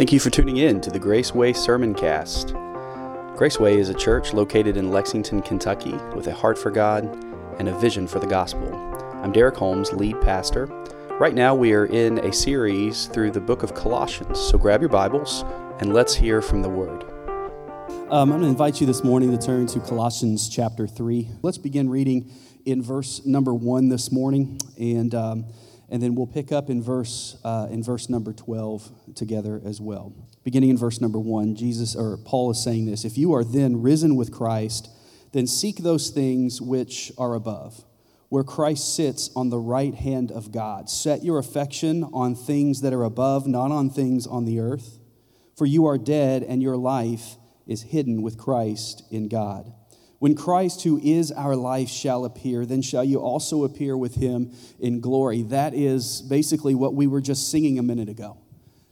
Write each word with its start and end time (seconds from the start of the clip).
Thank 0.00 0.14
you 0.14 0.18
for 0.18 0.30
tuning 0.30 0.56
in 0.56 0.80
to 0.80 0.90
the 0.90 0.98
Graceway 0.98 1.54
Sermon 1.54 1.94
Cast. 1.94 2.54
Graceway 3.36 3.76
is 3.76 3.90
a 3.90 3.94
church 3.94 4.32
located 4.32 4.78
in 4.78 4.90
Lexington, 4.90 5.42
Kentucky, 5.42 5.92
with 6.16 6.26
a 6.26 6.32
heart 6.32 6.56
for 6.56 6.70
God 6.70 7.04
and 7.58 7.68
a 7.68 7.78
vision 7.78 8.06
for 8.06 8.18
the 8.18 8.26
gospel. 8.26 8.74
I'm 9.22 9.30
Derek 9.30 9.56
Holmes, 9.56 9.92
lead 9.92 10.18
pastor. 10.22 10.68
Right 11.20 11.34
now, 11.34 11.54
we 11.54 11.74
are 11.74 11.84
in 11.84 12.16
a 12.20 12.32
series 12.32 13.08
through 13.08 13.32
the 13.32 13.42
book 13.42 13.62
of 13.62 13.74
Colossians, 13.74 14.40
so 14.40 14.56
grab 14.56 14.80
your 14.80 14.88
Bibles 14.88 15.44
and 15.80 15.92
let's 15.92 16.14
hear 16.14 16.40
from 16.40 16.62
the 16.62 16.70
Word. 16.70 17.04
Um, 18.10 18.32
I'm 18.32 18.40
going 18.40 18.40
to 18.40 18.48
invite 18.48 18.80
you 18.80 18.86
this 18.86 19.04
morning 19.04 19.36
to 19.36 19.46
turn 19.46 19.66
to 19.66 19.80
Colossians 19.80 20.48
chapter 20.48 20.86
3. 20.86 21.28
Let's 21.42 21.58
begin 21.58 21.90
reading 21.90 22.32
in 22.64 22.82
verse 22.82 23.26
number 23.26 23.52
1 23.52 23.90
this 23.90 24.10
morning. 24.10 24.62
And. 24.78 25.14
Um, 25.14 25.44
and 25.90 26.02
then 26.02 26.14
we'll 26.14 26.26
pick 26.26 26.52
up 26.52 26.70
in 26.70 26.82
verse 26.82 27.36
uh, 27.44 27.66
in 27.70 27.82
verse 27.82 28.08
number 28.08 28.32
12 28.32 29.14
together 29.14 29.60
as 29.64 29.80
well. 29.80 30.12
Beginning 30.44 30.70
in 30.70 30.78
verse 30.78 31.00
number 31.00 31.18
1 31.18 31.56
jesus 31.56 31.94
or 31.94 32.16
paul 32.16 32.50
is 32.50 32.62
saying 32.62 32.86
this 32.86 33.04
if 33.04 33.18
you 33.18 33.34
are 33.34 33.44
then 33.44 33.82
risen 33.82 34.16
with 34.16 34.32
christ 34.32 34.88
then 35.32 35.46
seek 35.46 35.78
those 35.78 36.10
things 36.10 36.60
which 36.60 37.12
are 37.18 37.34
above 37.34 37.84
where 38.28 38.44
christ 38.44 38.94
sits 38.94 39.30
on 39.34 39.50
the 39.50 39.58
right 39.58 39.94
hand 39.94 40.30
of 40.32 40.52
god. 40.52 40.88
Set 40.88 41.24
your 41.24 41.38
affection 41.38 42.04
on 42.04 42.34
things 42.34 42.80
that 42.80 42.92
are 42.92 43.04
above 43.04 43.46
not 43.46 43.70
on 43.70 43.90
things 43.90 44.26
on 44.26 44.44
the 44.44 44.60
earth. 44.60 44.98
For 45.56 45.66
you 45.66 45.86
are 45.86 45.98
dead 45.98 46.42
and 46.42 46.62
your 46.62 46.76
life 46.76 47.36
is 47.66 47.82
hidden 47.82 48.22
with 48.22 48.38
christ 48.38 49.02
in 49.10 49.28
god 49.28 49.72
when 50.20 50.34
Christ, 50.34 50.82
who 50.84 51.00
is 51.02 51.32
our 51.32 51.56
life, 51.56 51.88
shall 51.88 52.26
appear, 52.26 52.66
then 52.66 52.82
shall 52.82 53.02
you 53.02 53.20
also 53.20 53.64
appear 53.64 53.96
with 53.96 54.16
him 54.16 54.52
in 54.78 55.00
glory. 55.00 55.42
That 55.44 55.72
is 55.72 56.20
basically 56.20 56.74
what 56.74 56.94
we 56.94 57.06
were 57.06 57.22
just 57.22 57.50
singing 57.50 57.78
a 57.78 57.82
minute 57.82 58.10
ago. 58.10 58.36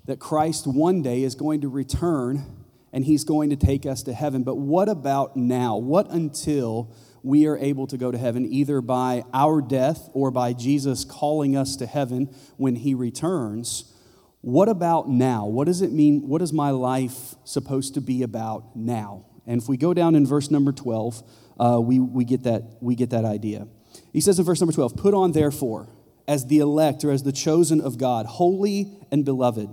That 0.07 0.21
Christ 0.21 0.67
one 0.67 1.03
day 1.03 1.23
is 1.23 1.35
going 1.35 1.61
to 1.61 1.69
return 1.69 2.47
and 2.95 3.05
he's 3.05 3.25
going 3.25 3.51
to 3.51 3.57
take 3.57 3.85
us 3.85 4.03
to 4.05 4.15
heaven. 4.15 4.43
But 4.43 4.57
what 4.57 4.89
about 4.89 5.37
now? 5.37 5.77
What 5.77 6.11
until 6.11 6.95
we 7.23 7.47
are 7.47 7.59
able 7.59 7.87
to 7.89 7.99
go 7.99 8.11
to 8.11 8.17
heaven, 8.17 8.51
either 8.51 8.81
by 8.81 9.25
our 9.35 9.61
death 9.61 10.09
or 10.15 10.31
by 10.31 10.55
Jesus 10.55 11.05
calling 11.05 11.55
us 11.55 11.77
to 11.77 11.85
heaven 11.85 12.35
when 12.57 12.75
he 12.75 12.95
returns? 12.95 13.93
What 14.41 14.71
about 14.71 15.11
now? 15.11 15.45
What 15.45 15.67
does 15.67 15.83
it 15.83 15.93
mean? 15.93 16.27
What 16.27 16.41
is 16.41 16.55
my 16.55 16.71
life 16.71 17.35
supposed 17.45 17.93
to 17.95 18.01
be 18.01 18.23
about 18.23 18.75
now? 18.75 19.27
And 19.49 19.63
if 19.63 19.69
we 19.69 19.79
go 19.79 19.95
down 19.95 20.15
in 20.15 20.27
verse 20.27 20.51
number 20.51 20.73
12, 20.73 21.23
uh, 21.59 21.81
we, 21.81 21.99
we, 21.99 22.25
get 22.25 22.45
that, 22.45 22.77
we 22.81 22.95
get 22.95 23.11
that 23.11 23.25
idea. 23.25 23.67
He 24.13 24.21
says 24.21 24.39
in 24.39 24.45
verse 24.45 24.61
number 24.61 24.75
12, 24.75 24.97
Put 24.97 25.15
on, 25.15 25.33
therefore, 25.33 25.89
as 26.29 26.47
the 26.47 26.59
elect 26.59 27.03
or 27.03 27.11
as 27.11 27.23
the 27.23 27.33
chosen 27.33 27.81
of 27.81 27.97
God, 27.97 28.27
holy 28.27 28.93
and 29.11 29.25
beloved. 29.25 29.71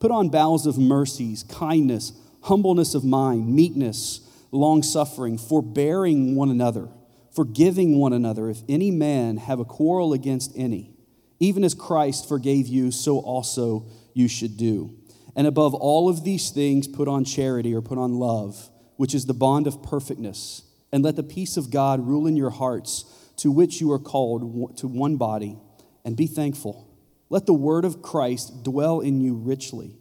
Put 0.00 0.10
on 0.10 0.28
bowels 0.28 0.66
of 0.66 0.76
mercies, 0.76 1.44
kindness, 1.44 2.12
humbleness 2.42 2.96
of 2.96 3.04
mind, 3.04 3.54
meekness, 3.54 4.28
long 4.50 4.82
suffering, 4.82 5.38
forbearing 5.38 6.34
one 6.34 6.50
another, 6.50 6.88
forgiving 7.30 7.98
one 7.98 8.12
another, 8.12 8.50
if 8.50 8.62
any 8.68 8.90
man 8.90 9.36
have 9.36 9.60
a 9.60 9.64
quarrel 9.64 10.12
against 10.12 10.52
any. 10.56 10.90
Even 11.38 11.62
as 11.62 11.74
Christ 11.74 12.28
forgave 12.28 12.66
you, 12.66 12.90
so 12.90 13.18
also 13.20 13.86
you 14.14 14.26
should 14.26 14.56
do. 14.56 14.96
And 15.36 15.46
above 15.46 15.74
all 15.74 16.08
of 16.08 16.24
these 16.24 16.50
things, 16.50 16.88
put 16.88 17.06
on 17.06 17.24
charity 17.24 17.72
or 17.72 17.80
put 17.80 17.98
on 17.98 18.14
love 18.14 18.68
which 18.96 19.14
is 19.14 19.26
the 19.26 19.34
bond 19.34 19.66
of 19.66 19.82
perfectness. 19.82 20.62
And 20.92 21.02
let 21.02 21.16
the 21.16 21.22
peace 21.22 21.56
of 21.56 21.70
God 21.70 22.06
rule 22.06 22.26
in 22.26 22.36
your 22.36 22.50
hearts, 22.50 23.04
to 23.38 23.50
which 23.50 23.80
you 23.80 23.90
are 23.92 23.98
called 23.98 24.76
to 24.78 24.86
one 24.86 25.16
body, 25.16 25.56
and 26.04 26.16
be 26.16 26.26
thankful. 26.26 26.88
Let 27.30 27.46
the 27.46 27.54
word 27.54 27.84
of 27.86 28.02
Christ 28.02 28.62
dwell 28.62 29.00
in 29.00 29.20
you 29.20 29.34
richly, 29.34 29.96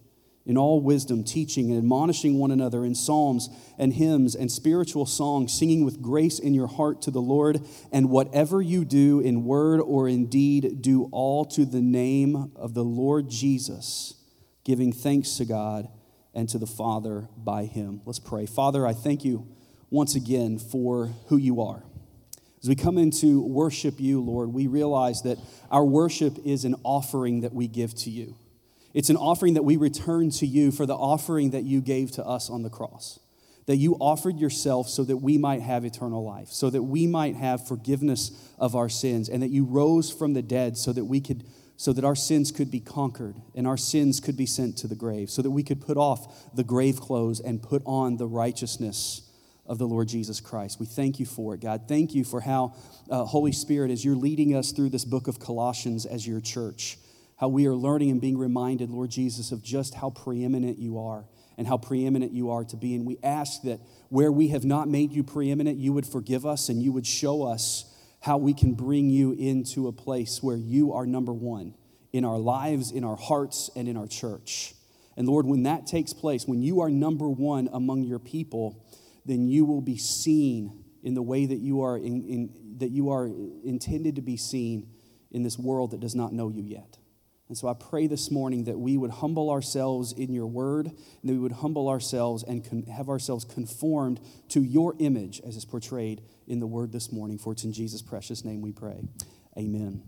in 0.46 0.58
all 0.58 0.82
wisdom, 0.82 1.24
teaching 1.24 1.70
and 1.70 1.78
admonishing 1.78 2.38
one 2.38 2.52
another 2.52 2.84
in 2.84 2.94
psalms 2.94 3.50
and 3.78 3.94
hymns 3.94 4.36
and 4.36 4.52
spiritual 4.52 5.06
songs, 5.06 5.54
singing 5.54 5.86
with 5.86 6.02
grace 6.02 6.40
in 6.40 6.54
your 6.54 6.68
heart 6.68 7.02
to 7.04 7.12
the 7.12 7.22
Lord. 7.22 7.66
And 7.92 8.10
whatever 8.10 8.62
you 8.62 8.84
do 8.84 9.22
in 9.22 9.46
word 9.46 9.80
or 9.80 10.10
in 10.10 10.26
deed, 10.26 10.82
do 10.82 11.08
all 11.14 11.46
to 11.46 11.64
the 11.64 11.82
name 11.82 12.52
of 12.56 12.74
the 12.74 12.84
Lord 12.84 13.30
Jesus, 13.30 14.16
giving 14.66 14.92
thanks 14.92 15.38
to 15.38 15.46
God 15.46 15.88
and 16.34 16.48
to 16.50 16.58
the 16.58 16.68
Father 16.68 17.28
by 17.38 17.66
him. 17.66 18.02
Let's 18.06 18.20
pray. 18.20 18.46
Father, 18.46 18.86
I 18.88 18.94
thank 18.94 19.26
you 19.26 19.48
once 19.90 20.16
again 20.16 20.58
for 20.58 21.08
who 21.28 21.38
you 21.38 21.62
are. 21.62 21.84
As 22.62 22.70
we 22.70 22.76
come 22.76 22.98
into 22.98 23.42
worship 23.42 24.00
you, 24.00 24.22
Lord, 24.22 24.54
we 24.54 24.68
realize 24.68 25.24
that 25.24 25.40
our 25.72 25.84
worship 25.84 26.38
is 26.46 26.64
an 26.64 26.76
offering 26.84 27.42
that 27.42 27.54
we 27.54 27.68
give 27.68 27.96
to 27.96 28.10
you. 28.10 28.36
It's 28.94 29.10
an 29.10 29.18
offering 29.18 29.56
that 29.56 29.64
we 29.64 29.78
return 29.78 30.30
to 30.32 30.46
you 30.46 30.72
for 30.72 30.86
the 30.86 30.96
offering 30.96 31.52
that 31.52 31.64
you 31.64 31.82
gave 31.82 32.12
to 32.12 32.26
us 32.26 32.50
on 32.50 32.62
the 32.62 32.70
cross. 32.70 33.20
That 33.66 33.78
you 33.78 33.96
offered 33.96 34.38
yourself 34.38 34.90
so 34.90 35.04
that 35.06 35.18
we 35.18 35.38
might 35.38 35.62
have 35.62 35.86
eternal 35.86 36.24
life, 36.24 36.50
so 36.50 36.70
that 36.70 36.84
we 36.84 37.08
might 37.08 37.36
have 37.36 37.68
forgiveness 37.68 38.32
of 38.60 38.76
our 38.76 38.90
sins, 38.90 39.30
and 39.30 39.42
that 39.42 39.50
you 39.50 39.64
rose 39.64 40.12
from 40.12 40.34
the 40.34 40.42
dead 40.42 40.78
so 40.78 40.94
that 40.94 41.06
we 41.06 41.20
could 41.20 41.44
so 41.82 41.92
that 41.92 42.06
our 42.06 42.16
sins 42.16 42.52
could 42.52 42.70
be 42.70 42.80
conquered 42.80 43.36
and 43.56 43.66
our 43.66 43.76
sins 43.76 44.20
could 44.20 44.38
be 44.38 44.46
sent 44.46 44.78
to 44.78 44.88
the 44.88 44.94
grave, 44.94 45.32
so 45.32 45.42
that 45.42 45.50
we 45.50 45.64
could 45.64 45.82
put 45.82 45.98
off 45.98 46.54
the 46.54 46.64
grave 46.64 47.02
clothes 47.02 47.40
and 47.40 47.60
put 47.60 47.82
on 47.88 48.18
the 48.18 48.28
righteousness 48.28 49.24
of 49.66 49.80
the 49.80 49.88
Lord 49.88 50.08
Jesus 50.08 50.40
Christ. 50.40 50.80
We 50.80 50.86
thank 50.86 51.20
you 51.20 51.26
for 51.26 51.56
it, 51.56 51.60
God. 51.60 51.88
Thank 51.88 52.14
you 52.14 52.24
for 52.24 52.40
how, 52.40 52.76
uh, 53.10 53.26
Holy 53.26 53.52
Spirit, 53.52 53.90
as 53.90 54.06
you're 54.06 54.16
leading 54.16 54.56
us 54.56 54.72
through 54.72 54.92
this 54.92 55.04
book 55.04 55.28
of 55.28 55.40
Colossians 55.40 56.06
as 56.06 56.28
your 56.28 56.40
church, 56.40 57.00
how 57.38 57.48
we 57.48 57.66
are 57.66 57.74
learning 57.74 58.12
and 58.12 58.22
being 58.22 58.38
reminded, 58.38 58.92
Lord 58.92 59.10
Jesus, 59.10 59.52
of 59.52 59.64
just 59.64 59.96
how 59.96 60.12
preeminent 60.12 60.78
you 60.78 61.00
are 61.00 61.26
and 61.58 61.66
how 61.66 61.80
preeminent 61.80 62.32
you 62.32 62.52
are 62.52 62.64
to 62.64 62.78
be. 62.78 62.94
And 62.94 63.08
we 63.08 63.18
ask 63.24 63.64
that 63.64 63.80
where 64.10 64.32
we 64.32 64.50
have 64.50 64.66
not 64.66 64.88
made 64.88 65.14
you 65.14 65.24
preeminent, 65.24 65.80
you 65.80 65.94
would 65.94 66.06
forgive 66.06 66.46
us 66.46 66.70
and 66.70 66.84
you 66.84 66.92
would 66.92 67.08
show 67.08 67.42
us 67.42 67.91
how 68.22 68.38
we 68.38 68.54
can 68.54 68.74
bring 68.74 69.10
you 69.10 69.34
into 69.34 69.88
a 69.88 69.92
place 69.92 70.42
where 70.42 70.56
you 70.58 70.94
are 70.94 71.06
number 71.06 71.34
one 71.34 71.74
in 72.14 72.24
our 72.24 72.38
lives, 72.38 72.92
in 72.92 73.04
our 73.04 73.16
hearts, 73.16 73.70
and 73.76 73.88
in 73.88 73.98
our 73.98 74.08
church. 74.08 74.74
And 75.18 75.28
Lord, 75.28 75.46
when 75.46 75.64
that 75.64 75.88
takes 75.88 76.14
place, 76.14 76.48
when 76.48 76.62
you 76.62 76.82
are 76.82 76.90
number 76.90 77.30
one 77.30 77.68
among 77.74 78.04
your 78.04 78.20
people, 78.20 78.86
then 79.26 79.48
you 79.48 79.66
will 79.66 79.82
be 79.82 79.98
seen 79.98 80.84
in 81.04 81.16
the 81.16 81.22
way 81.22 81.46
that 81.46 81.60
you 81.60 81.82
are, 81.82 81.98
in, 81.98 82.24
in, 82.24 82.78
that 82.78 82.92
you 82.92 83.10
are 83.10 83.26
intended 83.64 84.16
to 84.16 84.22
be 84.22 84.38
seen 84.38 84.88
in 85.32 85.44
this 85.44 85.58
world 85.58 85.92
that 85.92 86.00
does 86.00 86.16
not 86.16 86.32
know 86.32 86.50
you 86.50 86.64
yet. 86.64 86.98
And 87.48 87.58
so 87.58 87.68
I 87.68 87.74
pray 87.74 88.08
this 88.08 88.32
morning 88.32 88.64
that 88.66 88.80
we 88.80 88.98
would 88.98 89.12
humble 89.12 89.50
ourselves 89.50 90.14
in 90.14 90.32
your 90.32 90.48
word, 90.48 90.88
and 90.88 90.96
that 91.24 91.34
we 91.34 91.40
would 91.40 91.52
humble 91.52 91.90
ourselves 91.90 92.44
and 92.44 92.64
con- 92.64 92.84
have 92.84 93.10
ourselves 93.10 93.44
conformed 93.44 94.22
to 94.50 94.62
your 94.62 94.96
image 95.00 95.42
as 95.46 95.58
is 95.58 95.66
portrayed 95.66 96.22
in 96.52 96.60
the 96.60 96.68
word 96.68 96.92
this 96.92 97.12
morning. 97.12 97.38
For 97.38 97.54
it's 97.54 97.64
in 97.64 97.72
Jesus' 97.72 98.02
precious 98.02 98.44
name 98.44 98.62
we 98.62 98.72
pray. 98.72 99.08
Amen. 99.58 100.04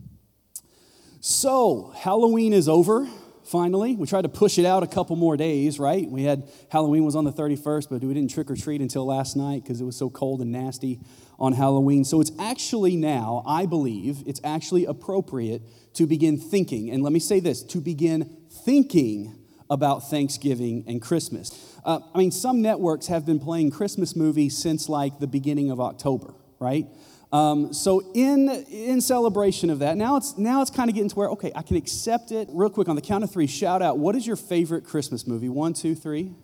So, 1.22 1.94
Halloween 1.96 2.52
is 2.52 2.68
over 2.68 3.08
finally. 3.46 3.96
We 3.96 4.08
tried 4.08 4.24
to 4.24 4.30
push 4.30 4.58
it 4.58 4.66
out 4.66 4.84
a 4.84 4.88
couple 4.88 5.16
more 5.16 5.38
days, 5.38 5.80
right? 5.80 6.09
We 6.09 6.24
had 6.24 6.50
Halloween 6.70 7.06
was 7.06 7.16
on 7.16 7.24
the 7.24 7.31
31st, 7.31 7.88
but 7.90 8.04
we 8.04 8.14
didn't 8.14 8.31
trick 8.31 8.52
or 8.52 8.56
treat 8.56 8.81
until 8.81 9.06
last 9.06 9.36
night 9.36 9.64
because 9.64 9.80
it 9.80 9.86
was 9.86 9.96
so 9.96 10.09
cold 10.09 10.42
and 10.42 10.52
nasty 10.52 11.00
on 11.40 11.54
Halloween. 11.54 12.04
So 12.04 12.20
it's 12.20 12.31
actually 12.38 12.98
now, 12.98 13.44
I 13.46 13.66
believe, 13.66 14.24
it's 14.25 14.42
actually 14.44 14.86
appropriate 14.86 15.62
to 15.96 16.06
begin 16.06 16.38
thinking. 16.38 16.90
And 16.90 17.04
let 17.04 17.14
me 17.14 17.20
say 17.20 17.40
this 17.40 17.64
to 17.64 17.80
begin 17.80 18.38
thinking 18.66 19.36
about 19.70 20.10
Thanksgiving 20.10 20.84
and 20.88 21.02
Christmas. 21.02 21.72
Uh, 21.85 21.99
I 22.13 22.17
mean, 22.17 22.31
some 22.31 22.61
networks 22.61 23.07
have 23.07 23.25
been 23.25 23.39
playing 23.39 23.71
Christmas 23.71 24.16
movies 24.16 24.57
since 24.57 24.88
like 24.88 25.19
the 25.19 25.27
beginning 25.27 25.69
of 25.69 25.79
October, 25.79 26.33
right? 26.59 26.88
Um, 27.31 27.73
so 27.73 28.11
in 28.13 28.47
in 28.69 29.01
celebration 29.01 29.71
of 29.71 29.79
that, 29.79 29.97
now 29.97 30.17
it's 30.17 30.38
now 30.38 30.61
it's 30.61 30.69
kind 30.69 30.89
of 30.89 30.94
getting 30.94 31.09
to 31.09 31.16
where 31.16 31.29
okay, 31.29 31.51
I 31.55 31.63
can 31.63 31.77
accept 31.77 32.31
it. 32.31 32.47
Real 32.51 32.69
quick 32.69 32.88
on 32.88 32.95
the 32.95 33.01
count 33.01 33.23
of 33.23 33.31
three, 33.31 33.47
shout 33.47 33.81
out. 33.81 33.97
What 33.97 34.16
is 34.16 34.25
your 34.25 34.35
favorite 34.35 34.85
Christmas 34.85 35.25
movie? 35.25 35.50
One, 35.50 35.74
two, 35.74 35.95
three. 35.95 36.35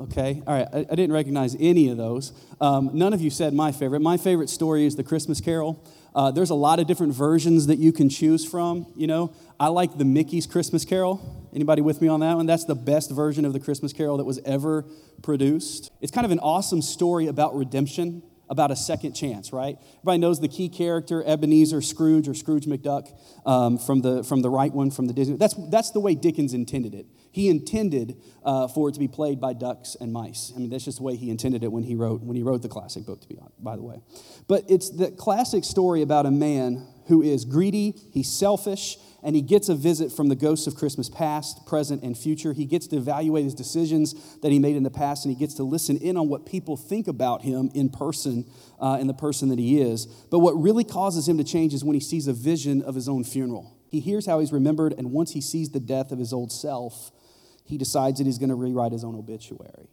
Okay, 0.00 0.42
all 0.46 0.54
right. 0.54 0.68
I, 0.72 0.78
I 0.78 0.94
didn't 0.94 1.12
recognize 1.12 1.56
any 1.58 1.88
of 1.88 1.96
those. 1.96 2.32
Um, 2.60 2.90
none 2.94 3.12
of 3.12 3.20
you 3.20 3.30
said 3.30 3.52
my 3.52 3.72
favorite. 3.72 4.00
My 4.00 4.16
favorite 4.16 4.48
story 4.48 4.86
is 4.86 4.96
The 4.96 5.04
Christmas 5.04 5.40
Carol. 5.40 5.86
Uh, 6.14 6.30
there's 6.30 6.50
a 6.50 6.54
lot 6.54 6.78
of 6.78 6.86
different 6.86 7.14
versions 7.14 7.66
that 7.66 7.78
you 7.78 7.92
can 7.92 8.08
choose 8.08 8.44
from. 8.44 8.86
You 8.96 9.06
know, 9.06 9.34
I 9.60 9.68
like 9.68 9.98
the 9.98 10.04
Mickey's 10.04 10.46
Christmas 10.46 10.84
Carol. 10.84 11.41
Anybody 11.54 11.82
with 11.82 12.00
me 12.00 12.08
on 12.08 12.20
that 12.20 12.36
one? 12.36 12.46
That's 12.46 12.64
the 12.64 12.74
best 12.74 13.10
version 13.10 13.44
of 13.44 13.52
the 13.52 13.60
Christmas 13.60 13.92
Carol 13.92 14.16
that 14.16 14.24
was 14.24 14.40
ever 14.44 14.86
produced. 15.22 15.90
It's 16.00 16.12
kind 16.12 16.24
of 16.24 16.30
an 16.30 16.38
awesome 16.38 16.80
story 16.82 17.26
about 17.26 17.54
redemption 17.54 18.22
about 18.52 18.70
a 18.70 18.76
second 18.76 19.14
chance, 19.14 19.50
right? 19.50 19.78
Everybody 19.94 20.18
knows 20.18 20.38
the 20.38 20.46
key 20.46 20.68
character, 20.68 21.24
Ebenezer 21.24 21.80
Scrooge 21.80 22.28
or 22.28 22.34
Scrooge 22.34 22.66
McDuck 22.66 23.10
um, 23.46 23.78
from, 23.78 24.02
the, 24.02 24.22
from 24.24 24.42
the 24.42 24.50
right 24.50 24.70
one 24.70 24.90
from 24.90 25.06
the 25.06 25.14
Disney. 25.14 25.38
That's, 25.38 25.54
that's 25.70 25.90
the 25.92 26.00
way 26.00 26.14
Dickens 26.14 26.52
intended 26.52 26.94
it. 26.94 27.06
He 27.30 27.48
intended 27.48 28.20
uh, 28.44 28.68
for 28.68 28.90
it 28.90 28.92
to 28.92 29.00
be 29.00 29.08
played 29.08 29.40
by 29.40 29.54
ducks 29.54 29.96
and 29.98 30.12
mice. 30.12 30.52
I 30.54 30.58
mean, 30.58 30.68
that's 30.68 30.84
just 30.84 30.98
the 30.98 31.02
way 31.02 31.16
he 31.16 31.30
intended 31.30 31.64
it 31.64 31.72
when 31.72 31.82
he 31.82 31.94
wrote, 31.94 32.20
when 32.20 32.36
he 32.36 32.42
wrote 32.42 32.60
the 32.60 32.68
classic 32.68 33.06
book, 33.06 33.22
to 33.22 33.28
be 33.28 33.38
by 33.58 33.74
the 33.74 33.82
way. 33.82 34.02
But 34.48 34.64
it's 34.68 34.90
the 34.90 35.10
classic 35.12 35.64
story 35.64 36.02
about 36.02 36.26
a 36.26 36.30
man 36.30 36.86
who 37.06 37.22
is 37.22 37.46
greedy, 37.46 37.94
he's 38.12 38.30
selfish, 38.30 38.98
and 39.22 39.36
he 39.36 39.42
gets 39.42 39.68
a 39.68 39.74
visit 39.74 40.10
from 40.10 40.28
the 40.28 40.34
ghosts 40.34 40.66
of 40.66 40.74
Christmas 40.74 41.08
past, 41.08 41.64
present, 41.66 42.02
and 42.02 42.18
future. 42.18 42.52
He 42.52 42.64
gets 42.64 42.86
to 42.88 42.96
evaluate 42.96 43.44
his 43.44 43.54
decisions 43.54 44.36
that 44.38 44.50
he 44.50 44.58
made 44.58 44.76
in 44.76 44.82
the 44.82 44.90
past, 44.90 45.24
and 45.24 45.34
he 45.34 45.38
gets 45.38 45.54
to 45.54 45.62
listen 45.62 45.96
in 45.96 46.16
on 46.16 46.28
what 46.28 46.44
people 46.44 46.76
think 46.76 47.06
about 47.06 47.42
him 47.42 47.70
in 47.74 47.88
person 47.88 48.50
uh, 48.80 48.96
and 48.98 49.08
the 49.08 49.14
person 49.14 49.48
that 49.50 49.58
he 49.58 49.80
is. 49.80 50.06
But 50.06 50.40
what 50.40 50.52
really 50.52 50.84
causes 50.84 51.28
him 51.28 51.38
to 51.38 51.44
change 51.44 51.72
is 51.72 51.84
when 51.84 51.94
he 51.94 52.00
sees 52.00 52.26
a 52.26 52.32
vision 52.32 52.82
of 52.82 52.94
his 52.94 53.08
own 53.08 53.22
funeral. 53.24 53.76
He 53.88 54.00
hears 54.00 54.26
how 54.26 54.40
he's 54.40 54.52
remembered, 54.52 54.94
and 54.96 55.12
once 55.12 55.32
he 55.32 55.40
sees 55.40 55.70
the 55.70 55.80
death 55.80 56.12
of 56.12 56.18
his 56.18 56.32
old 56.32 56.50
self, 56.50 57.12
he 57.64 57.78
decides 57.78 58.18
that 58.18 58.26
he's 58.26 58.38
going 58.38 58.48
to 58.48 58.54
rewrite 58.54 58.92
his 58.92 59.04
own 59.04 59.14
obituary. 59.14 59.88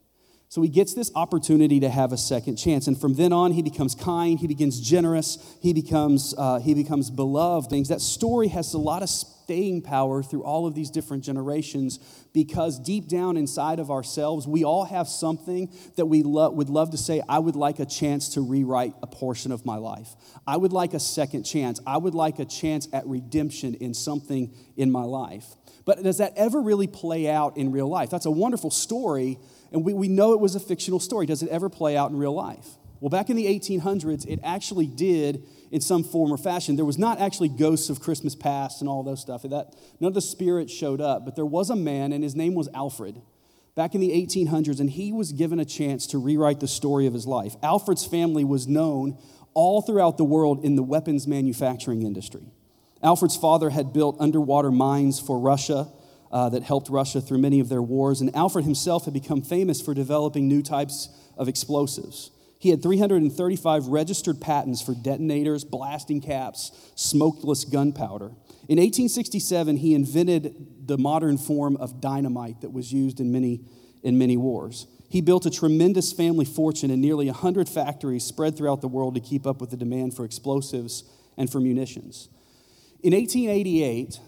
So 0.51 0.63
he 0.63 0.67
gets 0.69 0.95
this 0.95 1.11
opportunity 1.13 1.79
to 1.81 1.89
have 1.89 2.11
a 2.11 2.17
second 2.17 2.55
chance. 2.55 2.87
And 2.87 2.99
from 2.99 3.13
then 3.13 3.31
on, 3.31 3.51
he 3.51 3.61
becomes 3.61 3.93
kind, 3.93 4.39
he 4.39 4.47
begins 4.47 4.81
generous, 4.81 5.37
he 5.61 5.73
becomes, 5.73 6.33
uh, 6.35 6.59
he 6.59 6.73
becomes 6.73 7.11
beloved. 7.11 7.69
Things. 7.69 7.89
That 7.89 8.01
story 8.01 8.47
has 8.47 8.73
a 8.73 8.79
lot 8.79 9.03
of 9.03 9.09
staying 9.09 9.83
power 9.83 10.23
through 10.23 10.43
all 10.43 10.65
of 10.65 10.73
these 10.73 10.89
different 10.89 11.23
generations 11.23 11.99
because 12.33 12.79
deep 12.79 13.07
down 13.07 13.37
inside 13.37 13.77
of 13.77 13.91
ourselves, 13.91 14.47
we 14.47 14.63
all 14.63 14.85
have 14.85 15.07
something 15.07 15.71
that 15.97 16.07
we 16.07 16.23
lo- 16.23 16.49
would 16.49 16.69
love 16.69 16.89
to 16.91 16.97
say, 16.97 17.21
I 17.29 17.37
would 17.37 17.55
like 17.55 17.77
a 17.77 17.85
chance 17.85 18.29
to 18.29 18.41
rewrite 18.41 18.95
a 19.03 19.07
portion 19.07 19.51
of 19.51 19.67
my 19.67 19.77
life. 19.77 20.15
I 20.47 20.57
would 20.57 20.73
like 20.73 20.95
a 20.95 20.99
second 20.99 21.43
chance. 21.43 21.79
I 21.85 21.97
would 21.97 22.15
like 22.15 22.39
a 22.39 22.45
chance 22.45 22.87
at 22.91 23.05
redemption 23.05 23.75
in 23.75 23.93
something 23.93 24.51
in 24.75 24.89
my 24.89 25.03
life. 25.03 25.45
But 25.85 26.01
does 26.01 26.17
that 26.17 26.33
ever 26.35 26.59
really 26.59 26.87
play 26.87 27.29
out 27.29 27.57
in 27.57 27.71
real 27.71 27.87
life? 27.87 28.09
That's 28.09 28.25
a 28.25 28.31
wonderful 28.31 28.71
story 28.71 29.37
and 29.71 29.83
we, 29.83 29.94
we 29.94 30.07
know 30.07 30.33
it 30.33 30.39
was 30.39 30.56
a 30.56 30.60
fictional 30.60 31.00
story. 31.00 31.25
Does 31.25 31.44
it 31.44 31.50
ever 31.50 31.69
play 31.69 31.95
out 31.95 32.12
in 32.12 32.18
real 32.18 32.33
life? 32.33 32.68
Well, 33.00 33.10
back 33.10 33.30
in 33.30 33.38
the 33.38 33.45
1800s, 33.45 34.27
it 34.27 34.39
actually 34.44 34.88
did 34.88 35.44
in 35.71 35.80
some 35.80 36.04
form 36.04 36.33
or 36.33 36.38
fashion. 36.38 36.75
There 36.75 36.86
was 36.86 36.98
not 36.98 37.19
actually 37.19 37.50
ghosts 37.50 37.89
of 37.89 38.01
Christmas 38.01 38.36
past 38.36 38.81
and 38.81 38.89
all 38.89 39.04
those 39.04 39.21
stuff. 39.21 39.44
That, 39.44 39.74
none 40.00 40.10
of 40.10 40.13
the 40.13 40.21
spirits 40.21 40.74
showed 40.74 41.00
up, 41.00 41.24
but 41.24 41.36
there 41.36 41.45
was 41.45 41.69
a 41.69 41.75
man, 41.75 42.12
and 42.12 42.24
his 42.24 42.36
name 42.36 42.56
was 42.56 42.68
Alfred, 42.74 43.21
back 43.75 43.95
in 43.95 44.01
the 44.01 44.10
1800s, 44.10 44.81
and 44.81 44.89
he 44.89 45.13
was 45.13 45.31
given 45.31 45.60
a 45.60 45.66
chance 45.66 46.07
to 46.07 46.18
rewrite 46.18 46.60
the 46.60 46.68
story 46.68 47.06
of 47.06 47.13
his 47.13 47.25
life. 47.25 47.56
Alfred's 47.63 48.06
family 48.06 48.44
was 48.44 48.68
known 48.68 49.18
all 49.54 49.81
throughout 49.81 50.18
the 50.18 50.25
world 50.25 50.66
in 50.66 50.75
the 50.75 50.83
weapons 50.83 51.25
manufacturing 51.25 52.01
industry. 52.01 52.51
Alfred's 53.01 53.38
father 53.38 53.69
had 53.69 53.94
built 53.94 54.18
underwater 54.19 54.71
mines 54.71 55.19
for 55.19 55.39
Russia 55.39 55.88
uh, 56.31 56.49
that 56.49 56.63
helped 56.63 56.89
Russia 56.89 57.21
through 57.21 57.39
many 57.39 57.59
of 57.59 57.69
their 57.69 57.81
wars. 57.81 58.21
And 58.21 58.35
Alfred 58.35 58.65
himself 58.65 59.05
had 59.05 59.13
become 59.13 59.41
famous 59.41 59.81
for 59.81 59.93
developing 59.93 60.47
new 60.47 60.61
types 60.61 61.09
of 61.37 61.47
explosives. 61.47 62.31
He 62.59 62.69
had 62.69 62.83
335 62.83 63.87
registered 63.87 64.41
patents 64.41 64.81
for 64.81 64.93
detonators, 64.93 65.63
blasting 65.63 66.19
caps, 66.19 66.91
smokeless 66.95 67.63
gunpowder. 67.63 68.31
In 68.67 68.77
1867, 68.77 69.77
he 69.77 69.95
invented 69.95 70.85
the 70.85 70.97
modern 70.97 71.37
form 71.37 71.77
of 71.77 72.01
dynamite 72.01 72.61
that 72.61 72.73
was 72.73 72.91
used 72.91 73.21
in 73.21 73.31
many, 73.31 73.61
in 74.03 74.17
many 74.17 74.35
wars. 74.35 74.87
He 75.09 75.21
built 75.21 75.45
a 75.45 75.49
tremendous 75.49 76.11
family 76.11 76.45
fortune 76.45 76.91
in 76.91 77.01
nearly 77.01 77.27
100 77.27 77.67
factories 77.67 78.25
spread 78.25 78.57
throughout 78.57 78.81
the 78.81 78.87
world 78.87 79.15
to 79.15 79.21
keep 79.21 79.47
up 79.47 79.61
with 79.61 79.71
the 79.71 79.77
demand 79.77 80.13
for 80.13 80.25
explosives 80.25 81.03
and 81.37 81.49
for 81.49 81.59
munitions. 81.59 82.27
In 83.01 83.13
1888, 83.13 84.19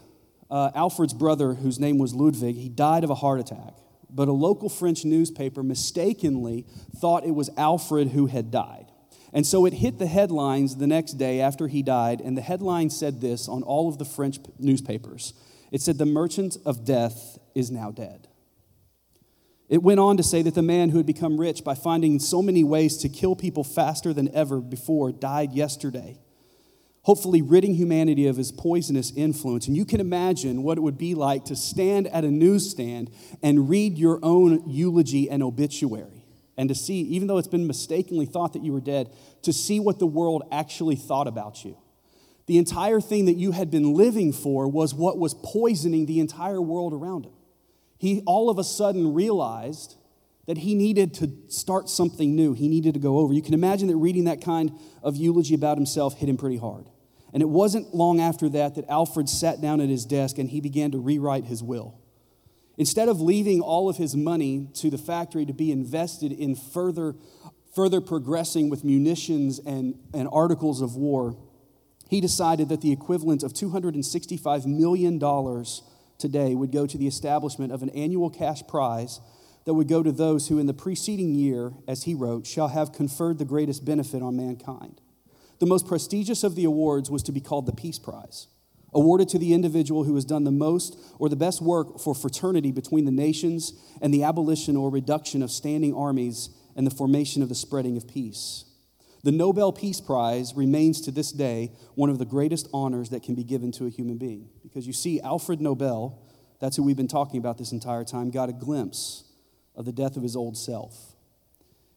uh, 0.51 0.69
Alfred's 0.75 1.13
brother, 1.13 1.53
whose 1.53 1.79
name 1.79 1.97
was 1.97 2.13
Ludwig, 2.13 2.57
he 2.57 2.69
died 2.69 3.03
of 3.03 3.09
a 3.09 3.15
heart 3.15 3.39
attack. 3.39 3.73
But 4.09 4.27
a 4.27 4.33
local 4.33 4.67
French 4.67 5.05
newspaper 5.05 5.63
mistakenly 5.63 6.67
thought 6.97 7.25
it 7.25 7.33
was 7.33 7.49
Alfred 7.57 8.09
who 8.09 8.27
had 8.27 8.51
died. 8.51 8.87
And 9.33 9.47
so 9.47 9.65
it 9.65 9.73
hit 9.73 9.97
the 9.97 10.07
headlines 10.07 10.75
the 10.75 10.87
next 10.87 11.13
day 11.13 11.39
after 11.39 11.69
he 11.69 11.81
died, 11.81 12.19
and 12.19 12.37
the 12.37 12.41
headline 12.41 12.89
said 12.89 13.21
this 13.21 13.47
on 13.47 13.63
all 13.63 13.87
of 13.87 13.97
the 13.97 14.05
French 14.05 14.39
newspapers 14.59 15.33
it 15.71 15.81
said, 15.81 15.97
The 15.97 16.05
merchant 16.05 16.57
of 16.65 16.83
death 16.83 17.39
is 17.55 17.71
now 17.71 17.91
dead. 17.91 18.27
It 19.69 19.81
went 19.81 20.01
on 20.01 20.17
to 20.17 20.23
say 20.23 20.41
that 20.41 20.53
the 20.53 20.61
man 20.61 20.89
who 20.89 20.97
had 20.97 21.05
become 21.05 21.39
rich 21.39 21.63
by 21.63 21.75
finding 21.75 22.19
so 22.19 22.41
many 22.41 22.61
ways 22.61 22.97
to 22.97 23.09
kill 23.09 23.37
people 23.37 23.63
faster 23.63 24.13
than 24.13 24.33
ever 24.35 24.59
before 24.59 25.13
died 25.13 25.53
yesterday 25.53 26.19
hopefully 27.03 27.41
ridding 27.41 27.73
humanity 27.73 28.27
of 28.27 28.37
his 28.37 28.51
poisonous 28.51 29.11
influence. 29.15 29.67
And 29.67 29.75
you 29.75 29.85
can 29.85 29.99
imagine 29.99 30.63
what 30.63 30.77
it 30.77 30.81
would 30.81 30.97
be 30.97 31.15
like 31.15 31.45
to 31.45 31.55
stand 31.55 32.07
at 32.07 32.23
a 32.23 32.31
newsstand 32.31 33.11
and 33.41 33.69
read 33.69 33.97
your 33.97 34.19
own 34.21 34.69
eulogy 34.69 35.29
and 35.29 35.41
obituary. 35.41 36.25
And 36.57 36.69
to 36.69 36.75
see, 36.75 37.01
even 37.01 37.27
though 37.27 37.37
it's 37.37 37.47
been 37.47 37.65
mistakenly 37.65 38.25
thought 38.25 38.53
that 38.53 38.63
you 38.63 38.71
were 38.71 38.81
dead, 38.81 39.09
to 39.43 39.53
see 39.53 39.79
what 39.79 39.97
the 39.97 40.05
world 40.05 40.43
actually 40.51 40.95
thought 40.95 41.27
about 41.27 41.65
you. 41.65 41.75
The 42.45 42.57
entire 42.57 43.01
thing 43.01 43.25
that 43.25 43.37
you 43.37 43.51
had 43.51 43.71
been 43.71 43.93
living 43.93 44.33
for 44.33 44.67
was 44.67 44.93
what 44.93 45.17
was 45.17 45.33
poisoning 45.33 46.05
the 46.05 46.19
entire 46.19 46.61
world 46.61 46.93
around 46.93 47.25
him. 47.25 47.33
He 47.97 48.21
all 48.25 48.49
of 48.49 48.57
a 48.57 48.63
sudden 48.63 49.13
realized 49.13 49.95
that 50.47 50.57
he 50.57 50.75
needed 50.75 51.13
to 51.15 51.31
start 51.47 51.89
something 51.89 52.35
new. 52.35 52.53
He 52.53 52.67
needed 52.67 52.93
to 52.95 52.99
go 52.99 53.19
over. 53.19 53.33
You 53.33 53.41
can 53.41 53.53
imagine 53.53 53.87
that 53.89 53.97
reading 53.97 54.25
that 54.25 54.41
kind 54.41 54.71
of 55.03 55.15
eulogy 55.15 55.53
about 55.53 55.77
himself 55.77 56.17
hit 56.17 56.29
him 56.29 56.37
pretty 56.37 56.57
hard. 56.57 56.87
And 57.33 57.41
it 57.41 57.49
wasn't 57.49 57.93
long 57.93 58.19
after 58.19 58.49
that 58.49 58.75
that 58.75 58.89
Alfred 58.89 59.29
sat 59.29 59.61
down 59.61 59.79
at 59.79 59.89
his 59.89 60.05
desk 60.05 60.37
and 60.37 60.49
he 60.49 60.59
began 60.59 60.91
to 60.91 60.99
rewrite 60.99 61.45
his 61.45 61.63
will. 61.63 61.97
Instead 62.77 63.07
of 63.07 63.21
leaving 63.21 63.61
all 63.61 63.89
of 63.89 63.97
his 63.97 64.15
money 64.15 64.67
to 64.73 64.89
the 64.89 64.97
factory 64.97 65.45
to 65.45 65.53
be 65.53 65.71
invested 65.71 66.31
in 66.31 66.55
further, 66.55 67.15
further 67.75 68.01
progressing 68.01 68.69
with 68.69 68.83
munitions 68.83 69.59
and, 69.59 69.97
and 70.13 70.27
articles 70.31 70.81
of 70.81 70.95
war, 70.95 71.37
he 72.09 72.19
decided 72.19 72.67
that 72.69 72.81
the 72.81 72.91
equivalent 72.91 73.43
of 73.43 73.53
$265 73.53 74.65
million 74.65 75.19
today 76.17 76.55
would 76.55 76.71
go 76.71 76.85
to 76.85 76.97
the 76.97 77.07
establishment 77.07 77.71
of 77.71 77.83
an 77.83 77.89
annual 77.91 78.29
cash 78.29 78.61
prize 78.67 79.21
that 79.65 79.73
would 79.73 79.87
go 79.87 80.01
to 80.01 80.11
those 80.11 80.47
who, 80.47 80.59
in 80.59 80.65
the 80.65 80.73
preceding 80.73 81.35
year, 81.35 81.73
as 81.87 82.03
he 82.03 82.13
wrote, 82.13 82.47
shall 82.47 82.69
have 82.69 82.93
conferred 82.93 83.37
the 83.37 83.45
greatest 83.45 83.85
benefit 83.85 84.21
on 84.21 84.35
mankind. 84.35 85.01
The 85.59 85.67
most 85.67 85.87
prestigious 85.87 86.43
of 86.43 86.55
the 86.55 86.65
awards 86.65 87.11
was 87.11 87.21
to 87.23 87.31
be 87.31 87.41
called 87.41 87.67
the 87.67 87.71
Peace 87.71 87.99
Prize, 87.99 88.47
awarded 88.93 89.29
to 89.29 89.37
the 89.37 89.53
individual 89.53 90.03
who 90.03 90.15
has 90.15 90.25
done 90.25 90.43
the 90.43 90.51
most 90.51 90.97
or 91.19 91.29
the 91.29 91.35
best 91.35 91.61
work 91.61 91.99
for 91.99 92.15
fraternity 92.15 92.71
between 92.71 93.05
the 93.05 93.11
nations 93.11 93.73
and 94.01 94.13
the 94.13 94.23
abolition 94.23 94.75
or 94.75 94.89
reduction 94.89 95.43
of 95.43 95.51
standing 95.51 95.93
armies 95.93 96.49
and 96.75 96.87
the 96.87 96.91
formation 96.91 97.43
of 97.43 97.49
the 97.49 97.55
spreading 97.55 97.95
of 97.95 98.07
peace. 98.07 98.65
The 99.23 99.31
Nobel 99.31 99.71
Peace 99.71 100.01
Prize 100.01 100.55
remains 100.55 100.99
to 101.01 101.11
this 101.11 101.31
day 101.31 101.73
one 101.93 102.09
of 102.09 102.17
the 102.17 102.25
greatest 102.25 102.67
honors 102.73 103.11
that 103.11 103.21
can 103.21 103.35
be 103.35 103.43
given 103.43 103.71
to 103.73 103.85
a 103.85 103.89
human 103.89 104.17
being. 104.17 104.49
Because 104.63 104.87
you 104.87 104.93
see, 104.93 105.21
Alfred 105.21 105.61
Nobel, 105.61 106.27
that's 106.59 106.75
who 106.75 106.81
we've 106.81 106.97
been 106.97 107.07
talking 107.07 107.37
about 107.37 107.59
this 107.59 107.71
entire 107.71 108.03
time, 108.03 108.31
got 108.31 108.49
a 108.49 108.53
glimpse 108.53 109.25
of 109.75 109.85
the 109.85 109.91
death 109.91 110.17
of 110.17 110.23
his 110.23 110.35
old 110.35 110.57
self. 110.57 111.15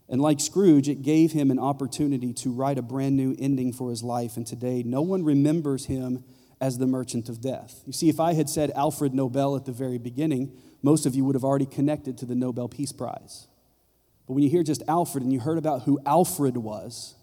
And 0.09 0.21
like 0.21 0.41
Scrooge, 0.41 0.89
it 0.89 1.03
gave 1.03 1.33
him 1.33 1.51
an 1.51 1.59
opportunity 1.59 2.33
to 2.35 2.53
write 2.53 2.79
a 2.79 2.83
brand 2.83 3.17
new 3.17 3.35
ending 3.39 3.73
for 3.73 3.91
his 3.91 4.03
life. 4.03 4.37
And 4.37 4.47
today, 4.47 4.83
no 4.85 5.01
one 5.01 5.25
remembers 5.25 5.87
him 5.87 6.25
as 6.61 6.79
the 6.79 6.87
merchant 6.87 7.29
of 7.29 7.41
death. 7.41 7.83
You 7.87 7.93
see, 7.93 8.09
if 8.09 8.21
I 8.21 8.35
had 8.35 8.49
said 8.49 8.71
Alfred 8.73 9.15
Nobel 9.15 9.57
at 9.57 9.65
the 9.65 9.73
very 9.73 9.99
beginning, 9.99 10.53
most 10.83 11.07
of 11.07 11.15
you 11.15 11.25
would 11.25 11.35
have 11.35 11.45
already 11.45 11.67
connected 11.67 12.19
to 12.19 12.27
the 12.27 12.35
Nobel 12.35 12.69
Peace 12.69 12.93
Prize. 12.93 13.49
But 14.27 14.35
when 14.35 14.43
you 14.43 14.51
hear 14.51 14.63
just 14.63 14.83
Alfred 14.87 15.25
and 15.25 15.33
you 15.33 15.41
heard 15.41 15.59
about 15.59 15.83
who 15.83 15.99
Alfred 16.07 16.57
was, 16.57 17.15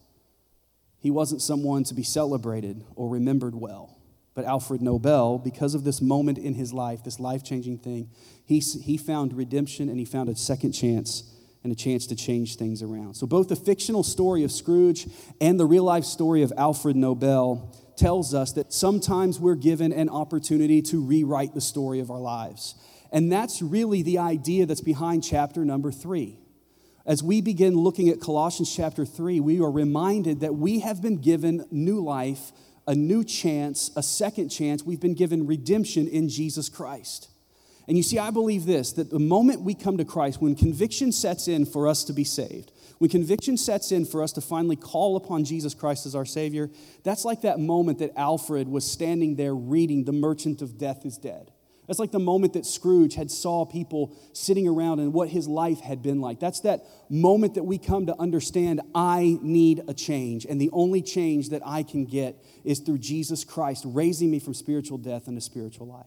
he 1.00 1.12
wasn't 1.12 1.42
someone 1.42 1.84
to 1.86 1.94
be 1.94 2.04
celebrated 2.04 2.84
or 2.96 3.10
remembered 3.10 3.56
well. 3.56 3.98
But 4.34 4.46
Alfred 4.46 4.82
Nobel, 4.82 5.38
because 5.38 5.76
of 5.76 5.84
this 5.84 6.02
moment 6.02 6.38
in 6.38 6.54
his 6.54 6.72
life, 6.74 7.04
this 7.04 7.20
life 7.20 7.44
changing 7.44 7.80
thing, 7.80 8.10
he, 8.46 8.60
he 8.60 8.98
found 8.98 9.34
redemption 9.34 9.90
and 9.90 10.00
he 10.00 10.06
found 10.06 10.30
a 10.30 10.36
second 10.36 10.72
chance 10.72 11.24
and 11.64 11.72
a 11.72 11.76
chance 11.76 12.08
to 12.08 12.16
change 12.16 12.56
things 12.56 12.82
around. 12.82 13.16
So, 13.16 13.28
both 13.28 13.50
the 13.50 13.56
fictional 13.56 14.04
story 14.04 14.44
of 14.44 14.52
Scrooge 14.52 15.08
and 15.40 15.60
the 15.60 15.66
real 15.66 15.84
life 15.84 16.06
story 16.06 16.42
of 16.44 16.52
Alfred 16.58 16.96
Nobel 16.96 17.76
tells 17.98 18.34
us 18.34 18.54
that 18.54 18.74
sometimes 18.74 19.40
we're 19.40 19.56
given 19.56 19.94
an 19.94 20.10
opportunity 20.10 20.82
to 20.82 21.02
rewrite 21.02 21.54
the 21.54 21.62
story 21.62 22.00
of 22.00 22.10
our 22.10 22.20
lives. 22.20 22.76
And 23.12 23.32
that's 23.32 23.62
really 23.62 24.02
the 24.02 24.18
idea 24.18 24.66
that's 24.66 24.82
behind 24.82 25.24
chapter 25.24 25.66
number 25.66 25.92
three. 25.92 26.40
As 27.06 27.22
we 27.24 27.42
begin 27.42 27.76
looking 27.76 28.10
at 28.10 28.22
Colossians 28.22 28.74
chapter 28.74 29.06
3, 29.06 29.40
we 29.40 29.60
are 29.60 29.72
reminded 29.72 30.42
that 30.42 30.56
we 30.56 30.80
have 30.80 31.02
been 31.02 31.18
given 31.18 31.66
new 31.72 32.00
life, 32.04 32.52
a 32.88 32.96
new 32.96 33.24
chance, 33.24 33.92
a 33.96 34.04
second 34.04 34.50
chance. 34.50 34.84
We've 34.84 35.00
been 35.00 35.14
given 35.14 35.48
redemption 35.48 36.08
in 36.08 36.30
Jesus 36.30 36.70
Christ. 36.70 37.30
And 37.88 37.98
you 37.98 38.04
see, 38.04 38.20
I 38.20 38.32
believe 38.32 38.66
this 38.66 38.94
that 38.94 39.10
the 39.10 39.20
moment 39.20 39.62
we 39.62 39.74
come 39.74 39.98
to 39.98 40.06
Christ, 40.06 40.42
when 40.42 40.56
conviction 40.56 41.12
sets 41.12 41.48
in 41.48 41.66
for 41.66 41.88
us 41.88 42.04
to 42.06 42.14
be 42.14 42.24
saved, 42.24 42.72
when 43.00 43.10
conviction 43.10 43.58
sets 43.58 43.92
in 43.92 44.06
for 44.06 44.22
us 44.22 44.32
to 44.34 44.42
finally 44.42 44.76
call 44.76 45.16
upon 45.16 45.44
Jesus 45.44 45.74
Christ 45.74 46.06
as 46.06 46.16
our 46.16 46.26
Savior, 46.26 46.70
that's 47.04 47.26
like 47.26 47.42
that 47.42 47.60
moment 47.60 48.00
that 48.00 48.18
Alfred 48.18 48.68
was 48.68 48.90
standing 48.90 49.36
there 49.36 49.56
reading, 49.56 50.04
The 50.04 50.12
Merchant 50.12 50.62
of 50.62 50.78
Death 50.78 51.06
is 51.06 51.18
Dead. 51.18 51.52
That's 51.88 52.00
like 52.00 52.12
the 52.12 52.20
moment 52.20 52.54
that 52.54 52.66
Scrooge 52.66 53.16
had 53.16 53.30
saw 53.30 53.66
people 53.66 54.16
sitting 54.34 54.68
around 54.68 55.00
and 55.00 55.14
what 55.14 55.30
his 55.30 55.48
life 55.48 55.82
had 55.82 56.02
been 56.02 56.22
like. 56.22 56.40
That's 56.40 56.62
that 56.62 56.86
moment 57.10 57.56
that 57.56 57.64
we 57.64 57.78
come 57.78 58.06
to 58.06 58.16
understand 58.20 58.82
I 58.96 59.38
need 59.42 59.84
a 59.88 59.94
change. 59.94 60.46
And 60.46 60.62
the 60.62 60.70
only 60.72 61.02
change 61.02 61.50
that 61.50 61.62
I 61.66 61.84
can 61.84 62.06
get 62.06 62.38
is 62.64 62.80
through 62.80 63.00
Jesus 63.00 63.44
Christ 63.44 63.84
raising 63.86 64.32
me 64.32 64.40
from 64.40 64.54
spiritual 64.54 65.00
death 65.00 65.28
into 65.28 65.42
spiritual 65.42 65.88
life. 65.88 66.06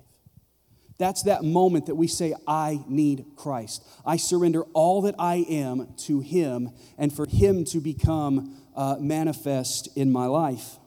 That's 0.96 1.24
that 1.24 1.42
moment 1.42 1.86
that 1.86 1.96
we 1.96 2.06
say, 2.06 2.34
I 2.46 2.84
need 2.88 3.26
Christ. 3.36 3.84
I 4.06 4.16
surrender 4.16 4.62
all 4.74 5.02
that 5.02 5.16
I 5.18 5.44
am 5.48 5.94
to 6.04 6.20
Him 6.20 6.70
and 6.96 7.12
for 7.12 7.26
Him 7.26 7.64
to 7.66 7.80
become 7.80 8.56
uh, 8.76 8.96
manifest 9.00 9.88
in 9.96 10.12
my 10.12 10.26
life. 10.26 10.78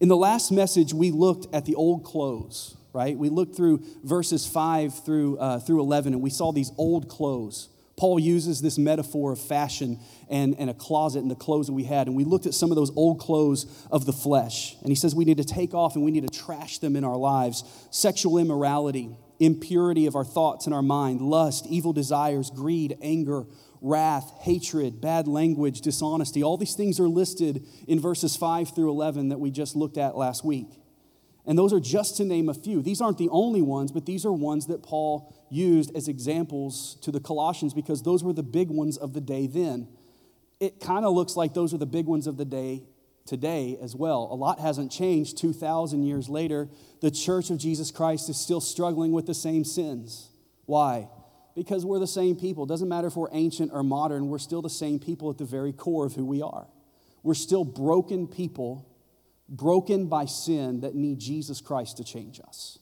In 0.00 0.08
the 0.08 0.16
last 0.16 0.50
message, 0.50 0.92
we 0.92 1.12
looked 1.12 1.46
at 1.54 1.66
the 1.66 1.76
old 1.76 2.02
clothes 2.02 2.76
right? 2.94 3.18
We 3.18 3.28
looked 3.28 3.56
through 3.56 3.84
verses 4.02 4.46
5 4.46 5.04
through, 5.04 5.38
uh, 5.38 5.58
through 5.58 5.80
11 5.80 6.14
and 6.14 6.22
we 6.22 6.30
saw 6.30 6.52
these 6.52 6.70
old 6.78 7.08
clothes. 7.08 7.68
Paul 7.96 8.18
uses 8.18 8.60
this 8.60 8.78
metaphor 8.78 9.32
of 9.32 9.40
fashion 9.40 10.00
and, 10.28 10.56
and 10.58 10.68
a 10.68 10.74
closet 10.74 11.20
and 11.20 11.30
the 11.30 11.36
clothes 11.36 11.66
that 11.66 11.72
we 11.72 11.84
had. 11.84 12.06
And 12.06 12.16
we 12.16 12.24
looked 12.24 12.46
at 12.46 12.54
some 12.54 12.70
of 12.70 12.76
those 12.76 12.90
old 12.96 13.20
clothes 13.20 13.66
of 13.90 14.06
the 14.06 14.12
flesh. 14.12 14.76
And 14.80 14.88
he 14.88 14.94
says 14.94 15.14
we 15.14 15.24
need 15.24 15.36
to 15.36 15.44
take 15.44 15.74
off 15.74 15.94
and 15.94 16.04
we 16.04 16.10
need 16.10 16.26
to 16.26 16.38
trash 16.38 16.78
them 16.78 16.96
in 16.96 17.04
our 17.04 17.16
lives 17.16 17.64
sexual 17.90 18.38
immorality, 18.38 19.16
impurity 19.38 20.06
of 20.06 20.16
our 20.16 20.24
thoughts 20.24 20.66
and 20.66 20.74
our 20.74 20.82
mind, 20.82 21.20
lust, 21.20 21.66
evil 21.68 21.92
desires, 21.92 22.50
greed, 22.50 22.96
anger, 23.00 23.44
wrath, 23.80 24.32
hatred, 24.40 25.00
bad 25.00 25.28
language, 25.28 25.80
dishonesty. 25.80 26.42
All 26.42 26.56
these 26.56 26.74
things 26.74 26.98
are 26.98 27.08
listed 27.08 27.64
in 27.86 28.00
verses 28.00 28.34
5 28.34 28.74
through 28.74 28.90
11 28.90 29.28
that 29.28 29.38
we 29.38 29.50
just 29.50 29.76
looked 29.76 29.98
at 29.98 30.16
last 30.16 30.44
week. 30.44 30.68
And 31.46 31.58
those 31.58 31.72
are 31.72 31.80
just 31.80 32.16
to 32.16 32.24
name 32.24 32.48
a 32.48 32.54
few. 32.54 32.80
These 32.80 33.00
aren't 33.00 33.18
the 33.18 33.28
only 33.28 33.60
ones, 33.60 33.92
but 33.92 34.06
these 34.06 34.24
are 34.24 34.32
ones 34.32 34.66
that 34.66 34.82
Paul 34.82 35.34
used 35.50 35.94
as 35.94 36.08
examples 36.08 36.96
to 37.02 37.10
the 37.10 37.20
Colossians 37.20 37.74
because 37.74 38.02
those 38.02 38.24
were 38.24 38.32
the 38.32 38.42
big 38.42 38.70
ones 38.70 38.96
of 38.96 39.12
the 39.12 39.20
day 39.20 39.46
then. 39.46 39.88
It 40.58 40.80
kind 40.80 41.04
of 41.04 41.14
looks 41.14 41.36
like 41.36 41.52
those 41.52 41.74
are 41.74 41.78
the 41.78 41.86
big 41.86 42.06
ones 42.06 42.26
of 42.26 42.38
the 42.38 42.46
day 42.46 42.82
today 43.26 43.78
as 43.80 43.94
well. 43.94 44.28
A 44.30 44.34
lot 44.34 44.58
hasn't 44.58 44.90
changed 44.90 45.36
2,000 45.38 46.04
years 46.04 46.28
later. 46.28 46.68
The 47.00 47.10
church 47.10 47.50
of 47.50 47.58
Jesus 47.58 47.90
Christ 47.90 48.28
is 48.30 48.38
still 48.38 48.60
struggling 48.60 49.12
with 49.12 49.26
the 49.26 49.34
same 49.34 49.64
sins. 49.64 50.30
Why? 50.64 51.08
Because 51.54 51.84
we're 51.84 51.98
the 51.98 52.06
same 52.06 52.36
people. 52.36 52.64
It 52.64 52.68
doesn't 52.68 52.88
matter 52.88 53.08
if 53.08 53.16
we're 53.16 53.28
ancient 53.32 53.70
or 53.72 53.82
modern, 53.82 54.28
we're 54.28 54.38
still 54.38 54.62
the 54.62 54.70
same 54.70 54.98
people 54.98 55.30
at 55.30 55.38
the 55.38 55.44
very 55.44 55.72
core 55.72 56.06
of 56.06 56.14
who 56.14 56.24
we 56.24 56.42
are. 56.42 56.66
We're 57.22 57.34
still 57.34 57.64
broken 57.64 58.26
people 58.26 58.86
broken 59.48 60.06
by 60.06 60.24
sin 60.24 60.80
that 60.80 60.94
need 60.94 61.18
Jesus 61.18 61.60
Christ 61.60 61.96
to 61.98 62.04
change 62.04 62.40
us. 62.46 62.78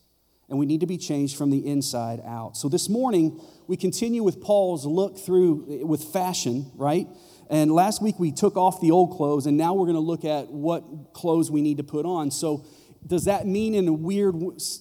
And 0.48 0.58
we 0.58 0.66
need 0.66 0.80
to 0.80 0.86
be 0.86 0.98
changed 0.98 1.36
from 1.36 1.50
the 1.50 1.66
inside 1.66 2.20
out. 2.26 2.56
So 2.56 2.68
this 2.68 2.88
morning, 2.88 3.40
we 3.66 3.76
continue 3.76 4.22
with 4.22 4.40
Paul's 4.42 4.84
look 4.84 5.18
through 5.18 5.84
with 5.86 6.04
fashion, 6.04 6.70
right? 6.74 7.06
And 7.48 7.72
last 7.72 8.02
week 8.02 8.18
we 8.18 8.32
took 8.32 8.56
off 8.56 8.80
the 8.80 8.90
old 8.90 9.16
clothes, 9.16 9.46
and 9.46 9.56
now 9.56 9.72
we're 9.74 9.86
going 9.86 9.94
to 9.94 10.00
look 10.00 10.24
at 10.24 10.48
what 10.48 11.12
clothes 11.14 11.50
we 11.50 11.62
need 11.62 11.78
to 11.78 11.84
put 11.84 12.04
on. 12.04 12.30
So 12.30 12.66
does 13.06 13.24
that 13.24 13.46
mean 13.46 13.74
in 13.74 13.88
a 13.88 13.92
weird 13.92 14.34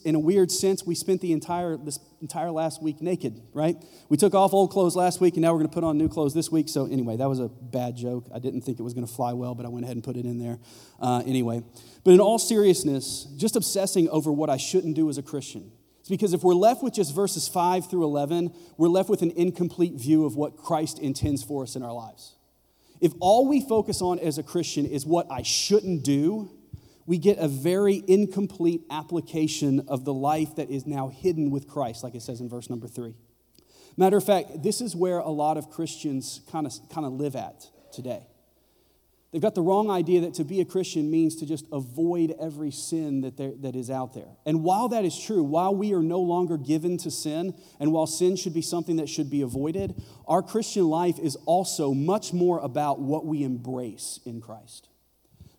in 0.06 0.16
a 0.16 0.20
weird 0.20 0.51
sense 0.51 0.86
we 0.86 0.94
spent 0.94 1.22
the 1.22 1.32
entire 1.32 1.75
this 1.78 2.00
entire 2.22 2.51
last 2.51 2.82
week 2.82 3.01
naked 3.01 3.42
right? 3.54 3.75
We 4.10 4.18
took 4.18 4.34
off 4.34 4.54
old 4.54 4.72
clothes 4.72 4.96
last 4.96 5.20
week 5.20 5.36
and 5.36 5.42
now 5.42 5.51
we're 5.54 5.60
going 5.60 5.70
to 5.70 5.74
put 5.74 5.84
on 5.84 5.98
new 5.98 6.08
clothes 6.08 6.34
this 6.34 6.51
week. 6.51 6.70
So 6.70 6.86
anyway 6.86 7.18
that 7.18 7.28
was 7.28 7.40
a 7.40 7.48
bad 7.48 7.96
joke. 7.96 8.28
I 8.34 8.40
didn't 8.40 8.62
think 8.62 8.80
it 8.80 8.84
was 8.84 8.94
going 8.94 9.08
to 9.08 9.12
fly 9.12 9.34
well 9.34 9.56
but 9.56 9.66
i 9.66 9.70
went 9.70 9.86
ahead 9.86 9.98
and 9.98 10.04
put 10.04 10.16
it 10.16 10.25
in 10.25 10.38
there 10.38 10.60
uh, 11.00 11.24
anyway. 11.25 11.63
But 12.04 12.12
in 12.12 12.20
all 12.20 12.40
seriousness 12.40 13.28
just 13.38 13.56
obsessing 13.56 14.10
over 14.10 14.32
what 14.32 14.50
i 14.50 14.58
shouldn't 14.58 14.96
do 14.96 15.10
as 15.10 15.18
a 15.18 15.24
christian 15.24 15.72
it's 16.00 16.10
because 16.10 16.34
if 16.34 16.44
we're 16.44 16.56
left 16.56 16.82
with 16.82 16.94
just 16.94 17.13
verses 17.13 17.48
5 17.48 17.90
through 17.90 18.04
11 18.04 18.54
we're 18.78 18.88
left 18.88 19.10
with 19.10 19.22
an 19.22 19.32
incomplete 19.32 19.94
view 19.94 20.25
of 20.25 20.36
what 20.36 20.58
christ 20.58 21.00
intends 21.00 21.44
for 21.44 21.63
us 21.63 21.75
in 21.75 21.84
our 21.84 21.94
lives. 21.94 22.36
If 23.00 23.13
all 23.20 23.48
we 23.48 23.62
focus 23.62 24.01
on 24.01 24.20
as 24.20 24.38
a 24.38 24.44
christian 24.44 24.86
is 24.86 25.06
what 25.06 25.28
i 25.32 25.42
shouldn't 25.42 26.04
do 26.04 26.51
we 27.05 27.17
get 27.17 27.38
a 27.38 27.48
very 27.48 28.03
incomplete 28.08 28.81
application 28.89 29.84
of 29.88 30.05
the 30.05 30.13
life 30.13 30.55
that 30.55 30.70
is 30.70 30.86
now 30.86 31.10
hidden 31.10 31.50
with 31.50 31.67
Christ, 31.67 32.03
like 32.03 32.15
it 32.15 32.22
says 32.22 32.41
in 32.41 32.50
verse 32.50 32.70
number 32.70 32.88
three. 32.88 33.15
Matter 33.98 34.17
of 34.17 34.24
fact, 34.24 34.63
this 34.63 34.81
is 34.81 34.96
where 34.96 35.20
a 35.20 35.29
lot 35.29 35.58
of 35.58 35.70
Christians 35.70 36.41
kind 36.51 36.65
of, 36.65 36.74
kind 36.89 37.05
of 37.05 37.13
live 37.13 37.36
at 37.36 37.70
today. 37.91 38.25
They've 39.31 39.41
got 39.41 39.55
the 39.55 39.62
wrong 39.62 39.89
idea 39.89 40.22
that 40.22 40.34
to 40.36 40.43
be 40.43 40.60
a 40.60 40.65
Christian 40.65 41.10
means 41.10 41.38
to 41.38 41.46
just 41.46 41.65
avoid 41.72 42.36
every 42.39 42.72
sin 42.72 43.22
that, 43.22 43.38
there, 43.38 43.53
that 43.62 43.77
is 43.77 43.89
out 43.89 44.13
there. 44.13 44.27
And 44.46 44.62
while 44.62 44.89
that 44.89 45.05
is 45.05 45.17
true, 45.17 45.41
while 45.41 45.74
we 45.74 45.93
are 45.93 46.03
no 46.03 46.20
longer 46.20 46.58
given 46.58 46.98
to 46.98 47.12
sin, 47.12 47.53
and 47.79 47.93
while 47.93 48.08
sin 48.08 48.36
should 48.36 48.53
be 48.53 48.62
something 48.62 48.98
that 48.98 49.08
should 49.08 49.29
be 49.29 49.41
avoided, 49.41 50.01
our 50.27 50.41
Christian 50.41 50.89
life 50.89 51.17
is 51.17 51.38
also 51.46 51.93
much 51.93 52.34
more 52.34 52.60
about 52.60 53.00
what 53.00 53.25
we 53.25 53.43
embrace 53.43 54.20
in 54.25 54.41
Christ. 54.41 54.89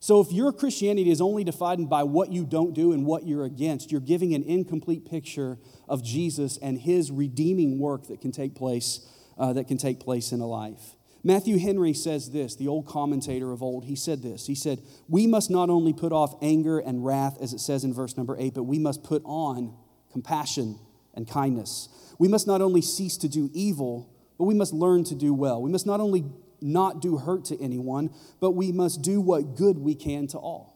So 0.03 0.21
if 0.21 0.33
your 0.33 0.53
Christianity 0.53 1.13
is 1.13 1.21
only 1.21 1.45
defined 1.45 1.89
by 1.89 2.03
what 2.03 2.33
you 2.33 2.45
don't 2.45 2.75
do 2.75 2.93
and 2.93 3.07
what 3.07 3.25
you're 3.25 3.45
against, 3.45 3.93
you're 3.93 4.01
giving 4.01 4.35
an 4.35 4.43
incomplete 4.43 5.09
picture 5.09 5.59
of 5.89 6.03
Jesus 6.03 6.59
and 6.61 6.77
his 6.77 7.13
redeeming 7.13 7.79
work 7.79 8.09
that 8.09 8.21
can 8.21 8.33
take 8.33 8.57
place, 8.57 9.09
uh, 9.39 9.53
that 9.53 9.69
can 9.69 9.79
take 9.79 10.01
place 10.01 10.33
in 10.33 10.41
a 10.41 10.47
life. 10.47 10.97
Matthew 11.23 11.57
Henry 11.57 11.95
says 11.95 12.33
this, 12.33 12.57
the 12.57 12.67
old 12.67 12.85
commentator 12.89 13.53
of 13.53 13.63
old, 13.63 13.85
he 13.85 13.95
said 13.95 14.25
this. 14.25 14.49
He 14.49 14.57
said, 14.57 14.83
We 15.09 15.29
must 15.29 15.51
not 15.51 15.71
only 15.71 15.93
put 15.93 16.13
off 16.13 16.35
anger 16.43 16.81
and 16.81 17.05
wrath, 17.05 17.39
as 17.41 17.53
it 17.53 17.61
says 17.61 17.85
in 17.85 17.95
verse 17.95 18.17
number 18.17 18.37
eight, 18.41 18.55
but 18.55 18.65
we 18.65 18.81
must 18.81 19.05
put 19.05 19.23
on 19.25 19.73
compassion 20.11 20.81
and 21.15 21.29
kindness. 21.29 21.89
We 22.19 22.27
must 22.27 22.49
not 22.49 22.61
only 22.61 22.83
cease 22.83 23.17
to 23.19 23.29
do 23.29 23.51
evil, 23.55 24.13
but 24.37 24.47
we 24.47 24.55
must 24.55 24.73
learn 24.73 25.05
to 25.05 25.15
do 25.15 25.33
well. 25.33 25.63
We 25.63 25.71
must 25.71 25.87
not 25.87 26.01
only 26.01 26.25
not 26.63 27.01
do 27.01 27.19
hurt 27.19 27.45
to 27.47 27.61
anyone, 27.61 28.11
but 28.41 28.53
we 28.53 28.73
must 28.73 29.03
do 29.03 29.21
what 29.21 29.57
good 29.57 29.79
we 29.79 29.95
can 29.95 30.27
to 30.29 30.39
all. 30.39 30.73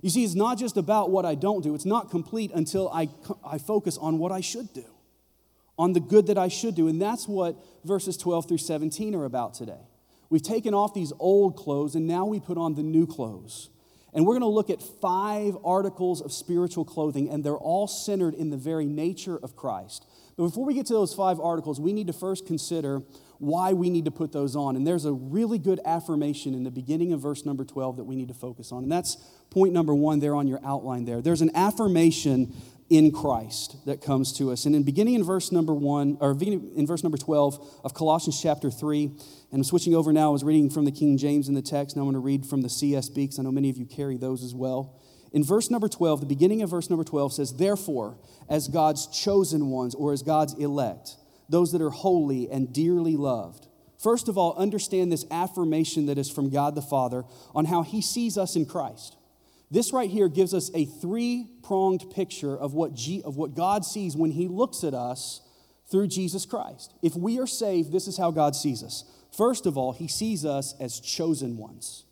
You 0.00 0.10
see, 0.10 0.24
it's 0.24 0.34
not 0.34 0.58
just 0.58 0.76
about 0.76 1.10
what 1.10 1.24
I 1.24 1.34
don't 1.34 1.62
do, 1.62 1.74
it's 1.74 1.84
not 1.84 2.10
complete 2.10 2.50
until 2.54 2.88
I, 2.88 3.08
I 3.44 3.58
focus 3.58 3.98
on 3.98 4.18
what 4.18 4.30
I 4.30 4.40
should 4.40 4.72
do, 4.72 4.84
on 5.78 5.92
the 5.92 6.00
good 6.00 6.28
that 6.28 6.38
I 6.38 6.48
should 6.48 6.74
do. 6.74 6.88
And 6.88 7.00
that's 7.02 7.26
what 7.26 7.56
verses 7.84 8.16
12 8.16 8.48
through 8.48 8.58
17 8.58 9.14
are 9.14 9.24
about 9.24 9.54
today. 9.54 9.80
We've 10.30 10.42
taken 10.42 10.74
off 10.74 10.94
these 10.94 11.12
old 11.18 11.56
clothes 11.56 11.94
and 11.94 12.06
now 12.06 12.26
we 12.26 12.38
put 12.38 12.58
on 12.58 12.74
the 12.74 12.82
new 12.82 13.06
clothes. 13.06 13.70
And 14.14 14.26
we're 14.26 14.34
going 14.34 14.42
to 14.42 14.46
look 14.48 14.70
at 14.70 14.82
five 14.82 15.56
articles 15.64 16.22
of 16.22 16.32
spiritual 16.32 16.84
clothing, 16.84 17.28
and 17.28 17.44
they're 17.44 17.56
all 17.56 17.86
centered 17.86 18.34
in 18.34 18.50
the 18.50 18.56
very 18.56 18.86
nature 18.86 19.36
of 19.36 19.54
Christ. 19.54 20.06
But 20.38 20.44
before 20.44 20.64
we 20.64 20.72
get 20.72 20.86
to 20.86 20.92
those 20.92 21.12
five 21.12 21.40
articles, 21.40 21.80
we 21.80 21.92
need 21.92 22.06
to 22.06 22.12
first 22.12 22.46
consider 22.46 23.02
why 23.38 23.72
we 23.72 23.90
need 23.90 24.04
to 24.04 24.12
put 24.12 24.30
those 24.30 24.54
on. 24.54 24.76
And 24.76 24.86
there's 24.86 25.04
a 25.04 25.12
really 25.12 25.58
good 25.58 25.80
affirmation 25.84 26.54
in 26.54 26.62
the 26.62 26.70
beginning 26.70 27.12
of 27.12 27.20
verse 27.20 27.44
number 27.44 27.64
12 27.64 27.96
that 27.96 28.04
we 28.04 28.14
need 28.14 28.28
to 28.28 28.34
focus 28.34 28.70
on. 28.70 28.84
And 28.84 28.92
that's 28.92 29.16
point 29.50 29.72
number 29.72 29.92
one 29.96 30.20
there 30.20 30.36
on 30.36 30.46
your 30.46 30.60
outline 30.64 31.06
there. 31.06 31.20
There's 31.20 31.42
an 31.42 31.50
affirmation 31.56 32.54
in 32.88 33.10
Christ 33.10 33.84
that 33.86 34.00
comes 34.00 34.32
to 34.34 34.52
us. 34.52 34.64
And 34.64 34.76
in 34.76 34.84
beginning 34.84 35.14
in 35.14 35.24
verse 35.24 35.50
number 35.50 35.74
one, 35.74 36.16
or 36.20 36.36
in 36.40 36.86
verse 36.86 37.02
number 37.02 37.18
12 37.18 37.80
of 37.82 37.92
Colossians 37.94 38.40
chapter 38.40 38.70
3, 38.70 39.06
and 39.06 39.16
I'm 39.52 39.64
switching 39.64 39.96
over 39.96 40.12
now, 40.12 40.28
I 40.28 40.32
was 40.32 40.44
reading 40.44 40.70
from 40.70 40.84
the 40.84 40.92
King 40.92 41.18
James 41.18 41.48
in 41.48 41.54
the 41.54 41.62
text. 41.62 41.96
and 41.96 42.00
I'm 42.00 42.06
going 42.06 42.14
to 42.14 42.20
read 42.20 42.46
from 42.46 42.62
the 42.62 42.68
CSB 42.68 43.14
because 43.14 43.40
I 43.40 43.42
know 43.42 43.50
many 43.50 43.70
of 43.70 43.76
you 43.76 43.86
carry 43.86 44.16
those 44.16 44.44
as 44.44 44.54
well. 44.54 45.00
In 45.32 45.44
verse 45.44 45.70
number 45.70 45.88
12, 45.88 46.20
the 46.20 46.26
beginning 46.26 46.62
of 46.62 46.70
verse 46.70 46.88
number 46.88 47.04
12 47.04 47.34
says, 47.34 47.52
Therefore, 47.54 48.18
as 48.48 48.68
God's 48.68 49.06
chosen 49.06 49.68
ones 49.70 49.94
or 49.94 50.12
as 50.12 50.22
God's 50.22 50.54
elect, 50.54 51.16
those 51.48 51.72
that 51.72 51.82
are 51.82 51.90
holy 51.90 52.50
and 52.50 52.72
dearly 52.72 53.16
loved. 53.16 53.66
First 54.02 54.28
of 54.28 54.38
all, 54.38 54.56
understand 54.56 55.10
this 55.10 55.26
affirmation 55.30 56.06
that 56.06 56.18
is 56.18 56.30
from 56.30 56.50
God 56.50 56.74
the 56.74 56.82
Father 56.82 57.24
on 57.54 57.64
how 57.64 57.82
He 57.82 58.00
sees 58.00 58.38
us 58.38 58.54
in 58.56 58.64
Christ. 58.64 59.16
This 59.70 59.92
right 59.92 60.08
here 60.08 60.28
gives 60.28 60.54
us 60.54 60.70
a 60.72 60.84
three 60.86 61.46
pronged 61.62 62.10
picture 62.10 62.56
of 62.56 62.72
what, 62.74 62.94
G, 62.94 63.22
of 63.24 63.36
what 63.36 63.54
God 63.54 63.84
sees 63.84 64.16
when 64.16 64.30
He 64.30 64.48
looks 64.48 64.84
at 64.84 64.94
us 64.94 65.42
through 65.90 66.08
Jesus 66.08 66.46
Christ. 66.46 66.94
If 67.02 67.16
we 67.16 67.38
are 67.38 67.46
saved, 67.46 67.92
this 67.92 68.06
is 68.06 68.16
how 68.16 68.30
God 68.30 68.54
sees 68.54 68.82
us. 68.82 69.04
First 69.36 69.66
of 69.66 69.76
all, 69.76 69.92
He 69.92 70.08
sees 70.08 70.44
us 70.44 70.74
as 70.80 71.00
chosen 71.00 71.56
ones. 71.56 72.04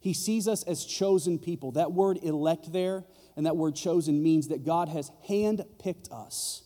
He 0.00 0.14
sees 0.14 0.48
us 0.48 0.62
as 0.64 0.84
chosen 0.84 1.38
people. 1.38 1.72
That 1.72 1.92
word 1.92 2.18
elect 2.22 2.72
there 2.72 3.04
and 3.36 3.46
that 3.46 3.56
word 3.56 3.76
chosen 3.76 4.22
means 4.22 4.48
that 4.48 4.64
God 4.64 4.88
has 4.88 5.10
handpicked 5.28 6.10
us 6.10 6.62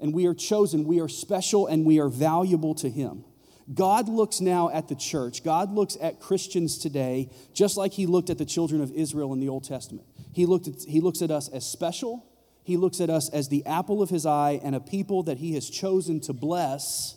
and 0.00 0.12
we 0.12 0.26
are 0.26 0.34
chosen, 0.34 0.84
we 0.84 1.00
are 1.00 1.08
special, 1.08 1.66
and 1.66 1.84
we 1.84 2.00
are 2.00 2.08
valuable 2.08 2.74
to 2.76 2.90
Him. 2.90 3.24
God 3.72 4.08
looks 4.08 4.40
now 4.40 4.70
at 4.70 4.88
the 4.88 4.94
church. 4.94 5.42
God 5.42 5.72
looks 5.72 5.96
at 6.00 6.20
Christians 6.20 6.78
today 6.78 7.30
just 7.52 7.76
like 7.76 7.92
He 7.92 8.06
looked 8.06 8.30
at 8.30 8.38
the 8.38 8.44
children 8.44 8.80
of 8.80 8.92
Israel 8.92 9.32
in 9.32 9.40
the 9.40 9.48
Old 9.48 9.64
Testament. 9.64 10.06
He, 10.32 10.46
looked 10.46 10.68
at, 10.68 10.74
he 10.86 11.00
looks 11.00 11.22
at 11.22 11.30
us 11.30 11.48
as 11.48 11.68
special, 11.68 12.26
He 12.62 12.76
looks 12.76 13.00
at 13.00 13.10
us 13.10 13.28
as 13.30 13.48
the 13.48 13.64
apple 13.66 14.02
of 14.02 14.10
His 14.10 14.26
eye 14.26 14.60
and 14.62 14.74
a 14.74 14.80
people 14.80 15.22
that 15.24 15.38
He 15.38 15.54
has 15.54 15.68
chosen 15.68 16.20
to 16.20 16.32
bless 16.32 17.16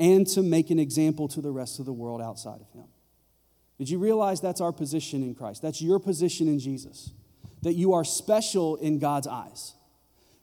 and 0.00 0.26
to 0.28 0.42
make 0.42 0.70
an 0.70 0.78
example 0.78 1.28
to 1.28 1.40
the 1.40 1.52
rest 1.52 1.78
of 1.78 1.86
the 1.86 1.92
world 1.92 2.22
outside 2.22 2.60
of 2.60 2.70
Him. 2.72 2.86
Did 3.82 3.90
you 3.90 3.98
realize 3.98 4.40
that's 4.40 4.60
our 4.60 4.70
position 4.70 5.24
in 5.24 5.34
Christ? 5.34 5.60
That's 5.60 5.82
your 5.82 5.98
position 5.98 6.46
in 6.46 6.60
Jesus, 6.60 7.10
that 7.62 7.72
you 7.72 7.94
are 7.94 8.04
special 8.04 8.76
in 8.76 9.00
God's 9.00 9.26
eyes 9.26 9.74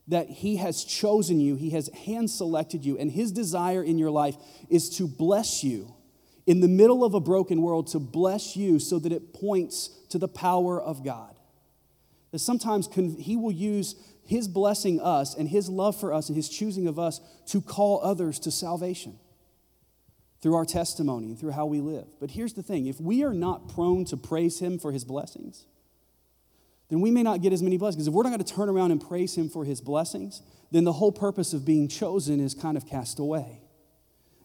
that 0.10 0.30
He 0.30 0.58
has 0.58 0.84
chosen 0.84 1.40
you, 1.40 1.56
He 1.56 1.70
has 1.70 1.88
hand 1.90 2.30
selected 2.30 2.84
you, 2.84 2.98
and 2.98 3.10
His 3.10 3.32
desire 3.32 3.82
in 3.82 3.98
your 3.98 4.12
life 4.12 4.36
is 4.70 4.90
to 4.98 5.08
bless 5.08 5.64
you 5.64 5.94
in 6.46 6.60
the 6.60 6.68
middle 6.68 7.06
of 7.06 7.14
a 7.14 7.22
broken 7.22 7.62
world, 7.62 7.88
to 7.88 8.00
bless 8.00 8.58
you 8.58 8.78
so 8.78 9.00
that 9.00 9.14
it 9.14 9.34
points 9.34 9.88
to 10.10 10.18
the 10.18 10.28
power 10.28 10.82
of 10.82 11.06
God. 11.06 11.34
That 12.32 12.40
sometimes 12.40 12.90
He 12.94 13.38
will 13.38 13.54
use 13.54 13.96
His 14.26 14.50
blessing 14.50 15.00
us 15.00 15.34
and 15.34 15.48
His 15.48 15.70
love 15.70 15.98
for 15.98 16.12
us 16.12 16.28
and 16.28 16.36
His 16.36 16.50
choosing 16.50 16.88
of 16.88 17.00
us 17.00 17.22
to 17.46 17.62
call 17.62 18.02
others 18.04 18.38
to 18.40 18.52
salvation 18.52 19.18
through 20.42 20.56
our 20.56 20.66
testimony 20.66 21.28
and 21.28 21.40
through 21.40 21.52
how 21.52 21.66
we 21.66 21.82
live. 21.82 22.06
But 22.20 22.32
here's 22.32 22.54
the 22.54 22.64
thing 22.64 22.86
if 22.86 23.00
we 23.00 23.24
are 23.24 23.34
not 23.34 23.70
prone 23.70 24.06
to 24.06 24.18
praise 24.18 24.60
Him 24.60 24.80
for 24.80 24.92
His 24.92 25.04
blessings, 25.04 25.66
then 26.90 27.02
we 27.02 27.12
may 27.12 27.24
not 27.24 27.42
get 27.42 27.54
as 27.54 27.62
many 27.62 27.78
blessings. 27.78 28.08
If 28.08 28.14
we're 28.14 28.24
not 28.24 28.30
going 28.30 28.44
to 28.44 28.54
turn 28.54 28.70
around 28.70 28.92
and 28.92 29.06
praise 29.06 29.36
Him 29.36 29.50
for 29.50 29.66
His 29.66 29.82
blessings, 29.82 30.42
then 30.72 30.84
the 30.84 30.94
whole 30.94 31.12
purpose 31.12 31.54
of 31.54 31.66
being 31.66 31.88
chosen 31.88 32.40
is 32.40 32.54
kind 32.54 32.78
of 32.78 32.88
cast 32.88 33.20
away. 33.20 33.62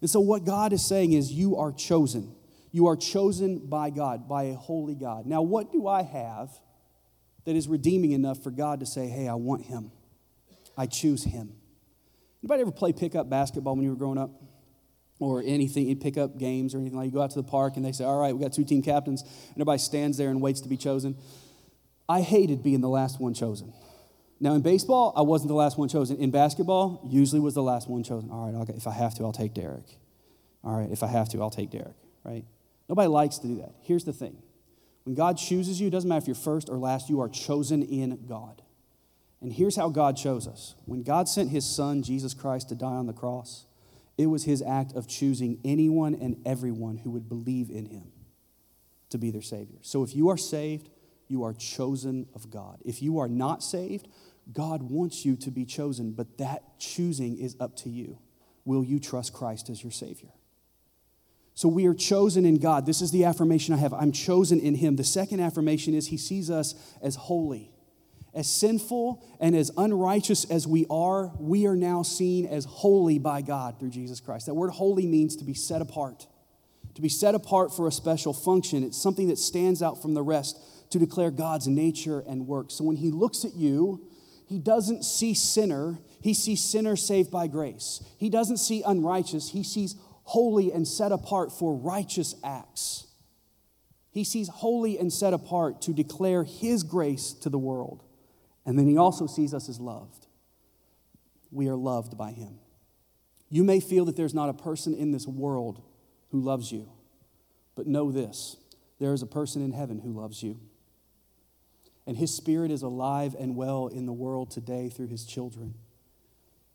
And 0.00 0.10
so, 0.10 0.20
what 0.20 0.44
God 0.44 0.72
is 0.72 0.84
saying 0.84 1.12
is, 1.12 1.32
you 1.32 1.56
are 1.56 1.72
chosen. 1.72 2.34
You 2.72 2.88
are 2.88 2.96
chosen 2.96 3.58
by 3.58 3.90
God, 3.90 4.28
by 4.28 4.44
a 4.44 4.54
holy 4.54 4.94
God. 4.96 5.26
Now, 5.26 5.42
what 5.42 5.72
do 5.72 5.86
I 5.86 6.02
have 6.02 6.50
that 7.44 7.54
is 7.54 7.68
redeeming 7.68 8.12
enough 8.12 8.42
for 8.42 8.50
God 8.50 8.80
to 8.80 8.86
say, 8.86 9.06
hey, 9.06 9.28
I 9.28 9.34
want 9.34 9.64
Him? 9.66 9.92
I 10.76 10.86
choose 10.86 11.24
Him. 11.24 11.52
Anybody 12.42 12.62
ever 12.62 12.72
play 12.72 12.92
pickup 12.92 13.30
basketball 13.30 13.76
when 13.76 13.84
you 13.84 13.90
were 13.90 13.96
growing 13.96 14.18
up? 14.18 14.30
Or 15.24 15.42
anything, 15.42 15.88
you 15.88 15.96
pick 15.96 16.18
up 16.18 16.36
games 16.36 16.74
or 16.74 16.78
anything 16.78 16.98
like 16.98 17.06
you 17.06 17.12
go 17.12 17.22
out 17.22 17.30
to 17.30 17.40
the 17.40 17.48
park 17.48 17.76
and 17.76 17.84
they 17.84 17.92
say, 17.92 18.04
All 18.04 18.20
right, 18.20 18.34
we 18.36 18.42
got 18.42 18.52
two 18.52 18.64
team 18.64 18.82
captains, 18.82 19.22
and 19.22 19.54
everybody 19.56 19.78
stands 19.78 20.18
there 20.18 20.28
and 20.28 20.42
waits 20.42 20.60
to 20.60 20.68
be 20.68 20.76
chosen. 20.76 21.16
I 22.06 22.20
hated 22.20 22.62
being 22.62 22.82
the 22.82 22.90
last 22.90 23.18
one 23.18 23.32
chosen. 23.32 23.72
Now, 24.38 24.52
in 24.52 24.60
baseball, 24.60 25.14
I 25.16 25.22
wasn't 25.22 25.48
the 25.48 25.54
last 25.54 25.78
one 25.78 25.88
chosen. 25.88 26.18
In 26.18 26.30
basketball, 26.30 27.00
usually 27.08 27.40
was 27.40 27.54
the 27.54 27.62
last 27.62 27.88
one 27.88 28.02
chosen. 28.02 28.30
All 28.30 28.52
right, 28.52 28.68
if 28.68 28.86
I 28.86 28.92
have 28.92 29.14
to, 29.14 29.24
I'll 29.24 29.32
take 29.32 29.54
Derek. 29.54 29.86
All 30.62 30.78
right, 30.78 30.90
if 30.90 31.02
I 31.02 31.06
have 31.06 31.30
to, 31.30 31.40
I'll 31.40 31.48
take 31.48 31.70
Derek, 31.70 31.96
right? 32.22 32.44
Nobody 32.86 33.08
likes 33.08 33.38
to 33.38 33.46
do 33.46 33.56
that. 33.56 33.72
Here's 33.80 34.04
the 34.04 34.12
thing 34.12 34.36
when 35.04 35.14
God 35.14 35.38
chooses 35.38 35.80
you, 35.80 35.88
it 35.88 35.90
doesn't 35.90 36.08
matter 36.08 36.22
if 36.22 36.26
you're 36.26 36.34
first 36.34 36.68
or 36.68 36.76
last, 36.76 37.08
you 37.08 37.20
are 37.20 37.28
chosen 37.30 37.82
in 37.82 38.26
God. 38.26 38.60
And 39.40 39.52
here's 39.52 39.76
how 39.76 39.88
God 39.88 40.16
chose 40.16 40.46
us 40.46 40.74
when 40.84 41.02
God 41.02 41.28
sent 41.28 41.50
his 41.50 41.64
son, 41.66 42.02
Jesus 42.02 42.34
Christ, 42.34 42.68
to 42.70 42.74
die 42.74 42.86
on 42.86 43.06
the 43.06 43.12
cross, 43.12 43.66
it 44.16 44.26
was 44.26 44.44
his 44.44 44.62
act 44.62 44.92
of 44.92 45.08
choosing 45.08 45.58
anyone 45.64 46.14
and 46.14 46.40
everyone 46.46 46.98
who 46.98 47.10
would 47.10 47.28
believe 47.28 47.70
in 47.70 47.86
him 47.86 48.12
to 49.10 49.18
be 49.18 49.30
their 49.30 49.42
Savior. 49.42 49.78
So 49.82 50.02
if 50.02 50.14
you 50.14 50.28
are 50.28 50.36
saved, 50.36 50.88
you 51.28 51.42
are 51.44 51.52
chosen 51.52 52.26
of 52.34 52.50
God. 52.50 52.80
If 52.84 53.02
you 53.02 53.18
are 53.18 53.28
not 53.28 53.62
saved, 53.62 54.08
God 54.52 54.82
wants 54.82 55.24
you 55.24 55.36
to 55.36 55.50
be 55.50 55.64
chosen, 55.64 56.12
but 56.12 56.38
that 56.38 56.78
choosing 56.78 57.38
is 57.38 57.56
up 57.58 57.76
to 57.78 57.90
you. 57.90 58.18
Will 58.64 58.84
you 58.84 58.98
trust 58.98 59.32
Christ 59.32 59.68
as 59.68 59.82
your 59.82 59.92
Savior? 59.92 60.30
So 61.54 61.68
we 61.68 61.86
are 61.86 61.94
chosen 61.94 62.44
in 62.44 62.58
God. 62.58 62.84
This 62.84 63.00
is 63.00 63.10
the 63.10 63.24
affirmation 63.24 63.74
I 63.74 63.78
have. 63.78 63.94
I'm 63.94 64.12
chosen 64.12 64.58
in 64.58 64.74
Him. 64.74 64.96
The 64.96 65.04
second 65.04 65.40
affirmation 65.40 65.94
is 65.94 66.08
He 66.08 66.16
sees 66.16 66.50
us 66.50 66.74
as 67.00 67.14
holy. 67.14 67.70
As 68.34 68.50
sinful 68.50 69.24
and 69.38 69.54
as 69.54 69.70
unrighteous 69.76 70.44
as 70.50 70.66
we 70.66 70.86
are, 70.90 71.32
we 71.38 71.66
are 71.66 71.76
now 71.76 72.02
seen 72.02 72.46
as 72.46 72.64
holy 72.64 73.18
by 73.18 73.42
God 73.42 73.78
through 73.78 73.90
Jesus 73.90 74.18
Christ. 74.18 74.46
That 74.46 74.54
word 74.54 74.70
holy 74.70 75.06
means 75.06 75.36
to 75.36 75.44
be 75.44 75.54
set 75.54 75.80
apart, 75.80 76.26
to 76.94 77.02
be 77.02 77.08
set 77.08 77.34
apart 77.34 77.74
for 77.74 77.86
a 77.86 77.92
special 77.92 78.32
function. 78.32 78.82
It's 78.82 79.00
something 79.00 79.28
that 79.28 79.38
stands 79.38 79.82
out 79.82 80.02
from 80.02 80.14
the 80.14 80.22
rest 80.22 80.58
to 80.90 80.98
declare 80.98 81.30
God's 81.30 81.68
nature 81.68 82.24
and 82.26 82.46
work. 82.46 82.70
So 82.70 82.84
when 82.84 82.96
he 82.96 83.10
looks 83.10 83.44
at 83.44 83.54
you, 83.54 84.06
he 84.46 84.58
doesn't 84.58 85.04
see 85.04 85.34
sinner, 85.34 85.98
he 86.20 86.34
sees 86.34 86.62
sinner 86.62 86.96
saved 86.96 87.30
by 87.30 87.46
grace. 87.46 88.02
He 88.18 88.30
doesn't 88.30 88.58
see 88.58 88.82
unrighteous, 88.84 89.50
he 89.50 89.62
sees 89.62 89.96
holy 90.24 90.72
and 90.72 90.86
set 90.86 91.12
apart 91.12 91.52
for 91.52 91.74
righteous 91.76 92.34
acts. 92.42 93.06
He 94.10 94.22
sees 94.22 94.48
holy 94.48 94.98
and 94.98 95.12
set 95.12 95.32
apart 95.32 95.82
to 95.82 95.92
declare 95.92 96.44
his 96.44 96.84
grace 96.84 97.32
to 97.42 97.50
the 97.50 97.58
world. 97.58 98.03
And 98.66 98.78
then 98.78 98.86
he 98.86 98.96
also 98.96 99.26
sees 99.26 99.52
us 99.52 99.68
as 99.68 99.80
loved. 99.80 100.26
We 101.50 101.68
are 101.68 101.76
loved 101.76 102.16
by 102.16 102.32
him. 102.32 102.58
You 103.50 103.62
may 103.62 103.80
feel 103.80 104.06
that 104.06 104.16
there's 104.16 104.34
not 104.34 104.48
a 104.48 104.54
person 104.54 104.94
in 104.94 105.12
this 105.12 105.26
world 105.26 105.82
who 106.30 106.40
loves 106.40 106.72
you, 106.72 106.90
but 107.76 107.86
know 107.86 108.10
this 108.10 108.56
there 108.98 109.12
is 109.12 109.22
a 109.22 109.26
person 109.26 109.62
in 109.62 109.72
heaven 109.72 109.98
who 109.98 110.12
loves 110.12 110.42
you. 110.42 110.58
And 112.06 112.16
his 112.16 112.34
spirit 112.34 112.70
is 112.70 112.82
alive 112.82 113.34
and 113.38 113.56
well 113.56 113.86
in 113.86 114.06
the 114.06 114.12
world 114.12 114.50
today 114.50 114.88
through 114.88 115.08
his 115.08 115.24
children. 115.24 115.74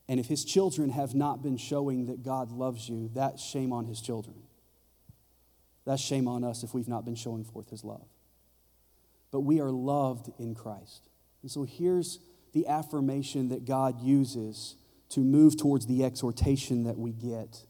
And 0.08 0.20
if 0.20 0.28
his 0.28 0.44
children 0.44 0.90
have 0.90 1.13
not 1.13 1.44
been 1.44 1.58
showing 1.58 2.08
that 2.08 2.24
God 2.24 2.52
loves 2.52 2.90
you, 2.90 3.10
that's 3.13 3.44
shame 3.44 3.72
on 3.72 3.86
his 3.86 4.02
children. 4.02 4.36
That's 5.86 6.02
shame 6.02 6.28
on 6.28 6.44
us 6.44 6.63
if 6.63 6.74
we've 6.74 6.88
not 6.88 7.06
been 7.06 7.16
showing 7.16 7.44
forth 7.44 7.70
his 7.70 7.84
love. 7.84 8.08
But 9.32 9.42
we 9.42 9.60
are 9.60 9.72
loved 9.72 10.32
in 10.40 10.56
Christ. 10.56 11.10
And 11.41 11.52
so 11.52 11.63
here's 11.63 12.19
the 12.54 12.67
affirmation 12.67 13.49
that 13.49 13.65
God 13.65 14.02
uses 14.02 14.75
to 15.10 15.21
move 15.21 15.58
towards 15.58 15.88
the 15.88 16.04
exhortation 16.04 16.84
that 16.84 16.97
we 16.97 17.12
get 17.12 17.63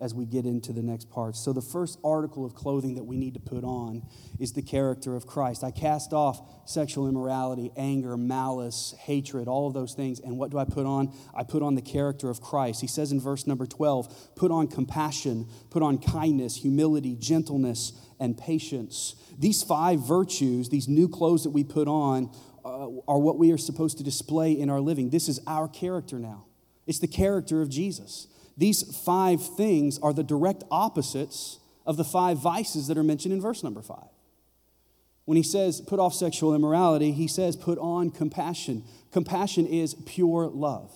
as 0.00 0.14
we 0.14 0.24
get 0.24 0.46
into 0.46 0.72
the 0.72 0.82
next 0.82 1.10
part. 1.10 1.36
So, 1.36 1.52
the 1.52 1.60
first 1.60 1.98
article 2.02 2.46
of 2.46 2.54
clothing 2.54 2.94
that 2.94 3.04
we 3.04 3.16
need 3.16 3.34
to 3.34 3.40
put 3.40 3.64
on 3.64 4.02
is 4.38 4.52
the 4.52 4.62
character 4.62 5.14
of 5.14 5.26
Christ. 5.26 5.62
I 5.62 5.70
cast 5.70 6.12
off 6.12 6.40
sexual 6.64 7.06
immorality, 7.06 7.70
anger, 7.76 8.16
malice, 8.16 8.94
hatred, 8.98 9.46
all 9.46 9.66
of 9.66 9.74
those 9.74 9.92
things. 9.92 10.18
And 10.18 10.38
what 10.38 10.50
do 10.50 10.58
I 10.58 10.64
put 10.64 10.86
on? 10.86 11.12
I 11.34 11.44
put 11.44 11.62
on 11.62 11.74
the 11.74 11.82
character 11.82 12.30
of 12.30 12.40
Christ. 12.40 12.80
He 12.80 12.86
says 12.86 13.12
in 13.12 13.20
verse 13.20 13.46
number 13.46 13.66
12 13.66 14.36
put 14.36 14.50
on 14.50 14.68
compassion, 14.68 15.46
put 15.68 15.82
on 15.82 15.98
kindness, 15.98 16.56
humility, 16.56 17.14
gentleness, 17.14 17.92
and 18.18 18.36
patience. 18.36 19.16
These 19.38 19.62
five 19.62 20.06
virtues, 20.06 20.70
these 20.70 20.88
new 20.88 21.08
clothes 21.08 21.44
that 21.44 21.50
we 21.50 21.64
put 21.64 21.88
on, 21.88 22.30
uh, 22.70 22.88
are 23.08 23.18
what 23.18 23.38
we 23.38 23.52
are 23.52 23.58
supposed 23.58 23.98
to 23.98 24.04
display 24.04 24.52
in 24.52 24.70
our 24.70 24.80
living. 24.80 25.10
This 25.10 25.28
is 25.28 25.40
our 25.46 25.68
character 25.68 26.18
now. 26.18 26.44
It's 26.86 26.98
the 26.98 27.08
character 27.08 27.62
of 27.62 27.68
Jesus. 27.68 28.28
These 28.56 28.96
five 29.04 29.44
things 29.56 29.98
are 29.98 30.12
the 30.12 30.22
direct 30.22 30.64
opposites 30.70 31.58
of 31.86 31.96
the 31.96 32.04
five 32.04 32.38
vices 32.38 32.86
that 32.88 32.98
are 32.98 33.02
mentioned 33.02 33.32
in 33.32 33.40
verse 33.40 33.62
number 33.62 33.82
five. 33.82 34.08
When 35.24 35.36
he 35.36 35.42
says 35.42 35.80
put 35.80 36.00
off 36.00 36.14
sexual 36.14 36.54
immorality, 36.54 37.12
he 37.12 37.28
says 37.28 37.56
put 37.56 37.78
on 37.78 38.10
compassion. 38.10 38.84
Compassion 39.12 39.66
is 39.66 39.94
pure 40.06 40.48
love. 40.48 40.92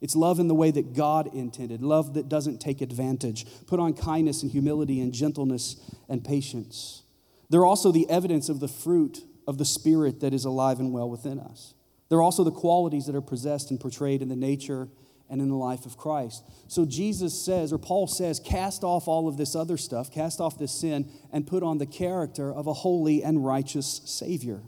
It's 0.00 0.16
love 0.16 0.38
in 0.38 0.48
the 0.48 0.54
way 0.54 0.70
that 0.70 0.94
God 0.94 1.34
intended, 1.34 1.82
love 1.82 2.14
that 2.14 2.28
doesn't 2.28 2.60
take 2.60 2.82
advantage. 2.82 3.46
Put 3.66 3.80
on 3.80 3.94
kindness 3.94 4.42
and 4.42 4.52
humility 4.52 5.00
and 5.00 5.12
gentleness 5.12 5.76
and 6.08 6.22
patience. 6.22 7.02
They're 7.48 7.64
also 7.64 7.92
the 7.92 8.08
evidence 8.10 8.48
of 8.48 8.60
the 8.60 8.68
fruit 8.68 9.22
of 9.46 9.58
the 9.58 9.64
Spirit 9.64 10.20
that 10.20 10.34
is 10.34 10.44
alive 10.44 10.80
and 10.80 10.92
well 10.92 11.08
within 11.08 11.38
us. 11.38 11.74
They're 12.08 12.22
also 12.22 12.44
the 12.44 12.50
qualities 12.50 13.06
that 13.06 13.14
are 13.14 13.20
possessed 13.20 13.70
and 13.70 13.80
portrayed 13.80 14.22
in 14.22 14.28
the 14.28 14.36
nature 14.36 14.88
and 15.30 15.40
in 15.40 15.48
the 15.48 15.56
life 15.56 15.86
of 15.86 15.96
Christ. 15.96 16.44
So 16.68 16.84
Jesus 16.84 17.44
says, 17.44 17.72
or 17.72 17.78
Paul 17.78 18.06
says, 18.06 18.38
cast 18.38 18.84
off 18.84 19.08
all 19.08 19.26
of 19.26 19.36
this 19.36 19.54
other 19.56 19.76
stuff, 19.76 20.12
cast 20.12 20.40
off 20.40 20.58
this 20.58 20.78
sin, 20.78 21.10
and 21.32 21.46
put 21.46 21.62
on 21.62 21.78
the 21.78 21.86
character 21.86 22.52
of 22.52 22.66
a 22.66 22.72
holy 22.72 23.22
and 23.22 23.44
righteous 23.44 24.02
Savior. 24.04 24.62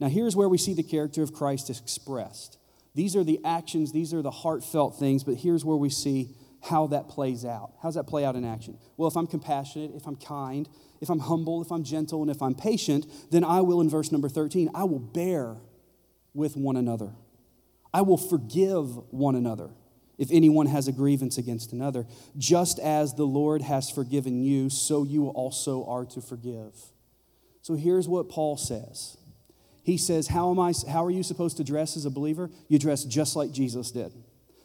Now, 0.00 0.08
here's 0.08 0.34
where 0.34 0.48
we 0.48 0.58
see 0.58 0.74
the 0.74 0.82
character 0.82 1.22
of 1.22 1.32
Christ 1.32 1.70
expressed. 1.70 2.58
These 2.94 3.14
are 3.14 3.24
the 3.24 3.40
actions, 3.44 3.92
these 3.92 4.14
are 4.14 4.22
the 4.22 4.30
heartfelt 4.30 4.98
things, 4.98 5.22
but 5.24 5.34
here's 5.34 5.64
where 5.64 5.76
we 5.76 5.90
see 5.90 6.34
how 6.64 6.86
that 6.88 7.08
plays 7.08 7.44
out. 7.44 7.72
How 7.82 7.88
does 7.88 7.94
that 7.94 8.06
play 8.06 8.24
out 8.24 8.36
in 8.36 8.44
action? 8.44 8.78
Well, 8.96 9.08
if 9.08 9.16
I'm 9.16 9.26
compassionate, 9.26 9.92
if 9.94 10.06
I'm 10.06 10.16
kind, 10.16 10.68
if 11.00 11.10
I'm 11.10 11.18
humble, 11.18 11.60
if 11.62 11.70
I'm 11.70 11.84
gentle, 11.84 12.22
and 12.22 12.30
if 12.30 12.40
I'm 12.40 12.54
patient, 12.54 13.06
then 13.30 13.44
I 13.44 13.60
will, 13.60 13.80
in 13.80 13.90
verse 13.90 14.10
number 14.10 14.28
13, 14.28 14.70
I 14.74 14.84
will 14.84 14.98
bear 14.98 15.56
with 16.32 16.56
one 16.56 16.76
another. 16.76 17.12
I 17.92 18.02
will 18.02 18.16
forgive 18.16 18.96
one 19.12 19.34
another 19.34 19.70
if 20.16 20.28
anyone 20.32 20.66
has 20.66 20.88
a 20.88 20.92
grievance 20.92 21.38
against 21.38 21.72
another. 21.72 22.06
Just 22.38 22.78
as 22.78 23.14
the 23.14 23.26
Lord 23.26 23.62
has 23.62 23.90
forgiven 23.90 24.42
you, 24.42 24.70
so 24.70 25.04
you 25.04 25.28
also 25.28 25.84
are 25.84 26.04
to 26.06 26.20
forgive. 26.20 26.74
So 27.62 27.74
here's 27.74 28.08
what 28.08 28.28
Paul 28.28 28.56
says. 28.56 29.16
He 29.82 29.98
says, 29.98 30.28
how, 30.28 30.50
am 30.50 30.58
I, 30.58 30.72
how 30.88 31.04
are 31.04 31.10
you 31.10 31.22
supposed 31.22 31.58
to 31.58 31.64
dress 31.64 31.96
as 31.96 32.06
a 32.06 32.10
believer? 32.10 32.50
You 32.68 32.78
dress 32.78 33.04
just 33.04 33.36
like 33.36 33.52
Jesus 33.52 33.90
did. 33.90 34.12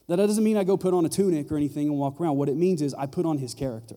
That 0.09 0.17
doesn't 0.17 0.43
mean 0.43 0.57
I 0.57 0.63
go 0.63 0.75
put 0.75 0.93
on 0.93 1.05
a 1.05 1.09
tunic 1.09 1.51
or 1.51 1.57
anything 1.57 1.87
and 1.87 1.97
walk 1.97 2.19
around. 2.19 2.37
What 2.37 2.49
it 2.49 2.57
means 2.57 2.81
is 2.81 2.93
I 2.93 3.05
put 3.05 3.25
on 3.25 3.37
his 3.37 3.53
character. 3.53 3.95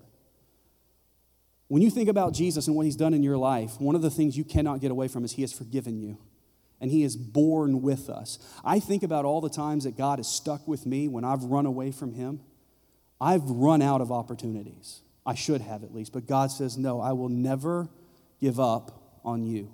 When 1.69 1.83
you 1.83 1.91
think 1.91 2.09
about 2.09 2.35
Jesus 2.35 2.67
and 2.67 2.77
what 2.77 2.85
he's 2.85 2.97
done 2.97 3.15
in 3.15 3.23
your 3.23 3.39
life, 3.39 3.81
one 3.81 3.95
of 3.95 4.03
the 4.03 4.11
things 4.11 4.37
you 4.37 4.45
cannot 4.45 4.81
get 4.81 4.91
away 4.91 5.09
from 5.09 5.25
is 5.25 5.33
he 5.33 5.43
has 5.43 5.53
forgiven 5.53 5.99
you 5.99 6.19
and 6.83 6.91
He 6.91 7.05
is 7.05 7.17
borne 7.17 7.81
with 7.81 8.11
us. 8.11 8.41
I 8.65 8.81
think 8.81 9.05
about 9.05 9.25
all 9.25 9.41
the 9.41 9.49
times 9.49 9.85
that 9.85 9.97
God 9.97 10.19
has 10.19 10.27
stuck 10.27 10.67
with 10.67 10.85
me 10.85 11.07
when 11.07 11.25
I've 11.25 11.45
run 11.45 11.65
away 11.65 11.93
from 11.93 12.13
Him. 12.13 12.41
I've 13.21 13.45
run 13.45 13.81
out 13.81 14.01
of 14.01 14.11
opportunities. 14.11 15.01
I 15.25 15.37
should 15.37 15.61
have 15.61 15.85
at 15.85 15.95
least. 15.95 16.13
But 16.13 16.27
God 16.27 16.51
says, 16.51 16.77
No, 16.77 17.01
I 17.01 17.13
will 17.13 17.29
never 17.29 17.89
give 18.41 18.59
up 18.59 19.21
on 19.25 19.47
you. 19.47 19.73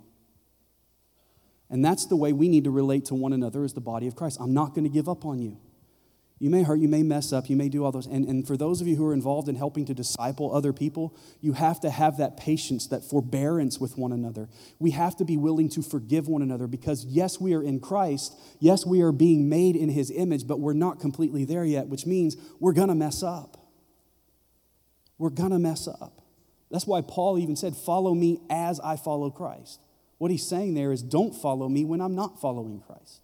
And 1.71 1.83
that's 1.83 2.05
the 2.05 2.17
way 2.17 2.35
we 2.35 2.47
need 2.47 2.65
to 2.65 2.71
relate 2.71 3.07
to 3.07 3.15
one 3.15 3.33
another 3.33 3.65
as 3.65 3.73
the 3.73 3.81
body 3.81 4.07
of 4.07 4.15
Christ. 4.15 4.37
I'm 4.39 4.53
not 4.53 4.75
going 4.75 4.85
to 4.85 4.91
give 4.91 5.09
up 5.09 5.25
on 5.25 5.39
you. 5.39 5.57
You 6.41 6.51
may 6.51 6.63
hurt, 6.63 6.79
you 6.79 6.89
may 6.89 7.03
mess 7.03 7.33
up, 7.33 7.51
you 7.51 7.57
may 7.57 7.69
do 7.69 7.85
all 7.85 7.91
those. 7.91 8.07
And, 8.07 8.25
and 8.25 8.47
for 8.47 8.57
those 8.57 8.81
of 8.81 8.87
you 8.87 8.95
who 8.95 9.05
are 9.07 9.13
involved 9.13 9.49
in 9.49 9.57
helping 9.57 9.85
to 9.87 9.95
disciple 9.95 10.55
other 10.55 10.73
people, 10.73 11.17
you 11.41 11.55
have 11.55 11.81
to 11.81 11.91
have 11.91 12.19
that 12.19 12.37
patience, 12.37 12.87
that 12.89 13.03
forbearance 13.03 13.81
with 13.81 13.99
one 13.99 14.13
another. 14.13 14.49
We 14.79 14.93
have 14.93 15.17
to 15.17 15.25
be 15.25 15.37
willing 15.37 15.69
to 15.71 15.83
forgive 15.83 16.29
one 16.29 16.43
another 16.43 16.69
because, 16.69 17.05
yes, 17.05 17.41
we 17.41 17.55
are 17.55 17.63
in 17.63 17.81
Christ. 17.81 18.39
Yes, 18.61 18.87
we 18.87 19.03
are 19.03 19.11
being 19.11 19.49
made 19.49 19.75
in 19.75 19.89
his 19.89 20.13
image, 20.13 20.47
but 20.47 20.61
we're 20.61 20.75
not 20.75 21.01
completely 21.01 21.45
there 21.45 21.65
yet, 21.65 21.89
which 21.89 22.07
means 22.07 22.37
we're 22.61 22.73
going 22.73 22.89
to 22.89 22.95
mess 22.95 23.25
up. 23.25 23.57
We're 25.19 25.31
going 25.31 25.51
to 25.51 25.59
mess 25.59 25.89
up. 25.89 26.23
That's 26.71 26.87
why 26.87 27.01
Paul 27.01 27.39
even 27.39 27.57
said, 27.57 27.75
Follow 27.77 28.15
me 28.15 28.41
as 28.49 28.79
I 28.79 28.95
follow 28.97 29.31
Christ. 29.31 29.81
What 30.19 30.31
he's 30.31 30.47
saying 30.47 30.75
there 30.75 30.93
is, 30.93 31.03
Don't 31.03 31.35
follow 31.35 31.69
me 31.69 31.85
when 31.85 32.01
I'm 32.01 32.15
not 32.15 32.41
following 32.41 32.81
Christ. 32.81 33.23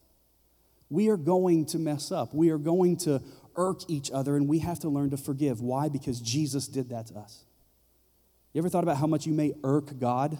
We 0.95 1.09
are 1.09 1.17
going 1.17 1.67
to 1.67 1.79
mess 1.79 2.13
up. 2.13 2.33
We 2.33 2.51
are 2.51 2.59
going 2.59 2.99
to 2.99 3.21
irk 3.57 3.81
each 3.89 4.13
other, 4.13 4.37
and 4.37 4.49
we 4.49 4.61
have 4.61 4.79
to 4.81 4.89
learn 4.89 5.11
to 5.11 5.17
forgive. 5.17 5.61
Why? 5.61 5.89
Because 5.89 6.21
Jesus 6.21 6.69
did 6.69 6.91
that 6.91 7.09
to 7.09 7.17
us. 7.17 7.45
You 8.53 8.61
ever 8.61 8.69
thought 8.69 8.85
about 8.85 8.99
how 8.99 9.09
much 9.09 9.27
you 9.27 9.33
may 9.33 9.55
irk 9.65 9.99
God? 9.99 10.39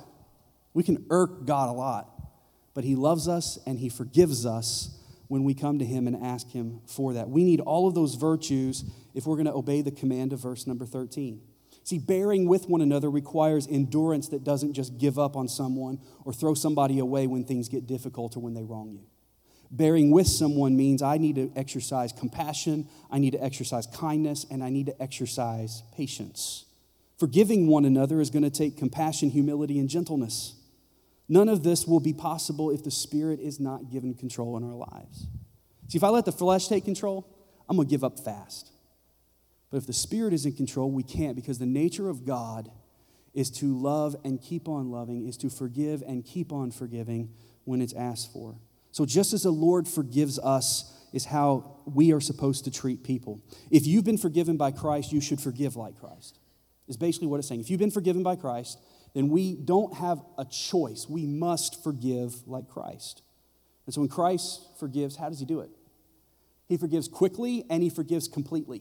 We 0.73 0.85
can 0.85 1.07
irk 1.11 1.45
God 1.45 1.71
a 1.71 1.73
lot, 1.73 2.09
but 2.73 2.85
He 2.85 2.95
loves 2.95 3.27
us 3.27 3.59
and 3.67 3.81
He 3.81 3.89
forgives 3.89 4.47
us 4.47 4.97
when 5.27 5.43
we 5.43 5.55
come 5.55 5.81
to 5.81 5.85
Him 5.85 6.07
and 6.07 6.25
ask 6.25 6.49
Him 6.51 6.81
for 6.87 7.15
that. 7.15 7.29
We 7.29 7.43
need 7.43 7.59
all 7.59 7.89
of 7.89 7.97
those 7.97 8.15
virtues 8.15 8.85
if 9.13 9.27
we're 9.27 9.37
going 9.37 9.47
to 9.47 9.53
obey 9.53 9.83
the 9.83 9.91
command 9.91 10.33
of 10.33 10.41
verse 10.41 10.69
number 10.69 10.87
13. 10.87 11.41
See, 11.83 11.99
bearing 11.99 12.47
with 12.47 12.69
one 12.69 12.81
another 12.81 13.11
requires 13.11 13.67
endurance 13.67 14.29
that 14.29 14.45
doesn't 14.45 14.75
just 14.75 14.99
give 14.99 15.19
up 15.19 15.35
on 15.35 15.49
someone 15.49 15.99
or 16.25 16.33
throw 16.33 16.55
somebody 16.55 17.01
away 17.01 17.27
when 17.27 17.45
things 17.45 17.69
get 17.69 17.89
difficult 17.89 18.37
or 18.37 18.41
when 18.41 18.55
they 18.55 18.63
wrong 18.63 18.93
you. 18.93 19.05
Bearing 19.71 20.11
with 20.11 20.27
someone 20.27 20.77
means 20.77 21.03
I 21.03 21.19
need 21.19 21.37
to 21.37 21.51
exercise 21.57 22.13
compassion, 22.13 22.89
I 23.11 23.19
need 23.19 23.33
to 23.33 23.43
exercise 23.43 23.87
kindness, 23.87 24.47
and 24.51 24.63
I 24.63 24.71
need 24.71 24.87
to 24.87 25.03
exercise 25.03 25.83
patience. 25.97 26.65
Forgiving 27.19 27.67
one 27.67 27.85
another 27.85 28.21
is 28.21 28.31
going 28.31 28.43
to 28.43 28.51
take 28.51 28.77
compassion, 28.77 29.31
humility, 29.31 29.79
and 29.79 29.89
gentleness. 29.89 30.55
None 31.29 31.49
of 31.49 31.63
this 31.63 31.87
will 31.87 32.01
be 32.01 32.13
possible 32.13 32.71
if 32.71 32.85
the 32.85 32.91
Spirit 32.91 33.41
is 33.41 33.59
not 33.59 33.91
given 33.91 34.15
control 34.15 34.57
in 34.57 34.65
our 34.65 34.77
lives. 34.77 35.27
See, 35.89 35.97
if 35.97 36.05
I 36.05 36.09
let 36.09 36.25
the 36.25 36.33
flesh 36.33 36.69
take 36.69 36.85
control, 36.85 37.27
I'm 37.69 37.77
going 37.77 37.89
to 37.89 37.91
give 37.91 38.05
up 38.05 38.21
fast. 38.21 38.71
But 39.71 39.79
if 39.79 39.87
the 39.87 39.93
Spirit 39.93 40.33
is 40.33 40.45
in 40.45 40.53
control, 40.53 40.91
we 40.91 41.03
can't 41.03 41.35
because 41.35 41.59
the 41.59 41.67
nature 41.67 42.09
of 42.09 42.25
God 42.27 42.71
is 43.33 43.51
to 43.51 43.77
love 43.77 44.15
and 44.25 44.41
keep 44.41 44.69
on 44.69 44.91
loving, 44.91 45.27
is 45.27 45.37
to 45.39 45.51
forgive 45.51 46.03
and 46.03 46.25
keep 46.25 46.53
on 46.53 46.71
forgiving 46.71 47.31
when 47.65 47.83
it's 47.83 47.93
asked 47.93 48.33
for. 48.33 48.57
So, 48.95 49.05
just 49.05 49.33
as 49.33 49.43
the 49.43 49.51
Lord 49.51 49.89
forgives 49.89 50.39
us, 50.39 50.95
is 51.13 51.25
how 51.25 51.81
we 51.85 52.13
are 52.13 52.21
supposed 52.21 52.63
to 52.67 52.71
treat 52.71 53.03
people. 53.03 53.41
If 53.69 53.89
you've 53.89 54.05
been 54.05 54.19
forgiven 54.19 54.57
by 54.57 54.71
Christ, 54.71 55.11
you 55.11 55.21
should 55.21 55.41
forgive 55.41 55.75
like 55.75 55.99
Christ, 55.99 56.39
is 56.87 56.97
basically 56.97 57.27
what 57.27 57.39
it's 57.39 57.49
saying. 57.49 57.61
If 57.61 57.71
you've 57.71 57.81
been 57.81 57.91
forgiven 57.91 58.23
by 58.23 58.37
Christ, 58.37 58.79
then 59.13 59.31
we 59.31 59.57
don't 59.57 59.95
have 59.95 60.23
a 60.39 60.45
choice. 60.45 61.09
We 61.09 61.27
must 61.27 61.83
forgive 61.83 62.47
like 62.47 62.69
Christ. 62.69 63.23
And 63.85 63.93
so, 63.93 64.01
when 64.01 64.09
Christ 64.09 64.63
forgives, 64.79 65.17
how 65.17 65.29
does 65.29 65.41
he 65.41 65.45
do 65.45 65.59
it? 65.59 65.71
He 66.69 66.77
forgives 66.77 67.09
quickly 67.09 67.65
and 67.69 67.83
he 67.83 67.91
forgives 67.91 68.29
completely. 68.29 68.81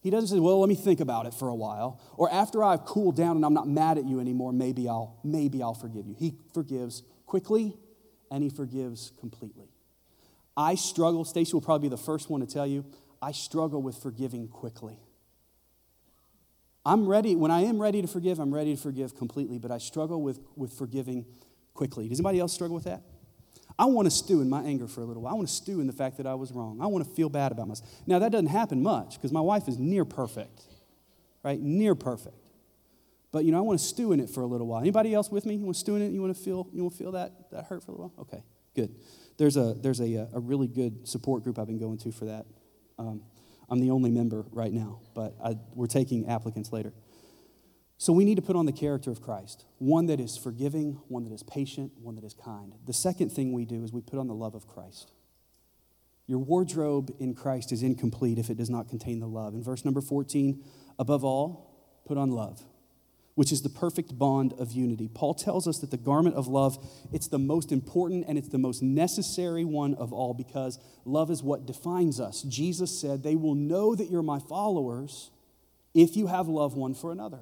He 0.00 0.08
doesn't 0.08 0.28
say, 0.28 0.40
"Well, 0.40 0.60
let 0.60 0.70
me 0.70 0.74
think 0.74 1.00
about 1.00 1.26
it 1.26 1.34
for 1.34 1.48
a 1.48 1.54
while," 1.54 2.00
or 2.16 2.32
after 2.32 2.64
I've 2.64 2.86
cooled 2.86 3.16
down 3.16 3.36
and 3.36 3.44
I'm 3.44 3.52
not 3.52 3.68
mad 3.68 3.98
at 3.98 4.06
you 4.06 4.20
anymore, 4.20 4.54
maybe 4.54 4.88
I'll 4.88 5.18
maybe 5.22 5.62
I'll 5.62 5.74
forgive 5.74 6.06
you. 6.06 6.14
He 6.14 6.38
forgives 6.54 7.02
quickly 7.26 7.76
and 8.30 8.42
he 8.42 8.50
forgives 8.50 9.12
completely. 9.18 9.68
I 10.56 10.74
struggle, 10.74 11.24
Stacy 11.24 11.52
will 11.52 11.60
probably 11.60 11.88
be 11.88 11.90
the 11.90 12.02
first 12.02 12.30
one 12.30 12.40
to 12.40 12.46
tell 12.46 12.66
you, 12.66 12.84
I 13.22 13.32
struggle 13.32 13.80
with 13.82 13.96
forgiving 13.96 14.48
quickly. 14.48 14.98
I'm 16.84 17.06
ready, 17.06 17.36
when 17.36 17.50
I 17.50 17.62
am 17.62 17.80
ready 17.80 18.00
to 18.02 18.08
forgive, 18.08 18.38
I'm 18.38 18.52
ready 18.52 18.74
to 18.74 18.80
forgive 18.80 19.16
completely, 19.16 19.58
but 19.58 19.70
I 19.70 19.78
struggle 19.78 20.22
with, 20.22 20.40
with 20.56 20.72
forgiving 20.72 21.26
quickly. 21.74 22.08
Does 22.08 22.18
anybody 22.18 22.40
else 22.40 22.52
struggle 22.52 22.74
with 22.74 22.84
that? 22.84 23.02
I 23.78 23.84
want 23.84 24.06
to 24.06 24.10
stew 24.10 24.40
in 24.40 24.50
my 24.50 24.62
anger 24.62 24.88
for 24.88 25.02
a 25.02 25.04
little 25.04 25.22
while. 25.22 25.34
I 25.34 25.36
want 25.36 25.46
to 25.46 25.54
stew 25.54 25.80
in 25.80 25.86
the 25.86 25.92
fact 25.92 26.16
that 26.16 26.26
I 26.26 26.34
was 26.34 26.50
wrong. 26.50 26.80
I 26.80 26.86
want 26.86 27.04
to 27.04 27.10
feel 27.12 27.28
bad 27.28 27.52
about 27.52 27.68
myself. 27.68 27.88
Now, 28.06 28.18
that 28.18 28.32
doesn't 28.32 28.48
happen 28.48 28.82
much 28.82 29.14
because 29.14 29.30
my 29.30 29.40
wife 29.40 29.68
is 29.68 29.78
near 29.78 30.04
perfect, 30.04 30.62
right? 31.44 31.60
Near 31.60 31.94
perfect. 31.94 32.47
But 33.30 33.44
you 33.44 33.52
know, 33.52 33.58
I 33.58 33.60
want 33.60 33.78
to 33.78 33.84
stew 33.84 34.12
in 34.12 34.20
it 34.20 34.30
for 34.30 34.42
a 34.42 34.46
little 34.46 34.66
while. 34.66 34.80
Anybody 34.80 35.14
else 35.14 35.30
with 35.30 35.44
me? 35.44 35.54
You 35.54 35.64
want 35.64 35.76
to 35.76 35.80
stew 35.80 35.96
in 35.96 36.02
it? 36.02 36.12
You 36.12 36.22
want 36.22 36.36
to 36.36 36.42
feel 36.42 36.68
you 36.72 36.82
want 36.82 36.94
to 36.94 36.98
feel 36.98 37.12
that 37.12 37.50
that 37.50 37.64
hurt 37.66 37.82
for 37.84 37.92
a 37.92 37.94
little 37.94 38.12
while? 38.14 38.26
Okay, 38.26 38.42
good. 38.74 38.94
There's 39.36 39.56
a 39.56 39.74
there's 39.74 40.00
a 40.00 40.28
a 40.32 40.40
really 40.40 40.66
good 40.66 41.06
support 41.06 41.44
group 41.44 41.58
I've 41.58 41.66
been 41.66 41.78
going 41.78 41.98
to 41.98 42.12
for 42.12 42.24
that. 42.26 42.46
Um, 42.98 43.22
I'm 43.70 43.80
the 43.80 43.90
only 43.90 44.10
member 44.10 44.46
right 44.50 44.72
now, 44.72 45.00
but 45.14 45.34
I, 45.42 45.56
we're 45.74 45.86
taking 45.86 46.26
applicants 46.26 46.72
later. 46.72 46.92
So 47.98 48.12
we 48.12 48.24
need 48.24 48.36
to 48.36 48.42
put 48.42 48.56
on 48.56 48.64
the 48.64 48.72
character 48.72 49.10
of 49.10 49.20
Christ, 49.20 49.64
one 49.78 50.06
that 50.06 50.20
is 50.20 50.36
forgiving, 50.36 51.00
one 51.08 51.24
that 51.24 51.32
is 51.32 51.42
patient, 51.42 51.92
one 52.00 52.14
that 52.14 52.24
is 52.24 52.32
kind. 52.32 52.72
The 52.86 52.92
second 52.92 53.30
thing 53.30 53.52
we 53.52 53.64
do 53.64 53.82
is 53.82 53.92
we 53.92 54.00
put 54.00 54.20
on 54.20 54.28
the 54.28 54.34
love 54.34 54.54
of 54.54 54.68
Christ. 54.68 55.10
Your 56.26 56.38
wardrobe 56.38 57.12
in 57.18 57.34
Christ 57.34 57.72
is 57.72 57.82
incomplete 57.82 58.38
if 58.38 58.50
it 58.50 58.56
does 58.56 58.70
not 58.70 58.88
contain 58.88 59.18
the 59.18 59.26
love. 59.26 59.54
In 59.54 59.62
verse 59.62 59.84
number 59.84 60.00
14, 60.00 60.62
above 60.98 61.24
all, 61.24 62.02
put 62.06 62.16
on 62.16 62.30
love 62.30 62.62
which 63.38 63.52
is 63.52 63.62
the 63.62 63.68
perfect 63.68 64.18
bond 64.18 64.52
of 64.54 64.72
unity. 64.72 65.08
Paul 65.14 65.32
tells 65.32 65.68
us 65.68 65.78
that 65.78 65.92
the 65.92 65.96
garment 65.96 66.34
of 66.34 66.48
love, 66.48 66.76
it's 67.12 67.28
the 67.28 67.38
most 67.38 67.70
important 67.70 68.24
and 68.26 68.36
it's 68.36 68.48
the 68.48 68.58
most 68.58 68.82
necessary 68.82 69.64
one 69.64 69.94
of 69.94 70.12
all 70.12 70.34
because 70.34 70.80
love 71.04 71.30
is 71.30 71.40
what 71.40 71.64
defines 71.64 72.18
us. 72.18 72.42
Jesus 72.42 72.90
said, 73.00 73.22
"They 73.22 73.36
will 73.36 73.54
know 73.54 73.94
that 73.94 74.10
you're 74.10 74.24
my 74.24 74.40
followers 74.40 75.30
if 75.94 76.16
you 76.16 76.26
have 76.26 76.48
love 76.48 76.74
one 76.74 76.94
for 76.94 77.12
another." 77.12 77.38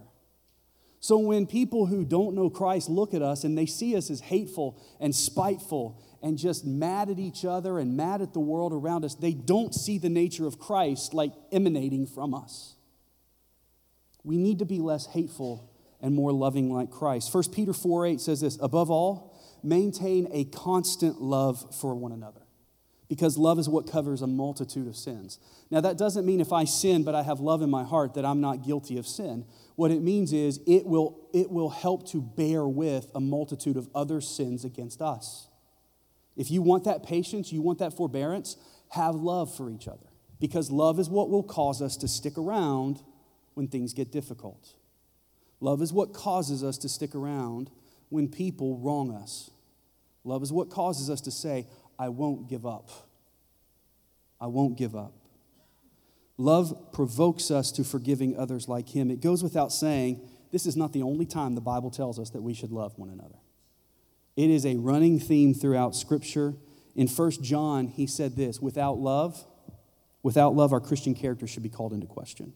So 1.01 1.17
when 1.17 1.47
people 1.47 1.87
who 1.87 2.05
don't 2.05 2.35
know 2.35 2.51
Christ 2.51 2.91
look 2.91 3.15
at 3.15 3.23
us 3.23 3.43
and 3.43 3.57
they 3.57 3.65
see 3.65 3.97
us 3.97 4.11
as 4.11 4.21
hateful 4.21 4.77
and 5.01 5.15
spiteful 5.15 5.97
and 6.21 6.37
just 6.37 6.67
mad 6.67 7.09
at 7.09 7.19
each 7.19 7.43
other 7.43 7.79
and 7.79 7.97
mad 7.97 8.21
at 8.21 8.35
the 8.35 8.39
world 8.41 8.75
around 8.75 9.07
us, 9.07 9.15
they 9.15 9.33
don't 9.33 9.75
see 9.75 9.97
the 9.97 10.11
nature 10.11 10.47
of 10.47 10.59
Christ 10.59 11.15
like 11.15 11.33
emanating 11.51 12.05
from 12.05 12.35
us. 12.35 12.75
We 14.23 14.37
need 14.37 14.59
to 14.59 14.67
be 14.67 14.79
less 14.79 15.07
hateful 15.07 15.71
and 16.01 16.15
more 16.15 16.33
loving 16.33 16.73
like 16.73 16.91
Christ. 16.91 17.33
1 17.35 17.45
Peter 17.53 17.73
4 17.73 18.07
8 18.07 18.21
says 18.21 18.41
this 18.41 18.59
Above 18.61 18.91
all, 18.91 19.39
maintain 19.63 20.29
a 20.33 20.45
constant 20.45 21.21
love 21.21 21.75
for 21.75 21.95
one 21.95 22.13
another, 22.13 22.43
because 23.09 23.39
love 23.39 23.59
is 23.59 23.69
what 23.69 23.91
covers 23.91 24.23
a 24.23 24.27
multitude 24.27 24.87
of 24.87 24.97
sins. 24.97 25.39
Now, 25.71 25.81
that 25.81 25.99
doesn't 25.99 26.25
mean 26.25 26.41
if 26.41 26.53
I 26.53 26.65
sin, 26.65 27.03
but 27.03 27.15
I 27.15 27.23
have 27.23 27.41
love 27.41 27.63
in 27.63 27.71
my 27.71 27.85
heart, 27.85 28.15
that 28.15 28.25
I'm 28.25 28.41
not 28.41 28.65
guilty 28.65 28.99
of 28.99 29.07
sin. 29.07 29.45
What 29.75 29.91
it 29.91 30.01
means 30.01 30.33
is 30.33 30.61
it 30.67 30.87
will, 30.87 31.29
it 31.35 31.51
will 31.51 31.71
help 31.71 32.09
to 32.11 32.23
bear 32.23 32.67
with 32.67 33.11
a 33.15 33.21
multitude 33.21 33.77
of 33.77 33.89
other 33.95 34.21
sins 34.21 34.65
against 34.65 35.03
us. 35.03 35.49
If 36.37 36.51
you 36.51 36.63
want 36.63 36.85
that 36.85 37.03
patience, 37.03 37.53
you 37.53 37.63
want 37.63 37.79
that 37.79 37.97
forbearance, 37.97 38.57
have 38.91 39.15
love 39.15 39.55
for 39.57 39.71
each 39.71 39.89
other, 39.89 40.07
because 40.39 40.71
love 40.71 41.01
is 41.01 41.09
what 41.09 41.31
will 41.31 41.43
cause 41.43 41.83
us 41.83 41.97
to 41.99 42.09
stick 42.09 42.39
around 42.39 43.01
when 43.55 43.67
things 43.67 43.93
get 43.95 44.13
difficult. 44.13 44.69
Love 45.61 45.83
is 45.83 45.92
what 45.92 46.12
causes 46.12 46.62
us 46.62 46.79
to 46.79 46.88
stick 46.88 47.14
around 47.14 47.71
when 48.09 48.29
people 48.29 48.79
wrong 48.79 49.11
us. 49.11 49.51
Love 50.25 50.42
is 50.42 50.53
what 50.53 50.71
causes 50.71 51.09
us 51.09 51.21
to 51.23 51.31
say, 51.31 51.66
I 51.99 52.09
won't 52.09 52.49
give 52.49 52.66
up. 52.66 52.90
I 54.40 54.47
won't 54.47 54.77
give 54.77 54.95
up. 54.95 55.14
Love 56.37 56.92
provokes 56.92 57.51
us 57.51 57.73
to 57.73 57.85
forgiving 57.85 58.37
others 58.37 58.69
like 58.69 58.90
him. 58.90 59.11
It 59.11 59.21
goes 59.21 59.42
without 59.42 59.73
saying, 59.73 60.21
this 60.53 60.66
is 60.66 60.77
not 60.77 60.92
the 60.92 61.03
only 61.03 61.25
time 61.25 61.55
the 61.55 61.61
Bible 61.62 61.90
tells 61.90 62.19
us 62.19 62.31
that 62.31 62.42
we 62.42 62.53
should 62.53 62.71
love 62.71 62.99
one 62.99 63.09
another. 63.09 63.37
It 64.37 64.51
is 64.51 64.66
a 64.66 64.77
running 64.77 65.19
theme 65.19 65.55
throughout 65.55 65.95
Scripture. 65.95 66.55
In 66.95 67.09
1 67.09 67.31
John, 67.42 67.87
he 67.87 68.07
said 68.07 68.37
this 68.37 68.61
without 68.61 68.99
love, 68.99 69.42
without 70.23 70.55
love, 70.55 70.73
our 70.75 70.81
Christian 70.81 71.14
character 71.14 71.47
should 71.47 71.62
be 71.62 71.71
called 71.71 71.95
into 71.95 72.07
question 72.07 72.53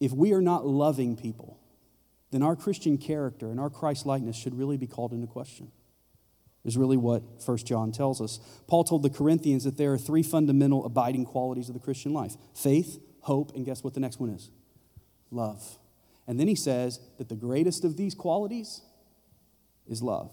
if 0.00 0.12
we 0.12 0.32
are 0.32 0.40
not 0.40 0.66
loving 0.66 1.16
people, 1.16 1.60
then 2.30 2.42
our 2.42 2.56
Christian 2.56 2.96
character 2.96 3.50
and 3.50 3.60
our 3.60 3.70
Christ 3.70 4.06
likeness 4.06 4.36
should 4.36 4.58
really 4.58 4.76
be 4.76 4.86
called 4.86 5.12
into 5.12 5.26
question. 5.26 5.70
Is 6.64 6.76
really 6.76 6.98
what 6.98 7.22
1 7.44 7.56
John 7.58 7.90
tells 7.90 8.20
us. 8.20 8.38
Paul 8.66 8.84
told 8.84 9.02
the 9.02 9.10
Corinthians 9.10 9.64
that 9.64 9.78
there 9.78 9.94
are 9.94 9.98
three 9.98 10.22
fundamental 10.22 10.84
abiding 10.84 11.24
qualities 11.24 11.68
of 11.68 11.74
the 11.74 11.80
Christian 11.80 12.12
life 12.12 12.36
faith, 12.54 12.98
hope, 13.22 13.54
and 13.54 13.64
guess 13.64 13.82
what 13.82 13.94
the 13.94 14.00
next 14.00 14.20
one 14.20 14.30
is? 14.30 14.50
Love. 15.30 15.78
And 16.26 16.38
then 16.38 16.48
he 16.48 16.54
says 16.54 17.00
that 17.18 17.28
the 17.28 17.36
greatest 17.36 17.84
of 17.84 17.96
these 17.96 18.14
qualities 18.14 18.82
is 19.88 20.02
love. 20.02 20.32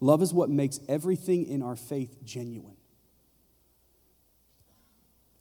Love 0.00 0.22
is 0.22 0.32
what 0.32 0.50
makes 0.50 0.80
everything 0.88 1.46
in 1.46 1.62
our 1.62 1.76
faith 1.76 2.18
genuine. 2.24 2.76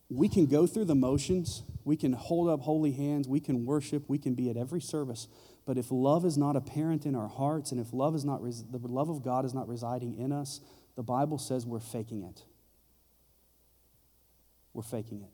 We 0.09 0.27
can 0.27 0.47
go 0.47 0.65
through 0.65 0.85
the 0.85 0.95
motions, 0.95 1.63
we 1.83 1.95
can 1.95 2.13
hold 2.13 2.49
up 2.49 2.61
holy 2.61 2.91
hands, 2.91 3.27
we 3.27 3.39
can 3.39 3.65
worship, 3.65 4.05
we 4.07 4.17
can 4.17 4.33
be 4.33 4.49
at 4.49 4.57
every 4.57 4.81
service. 4.81 5.27
But 5.65 5.77
if 5.77 5.91
love 5.91 6.25
is 6.25 6.37
not 6.37 6.55
apparent 6.55 7.05
in 7.05 7.15
our 7.15 7.27
hearts, 7.27 7.71
and 7.71 7.79
if 7.79 7.93
love 7.93 8.15
is 8.15 8.25
not 8.25 8.41
res- 8.41 8.63
the 8.63 8.79
love 8.79 9.09
of 9.09 9.23
God 9.23 9.45
is 9.45 9.53
not 9.53 9.67
residing 9.67 10.15
in 10.15 10.31
us, 10.31 10.61
the 10.95 11.03
Bible 11.03 11.37
says 11.37 11.65
we're 11.65 11.79
faking 11.79 12.23
it. 12.23 12.43
We're 14.73 14.81
faking 14.81 15.21
it. 15.21 15.29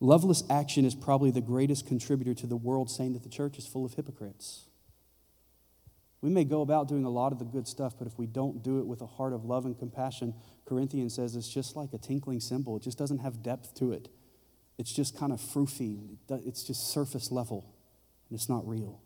Loveless 0.00 0.44
action 0.50 0.84
is 0.84 0.94
probably 0.94 1.30
the 1.30 1.40
greatest 1.40 1.86
contributor 1.86 2.34
to 2.34 2.46
the 2.46 2.56
world 2.56 2.90
saying 2.90 3.14
that 3.14 3.22
the 3.22 3.28
church 3.28 3.58
is 3.58 3.66
full 3.66 3.84
of 3.84 3.94
hypocrites. 3.94 4.66
We 6.24 6.30
may 6.30 6.44
go 6.44 6.62
about 6.62 6.88
doing 6.88 7.04
a 7.04 7.10
lot 7.10 7.32
of 7.32 7.38
the 7.38 7.44
good 7.44 7.68
stuff, 7.68 7.96
but 7.98 8.06
if 8.06 8.18
we 8.18 8.24
don't 8.24 8.62
do 8.62 8.78
it 8.78 8.86
with 8.86 9.02
a 9.02 9.06
heart 9.06 9.34
of 9.34 9.44
love 9.44 9.66
and 9.66 9.78
compassion, 9.78 10.32
Corinthians 10.64 11.14
says 11.14 11.36
it's 11.36 11.52
just 11.52 11.76
like 11.76 11.92
a 11.92 11.98
tinkling 11.98 12.40
cymbal. 12.40 12.78
It 12.78 12.82
just 12.82 12.96
doesn't 12.96 13.18
have 13.18 13.42
depth 13.42 13.74
to 13.74 13.92
it. 13.92 14.08
It's 14.78 14.90
just 14.90 15.18
kind 15.18 15.34
of 15.34 15.38
froofy. 15.38 16.16
It's 16.30 16.62
just 16.62 16.90
surface 16.90 17.30
level, 17.30 17.74
and 18.30 18.38
it's 18.38 18.48
not 18.48 18.66
real. 18.66 19.02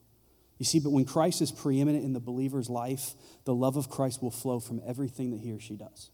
You 0.58 0.64
see, 0.64 0.78
but 0.78 0.90
when 0.90 1.04
Christ 1.04 1.42
is 1.42 1.50
preeminent 1.50 2.04
in 2.04 2.12
the 2.12 2.20
believer's 2.20 2.70
life, 2.70 3.14
the 3.44 3.52
love 3.52 3.76
of 3.76 3.90
Christ 3.90 4.22
will 4.22 4.30
flow 4.30 4.60
from 4.60 4.80
everything 4.86 5.32
that 5.32 5.40
he 5.40 5.50
or 5.50 5.58
she 5.58 5.74
does. 5.74 6.10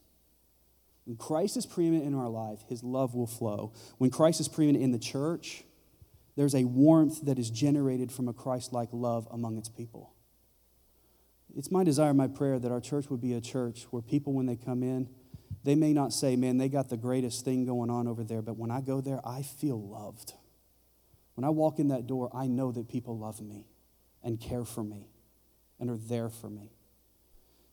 When 1.05 1.19
Christ 1.19 1.59
is 1.59 1.67
preeminent 1.67 2.07
in 2.07 2.14
our 2.14 2.31
life, 2.31 2.61
his 2.71 2.83
love 2.83 3.14
will 3.14 3.27
flow. 3.27 3.75
When 3.99 4.09
Christ 4.09 4.40
is 4.40 4.49
preeminent 4.49 4.83
in 4.83 4.93
the 4.93 4.99
church, 4.99 5.64
there's 6.35 6.55
a 6.55 6.64
warmth 6.64 7.27
that 7.27 7.38
is 7.38 7.51
generated 7.51 8.11
from 8.11 8.27
a 8.27 8.33
Christ 8.33 8.73
like 8.73 8.88
love 8.90 9.29
among 9.31 9.59
its 9.59 9.69
people. 9.69 10.13
It's 11.57 11.71
my 11.71 11.85
desire, 11.85 12.12
my 12.12 12.27
prayer, 12.27 12.59
that 12.59 12.73
our 12.73 12.81
church 12.81 13.11
would 13.11 13.21
be 13.21 13.35
a 13.35 13.40
church 13.40 13.87
where 13.90 14.03
people, 14.03 14.33
when 14.33 14.47
they 14.47 14.57
come 14.57 14.83
in, 14.83 15.09
they 15.62 15.75
may 15.75 15.93
not 15.93 16.12
say, 16.12 16.37
Man, 16.37 16.59
they 16.59 16.69
got 16.69 16.88
the 16.88 16.97
greatest 16.97 17.45
thing 17.45 17.64
going 17.64 17.90
on 17.90 18.07
over 18.09 18.25
there, 18.25 18.43
but 18.43 18.57
when 18.57 18.71
I 18.71 18.81
go 18.81 19.01
there, 19.01 19.21
I 19.25 19.43
feel 19.43 19.81
loved. 19.81 20.35
When 21.35 21.45
I 21.45 21.51
walk 21.51 21.79
in 21.79 21.88
that 21.88 22.07
door, 22.07 22.31
I 22.35 22.47
know 22.47 22.71
that 22.73 22.88
people 22.88 23.19
love 23.19 23.40
me 23.40 23.67
and 24.23 24.40
care 24.40 24.64
for 24.64 24.85
me 24.85 25.09
and 25.81 25.90
are 25.90 25.97
there 25.97 26.29
for 26.29 26.49
me. 26.49 26.71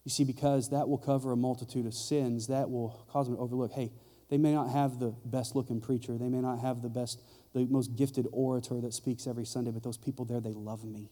You 0.04 0.10
see, 0.10 0.24
because 0.24 0.70
that 0.70 0.90
will 0.90 0.98
cover 0.98 1.32
a 1.32 1.38
multitude 1.38 1.86
of 1.86 1.94
sins, 1.94 2.48
that 2.48 2.70
will 2.70 3.06
cause 3.12 3.28
them 3.28 3.36
to 3.36 3.42
overlook. 3.42 3.72
Hey, 3.72 3.92
they 4.30 4.38
may 4.38 4.54
not 4.54 4.70
have 4.70 5.00
the 5.00 5.14
best 5.26 5.56
looking 5.56 5.82
preacher, 5.82 6.18
they 6.18 6.30
may 6.30 6.42
not 6.42 6.60
have 6.60 6.82
the 6.82 6.90
best, 6.90 7.22
the 7.54 7.66
most 7.66 7.96
gifted 7.96 8.28
orator 8.32 8.82
that 8.82 8.94
speaks 8.94 9.28
every 9.28 9.46
Sunday, 9.46 9.72
but 9.72 9.84
those 9.84 9.98
people 9.98 10.26
there, 10.26 10.40
they 10.40 10.54
love 10.54 10.84
me 10.84 11.12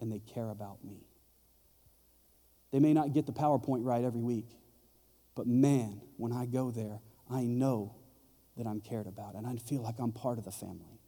and 0.00 0.10
they 0.10 0.18
care 0.18 0.50
about 0.50 0.82
me. 0.82 1.04
They 2.74 2.80
may 2.80 2.92
not 2.92 3.12
get 3.12 3.24
the 3.24 3.32
PowerPoint 3.32 3.84
right 3.84 4.02
every 4.02 4.20
week, 4.20 4.48
but 5.36 5.46
man, 5.46 6.00
when 6.16 6.32
I 6.32 6.44
go 6.44 6.72
there, 6.72 6.98
I 7.30 7.42
know 7.42 7.94
that 8.56 8.66
I'm 8.66 8.80
cared 8.80 9.06
about 9.06 9.36
and 9.36 9.46
I 9.46 9.54
feel 9.58 9.80
like 9.80 10.00
I'm 10.00 10.10
part 10.10 10.38
of 10.38 10.44
the 10.44 10.50
family. 10.50 10.98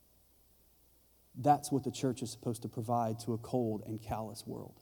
That's 1.36 1.72
what 1.72 1.82
the 1.82 1.90
church 1.90 2.22
is 2.22 2.30
supposed 2.30 2.62
to 2.62 2.68
provide 2.68 3.18
to 3.24 3.32
a 3.32 3.38
cold 3.38 3.82
and 3.84 4.00
callous 4.00 4.46
world. 4.46 4.80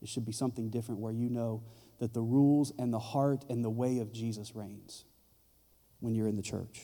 It 0.00 0.08
should 0.08 0.24
be 0.24 0.32
something 0.32 0.70
different 0.70 1.02
where 1.02 1.12
you 1.12 1.28
know 1.28 1.64
that 1.98 2.14
the 2.14 2.22
rules 2.22 2.72
and 2.78 2.94
the 2.94 2.98
heart 2.98 3.44
and 3.50 3.62
the 3.62 3.68
way 3.68 3.98
of 3.98 4.10
Jesus 4.10 4.56
reigns 4.56 5.04
when 5.98 6.14
you're 6.14 6.28
in 6.28 6.36
the 6.36 6.42
church. 6.42 6.80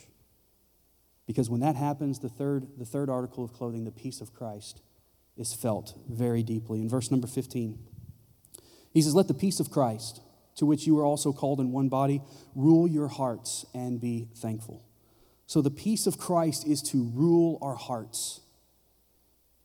Because 1.27 1.49
when 1.49 1.61
that 1.61 1.75
happens, 1.75 2.19
the 2.19 2.29
third, 2.29 2.67
the 2.77 2.85
third 2.85 3.09
article 3.09 3.43
of 3.43 3.55
clothing, 3.55 3.85
the 3.85 3.93
peace 3.93 4.21
of 4.21 4.35
Christ, 4.35 4.83
is 5.39 5.55
felt 5.55 5.95
very 6.07 6.43
deeply. 6.43 6.83
In 6.83 6.89
verse 6.91 7.11
number 7.11 7.27
15, 7.27 7.79
he 8.97 9.03
says, 9.03 9.15
Let 9.15 9.29
the 9.29 9.35
peace 9.35 9.61
of 9.61 9.71
Christ, 9.71 10.23
to 10.55 10.65
which 10.65 10.87
you 10.87 10.99
are 10.99 11.05
also 11.05 11.31
called 11.31 11.61
in 11.61 11.71
one 11.71 11.91
body, 11.91 12.23
rule 12.55 12.89
your 12.89 13.09
hearts 13.09 13.67
and 13.75 14.01
be 14.01 14.29
thankful. 14.37 14.87
So 15.45 15.61
the 15.61 15.71
peace 15.71 16.07
of 16.07 16.17
Christ 16.17 16.67
is 16.67 16.81
to 16.93 17.05
rule 17.13 17.59
our 17.61 17.75
hearts. 17.75 18.41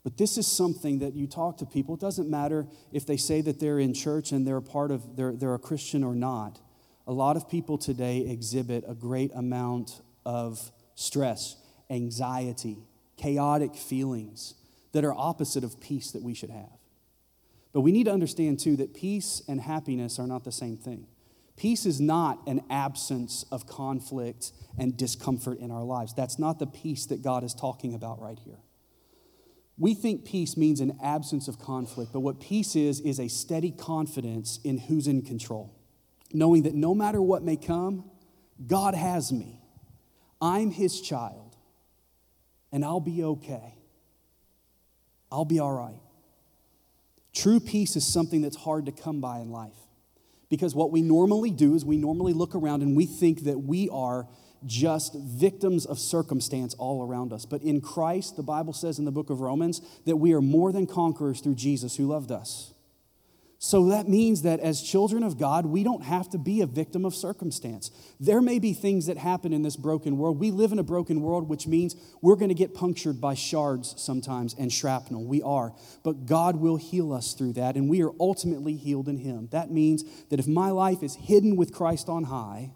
But 0.03 0.17
this 0.17 0.37
is 0.37 0.47
something 0.47 0.99
that 0.99 1.13
you 1.13 1.27
talk 1.27 1.59
to 1.59 1.65
people. 1.65 1.95
It 1.95 2.01
doesn't 2.01 2.29
matter 2.29 2.67
if 2.91 3.05
they 3.05 3.15
say 3.15 3.39
that 3.39 3.61
they're 3.61 3.79
in 3.79 3.93
church 3.93 4.33
and 4.33 4.45
they're 4.45 4.57
a 4.57 4.61
part 4.61 4.91
of, 4.91 5.15
they're, 5.15 5.31
they're 5.31 5.53
a 5.53 5.59
Christian 5.59 6.03
or 6.03 6.13
not. 6.13 6.59
A 7.07 7.13
lot 7.13 7.37
of 7.37 7.47
people 7.47 7.77
today 7.77 8.27
exhibit 8.27 8.83
a 8.85 8.93
great 8.93 9.31
amount 9.33 10.01
of 10.25 10.73
stress, 10.95 11.55
anxiety, 11.89 12.79
chaotic 13.15 13.77
feelings 13.77 14.55
that 14.91 15.05
are 15.05 15.13
opposite 15.13 15.63
of 15.63 15.79
peace 15.79 16.11
that 16.11 16.21
we 16.21 16.33
should 16.33 16.49
have. 16.49 16.80
But 17.73 17.81
we 17.81 17.91
need 17.91 18.05
to 18.05 18.11
understand, 18.11 18.59
too, 18.59 18.75
that 18.77 18.93
peace 18.93 19.41
and 19.47 19.61
happiness 19.61 20.19
are 20.19 20.27
not 20.27 20.43
the 20.43 20.51
same 20.51 20.77
thing. 20.77 21.07
Peace 21.55 21.85
is 21.85 22.01
not 22.01 22.39
an 22.47 22.61
absence 22.69 23.45
of 23.51 23.67
conflict 23.67 24.51
and 24.77 24.97
discomfort 24.97 25.59
in 25.59 25.71
our 25.71 25.83
lives. 25.83 26.13
That's 26.13 26.39
not 26.39 26.59
the 26.59 26.67
peace 26.67 27.05
that 27.07 27.21
God 27.21 27.43
is 27.43 27.53
talking 27.53 27.93
about 27.93 28.19
right 28.19 28.39
here. 28.39 28.57
We 29.77 29.93
think 29.93 30.25
peace 30.25 30.57
means 30.57 30.79
an 30.79 30.97
absence 31.03 31.47
of 31.47 31.59
conflict, 31.59 32.13
but 32.13 32.19
what 32.19 32.39
peace 32.39 32.75
is, 32.75 32.99
is 32.99 33.19
a 33.19 33.27
steady 33.27 33.71
confidence 33.71 34.59
in 34.63 34.77
who's 34.77 35.07
in 35.07 35.21
control. 35.21 35.73
Knowing 36.33 36.63
that 36.63 36.75
no 36.75 36.93
matter 36.93 37.21
what 37.21 37.43
may 37.43 37.57
come, 37.57 38.09
God 38.67 38.93
has 38.93 39.31
me. 39.31 39.61
I'm 40.41 40.71
his 40.71 41.01
child, 41.01 41.55
and 42.71 42.83
I'll 42.83 42.99
be 42.99 43.23
okay. 43.23 43.75
I'll 45.31 45.45
be 45.45 45.59
all 45.59 45.73
right. 45.73 45.99
True 47.33 47.59
peace 47.59 47.95
is 47.95 48.05
something 48.05 48.41
that's 48.41 48.57
hard 48.57 48.85
to 48.87 48.91
come 48.91 49.21
by 49.21 49.39
in 49.39 49.51
life. 49.51 49.77
Because 50.49 50.75
what 50.75 50.91
we 50.91 51.01
normally 51.01 51.49
do 51.49 51.75
is 51.75 51.85
we 51.85 51.97
normally 51.97 52.33
look 52.33 52.55
around 52.55 52.81
and 52.81 52.95
we 52.95 53.05
think 53.05 53.45
that 53.45 53.59
we 53.59 53.87
are 53.89 54.27
just 54.65 55.15
victims 55.15 55.85
of 55.85 55.97
circumstance 55.97 56.73
all 56.75 57.07
around 57.07 57.33
us. 57.33 57.45
But 57.45 57.63
in 57.63 57.81
Christ, 57.81 58.35
the 58.35 58.43
Bible 58.43 58.73
says 58.73 58.99
in 58.99 59.05
the 59.05 59.11
book 59.11 59.29
of 59.29 59.41
Romans 59.41 59.81
that 60.05 60.17
we 60.17 60.33
are 60.33 60.41
more 60.41 60.71
than 60.71 60.85
conquerors 60.85 61.39
through 61.41 61.55
Jesus 61.55 61.95
who 61.95 62.07
loved 62.07 62.31
us. 62.31 62.70
So 63.63 63.89
that 63.89 64.09
means 64.09 64.41
that 64.41 64.59
as 64.59 64.81
children 64.81 65.21
of 65.21 65.37
God, 65.37 65.67
we 65.67 65.83
don't 65.83 66.03
have 66.03 66.27
to 66.31 66.39
be 66.39 66.61
a 66.61 66.65
victim 66.65 67.05
of 67.05 67.13
circumstance. 67.13 67.91
There 68.19 68.41
may 68.41 68.57
be 68.57 68.73
things 68.73 69.05
that 69.05 69.17
happen 69.19 69.53
in 69.53 69.61
this 69.61 69.75
broken 69.75 70.17
world. 70.17 70.39
We 70.39 70.49
live 70.49 70.71
in 70.71 70.79
a 70.79 70.83
broken 70.83 71.21
world, 71.21 71.47
which 71.47 71.67
means 71.67 71.95
we're 72.23 72.37
going 72.37 72.49
to 72.49 72.55
get 72.55 72.73
punctured 72.73 73.21
by 73.21 73.35
shards 73.35 73.93
sometimes 74.01 74.55
and 74.57 74.73
shrapnel. 74.73 75.25
We 75.25 75.43
are. 75.43 75.75
But 76.01 76.25
God 76.25 76.55
will 76.55 76.77
heal 76.77 77.13
us 77.13 77.35
through 77.35 77.53
that, 77.53 77.75
and 77.75 77.87
we 77.87 78.01
are 78.01 78.09
ultimately 78.19 78.77
healed 78.77 79.07
in 79.07 79.19
Him. 79.19 79.47
That 79.51 79.69
means 79.69 80.05
that 80.29 80.39
if 80.39 80.47
my 80.47 80.71
life 80.71 81.03
is 81.03 81.13
hidden 81.13 81.55
with 81.55 81.71
Christ 81.71 82.09
on 82.09 82.23
high, 82.23 82.71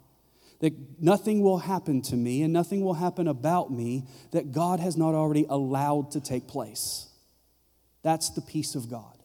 that 0.59 1.01
nothing 1.01 1.41
will 1.41 1.57
happen 1.57 2.03
to 2.03 2.15
me 2.15 2.43
and 2.43 2.53
nothing 2.53 2.81
will 2.81 2.93
happen 2.93 3.27
about 3.27 3.71
me 3.71 4.03
that 4.33 4.51
God 4.51 4.79
has 4.79 4.95
not 4.95 5.15
already 5.15 5.47
allowed 5.49 6.11
to 6.11 6.21
take 6.21 6.47
place. 6.47 7.07
That's 8.03 8.29
the 8.29 8.41
peace 8.41 8.75
of 8.75 8.87
God. 8.87 9.15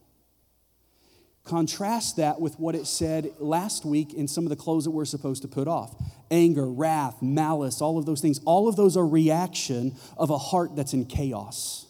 Contrast 1.45 2.17
that 2.17 2.41
with 2.41 2.59
what 2.59 2.75
it 2.75 2.87
said 2.87 3.31
last 3.39 3.85
week 3.85 4.13
in 4.13 4.29
some 4.29 4.45
of 4.45 4.51
the 4.51 4.57
clothes 4.57 4.85
that 4.85 4.91
we're 4.91 5.05
supposed 5.05 5.43
to 5.43 5.49
put 5.49 5.69
off 5.69 5.95
anger, 6.31 6.71
wrath, 6.71 7.21
malice, 7.21 7.81
all 7.81 7.99
of 7.99 8.07
those 8.07 8.21
things. 8.21 8.41
All 8.45 8.69
of 8.69 8.77
those 8.77 8.97
are 8.97 9.07
reaction 9.07 9.97
of 10.17 10.31
a 10.31 10.39
heart 10.39 10.77
that's 10.77 10.93
in 10.93 11.07
chaos. 11.07 11.87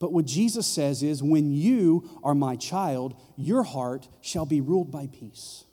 But 0.00 0.12
what 0.12 0.26
Jesus 0.26 0.66
says 0.66 1.02
is, 1.02 1.22
when 1.22 1.52
you 1.52 2.10
are 2.24 2.34
my 2.34 2.56
child, 2.56 3.14
your 3.36 3.62
heart 3.62 4.08
shall 4.20 4.44
be 4.44 4.60
ruled 4.60 4.90
by 4.90 5.06
peace. 5.06 5.64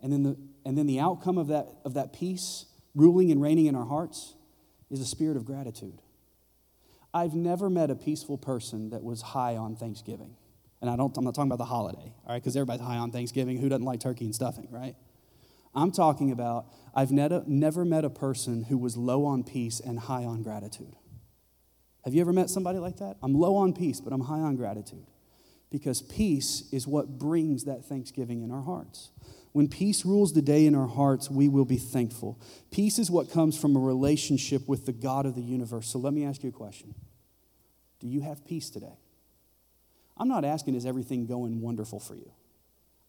And 0.00 0.12
then 0.12 0.22
the 0.22 0.36
and 0.66 0.76
then 0.76 0.88
the 0.88 0.98
outcome 0.98 1.38
of 1.38 1.46
that, 1.46 1.68
of 1.84 1.94
that 1.94 2.12
peace 2.12 2.66
ruling 2.96 3.30
and 3.30 3.40
reigning 3.40 3.66
in 3.66 3.76
our 3.76 3.84
hearts 3.84 4.34
is 4.90 5.00
a 5.00 5.04
spirit 5.06 5.36
of 5.36 5.44
gratitude. 5.44 6.02
I've 7.14 7.34
never 7.34 7.70
met 7.70 7.88
a 7.88 7.94
peaceful 7.94 8.36
person 8.36 8.90
that 8.90 9.04
was 9.04 9.22
high 9.22 9.56
on 9.56 9.76
Thanksgiving. 9.76 10.34
And 10.86 10.92
I 10.92 10.96
don't, 10.96 11.16
I'm 11.16 11.24
not 11.24 11.34
talking 11.34 11.48
about 11.50 11.58
the 11.58 11.64
holiday, 11.64 12.12
all 12.24 12.32
right, 12.32 12.40
because 12.40 12.56
everybody's 12.56 12.86
high 12.86 12.98
on 12.98 13.10
Thanksgiving. 13.10 13.58
Who 13.58 13.68
doesn't 13.68 13.84
like 13.84 13.98
turkey 13.98 14.24
and 14.24 14.32
stuffing, 14.32 14.68
right? 14.70 14.94
I'm 15.74 15.90
talking 15.90 16.30
about, 16.30 16.66
I've 16.94 17.10
never 17.10 17.84
met 17.84 18.04
a 18.04 18.10
person 18.10 18.62
who 18.62 18.78
was 18.78 18.96
low 18.96 19.24
on 19.24 19.42
peace 19.42 19.80
and 19.80 19.98
high 19.98 20.22
on 20.22 20.44
gratitude. 20.44 20.94
Have 22.04 22.14
you 22.14 22.20
ever 22.20 22.32
met 22.32 22.50
somebody 22.50 22.78
like 22.78 22.98
that? 22.98 23.16
I'm 23.20 23.34
low 23.34 23.56
on 23.56 23.72
peace, 23.72 24.00
but 24.00 24.12
I'm 24.12 24.20
high 24.20 24.38
on 24.38 24.54
gratitude. 24.54 25.04
Because 25.72 26.02
peace 26.02 26.68
is 26.70 26.86
what 26.86 27.18
brings 27.18 27.64
that 27.64 27.84
thanksgiving 27.84 28.42
in 28.42 28.52
our 28.52 28.62
hearts. 28.62 29.10
When 29.50 29.66
peace 29.66 30.04
rules 30.04 30.34
the 30.34 30.42
day 30.42 30.66
in 30.66 30.76
our 30.76 30.86
hearts, 30.86 31.28
we 31.28 31.48
will 31.48 31.64
be 31.64 31.78
thankful. 31.78 32.40
Peace 32.70 33.00
is 33.00 33.10
what 33.10 33.32
comes 33.32 33.58
from 33.58 33.74
a 33.74 33.80
relationship 33.80 34.68
with 34.68 34.86
the 34.86 34.92
God 34.92 35.26
of 35.26 35.34
the 35.34 35.42
universe. 35.42 35.88
So 35.88 35.98
let 35.98 36.14
me 36.14 36.24
ask 36.24 36.44
you 36.44 36.50
a 36.50 36.52
question 36.52 36.94
Do 37.98 38.06
you 38.06 38.20
have 38.20 38.46
peace 38.46 38.70
today? 38.70 39.00
I'm 40.16 40.28
not 40.28 40.44
asking, 40.44 40.74
is 40.74 40.86
everything 40.86 41.26
going 41.26 41.60
wonderful 41.60 42.00
for 42.00 42.14
you? 42.14 42.30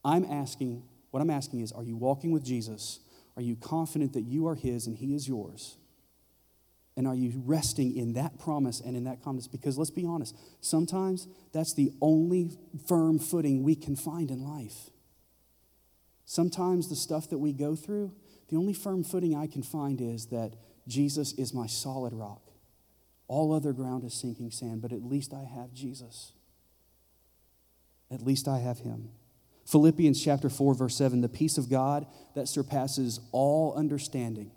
I'm 0.04 0.26
asking, 0.26 0.84
what 1.12 1.22
I'm 1.22 1.30
asking 1.30 1.62
is, 1.62 1.72
are 1.72 1.84
you 1.84 1.96
walking 1.96 2.32
with 2.32 2.44
Jesus? 2.44 3.00
Are 3.36 3.42
you 3.42 3.56
confident 3.56 4.14
that 4.14 4.24
you 4.24 4.48
are 4.48 4.56
His 4.56 4.88
and 4.88 4.98
He 4.98 5.14
is 5.16 5.28
yours? 5.28 5.78
And 6.96 7.08
are 7.08 7.16
you 7.16 7.32
resting 7.46 7.96
in 7.96 8.14
that 8.14 8.40
promise 8.40 8.82
and 8.82 8.98
in 8.98 9.04
that 9.04 9.24
confidence? 9.24 9.48
Because 9.48 9.78
let's 9.78 9.92
be 9.92 10.06
honest, 10.06 10.36
sometimes 10.62 11.28
that's 11.54 11.76
the 11.76 11.92
only 12.02 12.58
firm 12.88 13.20
footing 13.20 13.64
we 13.64 13.76
can 13.76 13.96
find 13.96 14.32
in 14.32 14.44
life. 14.44 14.90
Sometimes 16.26 16.90
the 16.90 16.96
stuff 16.96 17.30
that 17.30 17.38
we 17.38 17.54
go 17.54 17.76
through, 17.76 18.12
The 18.50 18.56
only 18.56 18.74
firm 18.74 19.04
footing 19.04 19.36
I 19.36 19.48
can 19.48 19.64
find 19.64 20.00
is 20.00 20.28
that 20.28 20.54
Jesus 20.88 21.34
is 21.34 21.54
my 21.54 21.68
solid 21.68 22.14
rock. 22.14 22.42
All 23.28 23.54
other 23.54 23.74
ground 23.74 24.06
is 24.06 24.14
sinking 24.14 24.52
sand, 24.52 24.82
but 24.82 24.94
at 24.94 25.04
least 25.04 25.34
I 25.34 25.44
have 25.44 25.74
Jesus. 25.74 26.32
At 28.12 28.22
least 28.22 28.48
I 28.48 28.60
have 28.60 28.80
him. 28.80 29.10
Philippians 29.66 30.24
chapter 30.24 30.50
4 30.50 30.74
verse 30.76 30.96
7 30.96 31.22
the 31.22 31.28
peace 31.28 31.58
of 31.58 31.70
God 31.70 32.08
that 32.36 32.48
surpasses 32.48 33.20
all 33.32 33.74
understanding 33.76 34.52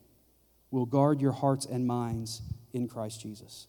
will 0.70 0.86
guard 0.86 1.20
your 1.20 1.32
hearts 1.32 1.66
and 1.66 1.86
minds 1.86 2.42
in 2.72 2.86
Christ 2.86 3.20
Jesus 3.20 3.66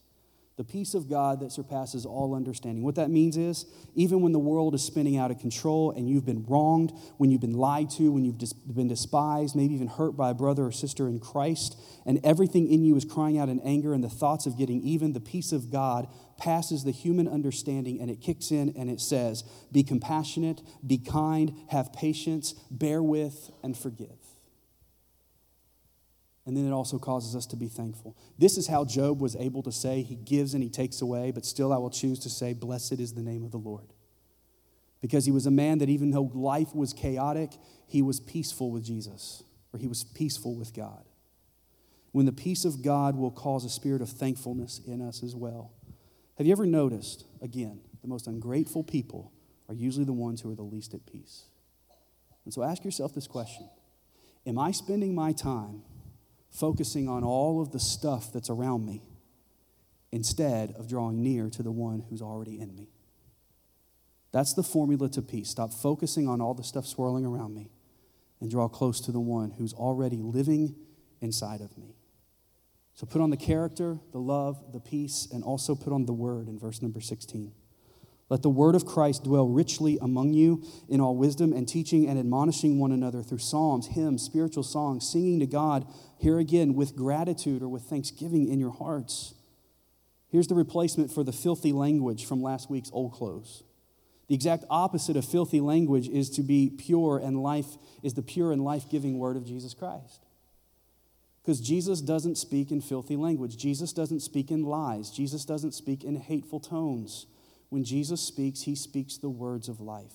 the 0.56 0.64
peace 0.64 0.92
of 0.92 1.08
God 1.08 1.40
that 1.40 1.50
surpasses 1.50 2.04
all 2.04 2.34
understanding. 2.34 2.82
What 2.82 2.96
that 2.96 3.10
means 3.10 3.38
is, 3.38 3.64
even 3.94 4.20
when 4.20 4.32
the 4.32 4.38
world 4.38 4.74
is 4.74 4.84
spinning 4.84 5.16
out 5.16 5.30
of 5.30 5.38
control 5.38 5.92
and 5.92 6.08
you've 6.08 6.26
been 6.26 6.44
wronged, 6.46 6.92
when 7.16 7.30
you've 7.30 7.40
been 7.40 7.54
lied 7.54 7.88
to, 7.92 8.12
when 8.12 8.24
you've 8.24 8.38
been 8.74 8.88
despised, 8.88 9.56
maybe 9.56 9.74
even 9.74 9.86
hurt 9.86 10.16
by 10.16 10.30
a 10.30 10.34
brother 10.34 10.66
or 10.66 10.72
sister 10.72 11.08
in 11.08 11.20
Christ, 11.20 11.80
and 12.04 12.20
everything 12.22 12.70
in 12.70 12.84
you 12.84 12.96
is 12.96 13.04
crying 13.04 13.38
out 13.38 13.48
in 13.48 13.60
anger 13.60 13.94
and 13.94 14.04
the 14.04 14.10
thoughts 14.10 14.44
of 14.44 14.58
getting 14.58 14.82
even, 14.82 15.14
the 15.14 15.20
peace 15.20 15.52
of 15.52 15.70
God 15.70 16.06
passes 16.36 16.84
the 16.84 16.90
human 16.90 17.28
understanding 17.28 18.00
and 18.00 18.10
it 18.10 18.20
kicks 18.20 18.50
in 18.50 18.74
and 18.76 18.90
it 18.90 19.00
says, 19.00 19.44
Be 19.70 19.82
compassionate, 19.82 20.60
be 20.86 20.98
kind, 20.98 21.54
have 21.70 21.92
patience, 21.92 22.52
bear 22.70 23.02
with, 23.02 23.50
and 23.62 23.76
forgive. 23.76 24.21
And 26.44 26.56
then 26.56 26.66
it 26.66 26.72
also 26.72 26.98
causes 26.98 27.36
us 27.36 27.46
to 27.46 27.56
be 27.56 27.68
thankful. 27.68 28.16
This 28.36 28.56
is 28.56 28.66
how 28.66 28.84
Job 28.84 29.20
was 29.20 29.36
able 29.36 29.62
to 29.62 29.70
say, 29.70 30.02
He 30.02 30.16
gives 30.16 30.54
and 30.54 30.62
He 30.62 30.68
takes 30.68 31.00
away, 31.00 31.30
but 31.30 31.46
still 31.46 31.72
I 31.72 31.78
will 31.78 31.90
choose 31.90 32.18
to 32.20 32.30
say, 32.30 32.52
Blessed 32.52 32.98
is 32.98 33.14
the 33.14 33.22
name 33.22 33.44
of 33.44 33.52
the 33.52 33.58
Lord. 33.58 33.92
Because 35.00 35.24
he 35.24 35.32
was 35.32 35.46
a 35.46 35.50
man 35.50 35.78
that 35.78 35.88
even 35.88 36.12
though 36.12 36.30
life 36.32 36.74
was 36.74 36.92
chaotic, 36.92 37.50
he 37.86 38.02
was 38.02 38.20
peaceful 38.20 38.70
with 38.70 38.84
Jesus, 38.84 39.42
or 39.72 39.80
he 39.80 39.88
was 39.88 40.04
peaceful 40.04 40.54
with 40.54 40.72
God. 40.72 41.04
When 42.12 42.24
the 42.24 42.32
peace 42.32 42.64
of 42.64 42.82
God 42.82 43.16
will 43.16 43.32
cause 43.32 43.64
a 43.64 43.68
spirit 43.68 44.00
of 44.00 44.08
thankfulness 44.08 44.80
in 44.86 45.02
us 45.02 45.22
as 45.22 45.34
well. 45.34 45.72
Have 46.38 46.46
you 46.46 46.52
ever 46.52 46.66
noticed, 46.66 47.24
again, 47.40 47.80
the 48.00 48.08
most 48.08 48.26
ungrateful 48.26 48.84
people 48.84 49.32
are 49.68 49.74
usually 49.74 50.04
the 50.04 50.12
ones 50.12 50.40
who 50.40 50.50
are 50.52 50.54
the 50.54 50.62
least 50.62 50.94
at 50.94 51.04
peace? 51.04 51.46
And 52.44 52.54
so 52.54 52.62
ask 52.62 52.84
yourself 52.84 53.14
this 53.14 53.26
question 53.26 53.68
Am 54.46 54.58
I 54.58 54.70
spending 54.70 55.14
my 55.14 55.32
time 55.32 55.82
focusing 56.52 57.08
on 57.08 57.24
all 57.24 57.60
of 57.60 57.72
the 57.72 57.80
stuff 57.80 58.32
that's 58.32 58.50
around 58.50 58.86
me 58.86 59.02
instead 60.12 60.74
of 60.78 60.86
drawing 60.86 61.22
near 61.22 61.48
to 61.48 61.62
the 61.62 61.72
one 61.72 62.04
who's 62.08 62.22
already 62.22 62.60
in 62.60 62.74
me. 62.76 62.90
That's 64.30 64.52
the 64.52 64.62
formula 64.62 65.08
to 65.10 65.22
peace. 65.22 65.50
Stop 65.50 65.72
focusing 65.72 66.28
on 66.28 66.40
all 66.40 66.54
the 66.54 66.62
stuff 66.62 66.86
swirling 66.86 67.24
around 67.24 67.54
me 67.54 67.70
and 68.40 68.50
draw 68.50 68.68
close 68.68 69.00
to 69.02 69.12
the 69.12 69.20
one 69.20 69.52
who's 69.52 69.72
already 69.72 70.18
living 70.18 70.76
inside 71.20 71.60
of 71.60 71.76
me. 71.78 71.96
So 72.94 73.06
put 73.06 73.22
on 73.22 73.30
the 73.30 73.36
character, 73.36 73.98
the 74.12 74.18
love, 74.18 74.72
the 74.72 74.80
peace, 74.80 75.26
and 75.32 75.42
also 75.42 75.74
put 75.74 75.92
on 75.92 76.04
the 76.04 76.12
word 76.12 76.48
in 76.48 76.58
verse 76.58 76.82
number 76.82 77.00
16. 77.00 77.52
Let 78.32 78.40
the 78.40 78.48
word 78.48 78.74
of 78.74 78.86
Christ 78.86 79.24
dwell 79.24 79.46
richly 79.46 79.98
among 80.00 80.32
you 80.32 80.64
in 80.88 81.02
all 81.02 81.14
wisdom 81.14 81.52
and 81.52 81.68
teaching 81.68 82.08
and 82.08 82.18
admonishing 82.18 82.78
one 82.78 82.90
another 82.90 83.22
through 83.22 83.40
psalms, 83.40 83.88
hymns, 83.88 84.22
spiritual 84.22 84.62
songs, 84.62 85.06
singing 85.06 85.38
to 85.40 85.46
God, 85.46 85.86
here 86.18 86.38
again, 86.38 86.72
with 86.72 86.96
gratitude 86.96 87.62
or 87.62 87.68
with 87.68 87.82
thanksgiving 87.82 88.48
in 88.48 88.58
your 88.58 88.70
hearts. 88.70 89.34
Here's 90.30 90.46
the 90.46 90.54
replacement 90.54 91.12
for 91.12 91.22
the 91.22 91.30
filthy 91.30 91.72
language 91.72 92.24
from 92.24 92.42
last 92.42 92.70
week's 92.70 92.88
old 92.94 93.12
clothes. 93.12 93.64
The 94.28 94.34
exact 94.34 94.64
opposite 94.70 95.18
of 95.18 95.26
filthy 95.26 95.60
language 95.60 96.08
is 96.08 96.30
to 96.30 96.42
be 96.42 96.70
pure 96.70 97.20
and 97.22 97.42
life 97.42 97.76
is 98.02 98.14
the 98.14 98.22
pure 98.22 98.50
and 98.50 98.64
life-giving 98.64 99.18
word 99.18 99.36
of 99.36 99.44
Jesus 99.44 99.74
Christ. 99.74 100.24
Because 101.42 101.60
Jesus 101.60 102.00
doesn't 102.00 102.38
speak 102.38 102.70
in 102.70 102.80
filthy 102.80 103.16
language. 103.16 103.58
Jesus 103.58 103.92
doesn't 103.92 104.20
speak 104.20 104.50
in 104.50 104.62
lies. 104.62 105.10
Jesus 105.10 105.44
doesn't 105.44 105.72
speak 105.72 106.02
in 106.02 106.16
hateful 106.16 106.60
tones. 106.60 107.26
When 107.72 107.84
Jesus 107.84 108.20
speaks, 108.20 108.60
he 108.60 108.74
speaks 108.74 109.16
the 109.16 109.30
words 109.30 109.66
of 109.66 109.80
life, 109.80 110.12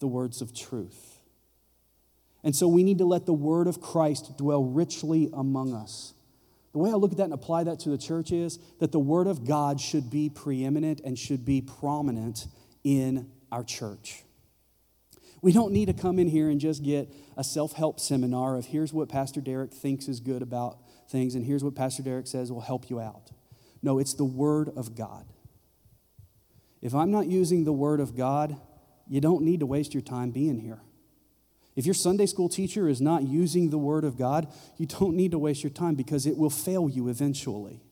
the 0.00 0.08
words 0.08 0.42
of 0.42 0.52
truth. 0.52 1.20
And 2.42 2.54
so 2.54 2.66
we 2.66 2.82
need 2.82 2.98
to 2.98 3.04
let 3.04 3.26
the 3.26 3.32
word 3.32 3.68
of 3.68 3.80
Christ 3.80 4.36
dwell 4.36 4.64
richly 4.64 5.30
among 5.32 5.72
us. 5.72 6.14
The 6.72 6.78
way 6.78 6.90
I 6.90 6.94
look 6.94 7.12
at 7.12 7.18
that 7.18 7.22
and 7.26 7.32
apply 7.32 7.62
that 7.62 7.78
to 7.80 7.90
the 7.90 7.96
church 7.96 8.32
is 8.32 8.58
that 8.80 8.90
the 8.90 8.98
word 8.98 9.28
of 9.28 9.46
God 9.46 9.80
should 9.80 10.10
be 10.10 10.28
preeminent 10.28 11.00
and 11.04 11.16
should 11.16 11.44
be 11.44 11.60
prominent 11.60 12.48
in 12.82 13.30
our 13.52 13.62
church. 13.62 14.24
We 15.42 15.52
don't 15.52 15.70
need 15.70 15.86
to 15.86 15.94
come 15.94 16.18
in 16.18 16.26
here 16.26 16.50
and 16.50 16.60
just 16.60 16.82
get 16.82 17.08
a 17.36 17.44
self 17.44 17.74
help 17.74 18.00
seminar 18.00 18.56
of 18.56 18.66
here's 18.66 18.92
what 18.92 19.08
Pastor 19.08 19.40
Derek 19.40 19.72
thinks 19.72 20.08
is 20.08 20.18
good 20.18 20.42
about 20.42 20.78
things 21.08 21.36
and 21.36 21.46
here's 21.46 21.62
what 21.62 21.76
Pastor 21.76 22.02
Derek 22.02 22.26
says 22.26 22.50
will 22.50 22.62
help 22.62 22.90
you 22.90 22.98
out. 22.98 23.30
No, 23.80 24.00
it's 24.00 24.14
the 24.14 24.24
Word 24.24 24.70
of 24.74 24.96
God. 24.96 25.24
If 26.86 26.94
I'm 26.94 27.10
not 27.10 27.26
using 27.26 27.64
the 27.64 27.72
Word 27.72 27.98
of 27.98 28.16
God, 28.16 28.56
you 29.08 29.20
don't 29.20 29.42
need 29.42 29.58
to 29.58 29.66
waste 29.66 29.92
your 29.92 30.04
time 30.04 30.30
being 30.30 30.60
here. 30.60 30.78
If 31.74 31.84
your 31.84 31.96
Sunday 31.96 32.26
school 32.26 32.48
teacher 32.48 32.88
is 32.88 33.00
not 33.00 33.24
using 33.24 33.70
the 33.70 33.76
Word 33.76 34.04
of 34.04 34.16
God, 34.16 34.46
you 34.76 34.86
don't 34.86 35.16
need 35.16 35.32
to 35.32 35.38
waste 35.38 35.64
your 35.64 35.72
time 35.72 35.96
because 35.96 36.26
it 36.26 36.36
will 36.36 36.48
fail 36.48 36.88
you 36.88 37.08
eventually. 37.08 37.82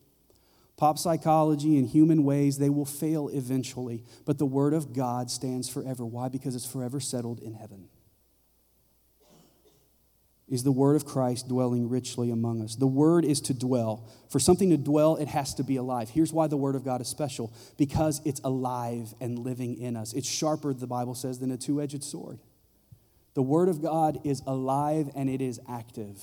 Pop 0.76 0.96
psychology 0.98 1.76
and 1.76 1.88
human 1.88 2.22
ways, 2.22 2.58
they 2.58 2.70
will 2.70 2.84
fail 2.84 3.26
eventually, 3.30 4.04
but 4.24 4.38
the 4.38 4.46
Word 4.46 4.72
of 4.72 4.92
God 4.92 5.28
stands 5.28 5.68
forever. 5.68 6.06
Why? 6.06 6.28
Because 6.28 6.54
it's 6.54 6.64
forever 6.64 7.00
settled 7.00 7.40
in 7.40 7.54
heaven 7.54 7.88
is 10.48 10.62
the 10.62 10.72
word 10.72 10.94
of 10.94 11.06
Christ 11.06 11.48
dwelling 11.48 11.88
richly 11.88 12.30
among 12.30 12.62
us. 12.62 12.76
The 12.76 12.86
word 12.86 13.24
is 13.24 13.40
to 13.42 13.54
dwell. 13.54 14.10
For 14.28 14.38
something 14.38 14.70
to 14.70 14.76
dwell, 14.76 15.16
it 15.16 15.28
has 15.28 15.54
to 15.54 15.64
be 15.64 15.76
alive. 15.76 16.10
Here's 16.10 16.32
why 16.32 16.48
the 16.48 16.56
word 16.56 16.74
of 16.74 16.84
God 16.84 17.00
is 17.00 17.08
special 17.08 17.52
because 17.78 18.20
it's 18.24 18.40
alive 18.44 19.14
and 19.20 19.38
living 19.38 19.80
in 19.80 19.96
us. 19.96 20.12
It's 20.12 20.28
sharper, 20.28 20.74
the 20.74 20.86
Bible 20.86 21.14
says, 21.14 21.38
than 21.38 21.50
a 21.50 21.56
two 21.56 21.80
edged 21.80 22.04
sword. 22.04 22.40
The 23.34 23.42
word 23.42 23.68
of 23.68 23.82
God 23.82 24.20
is 24.24 24.42
alive 24.46 25.10
and 25.16 25.30
it 25.30 25.40
is 25.40 25.60
active. 25.68 26.22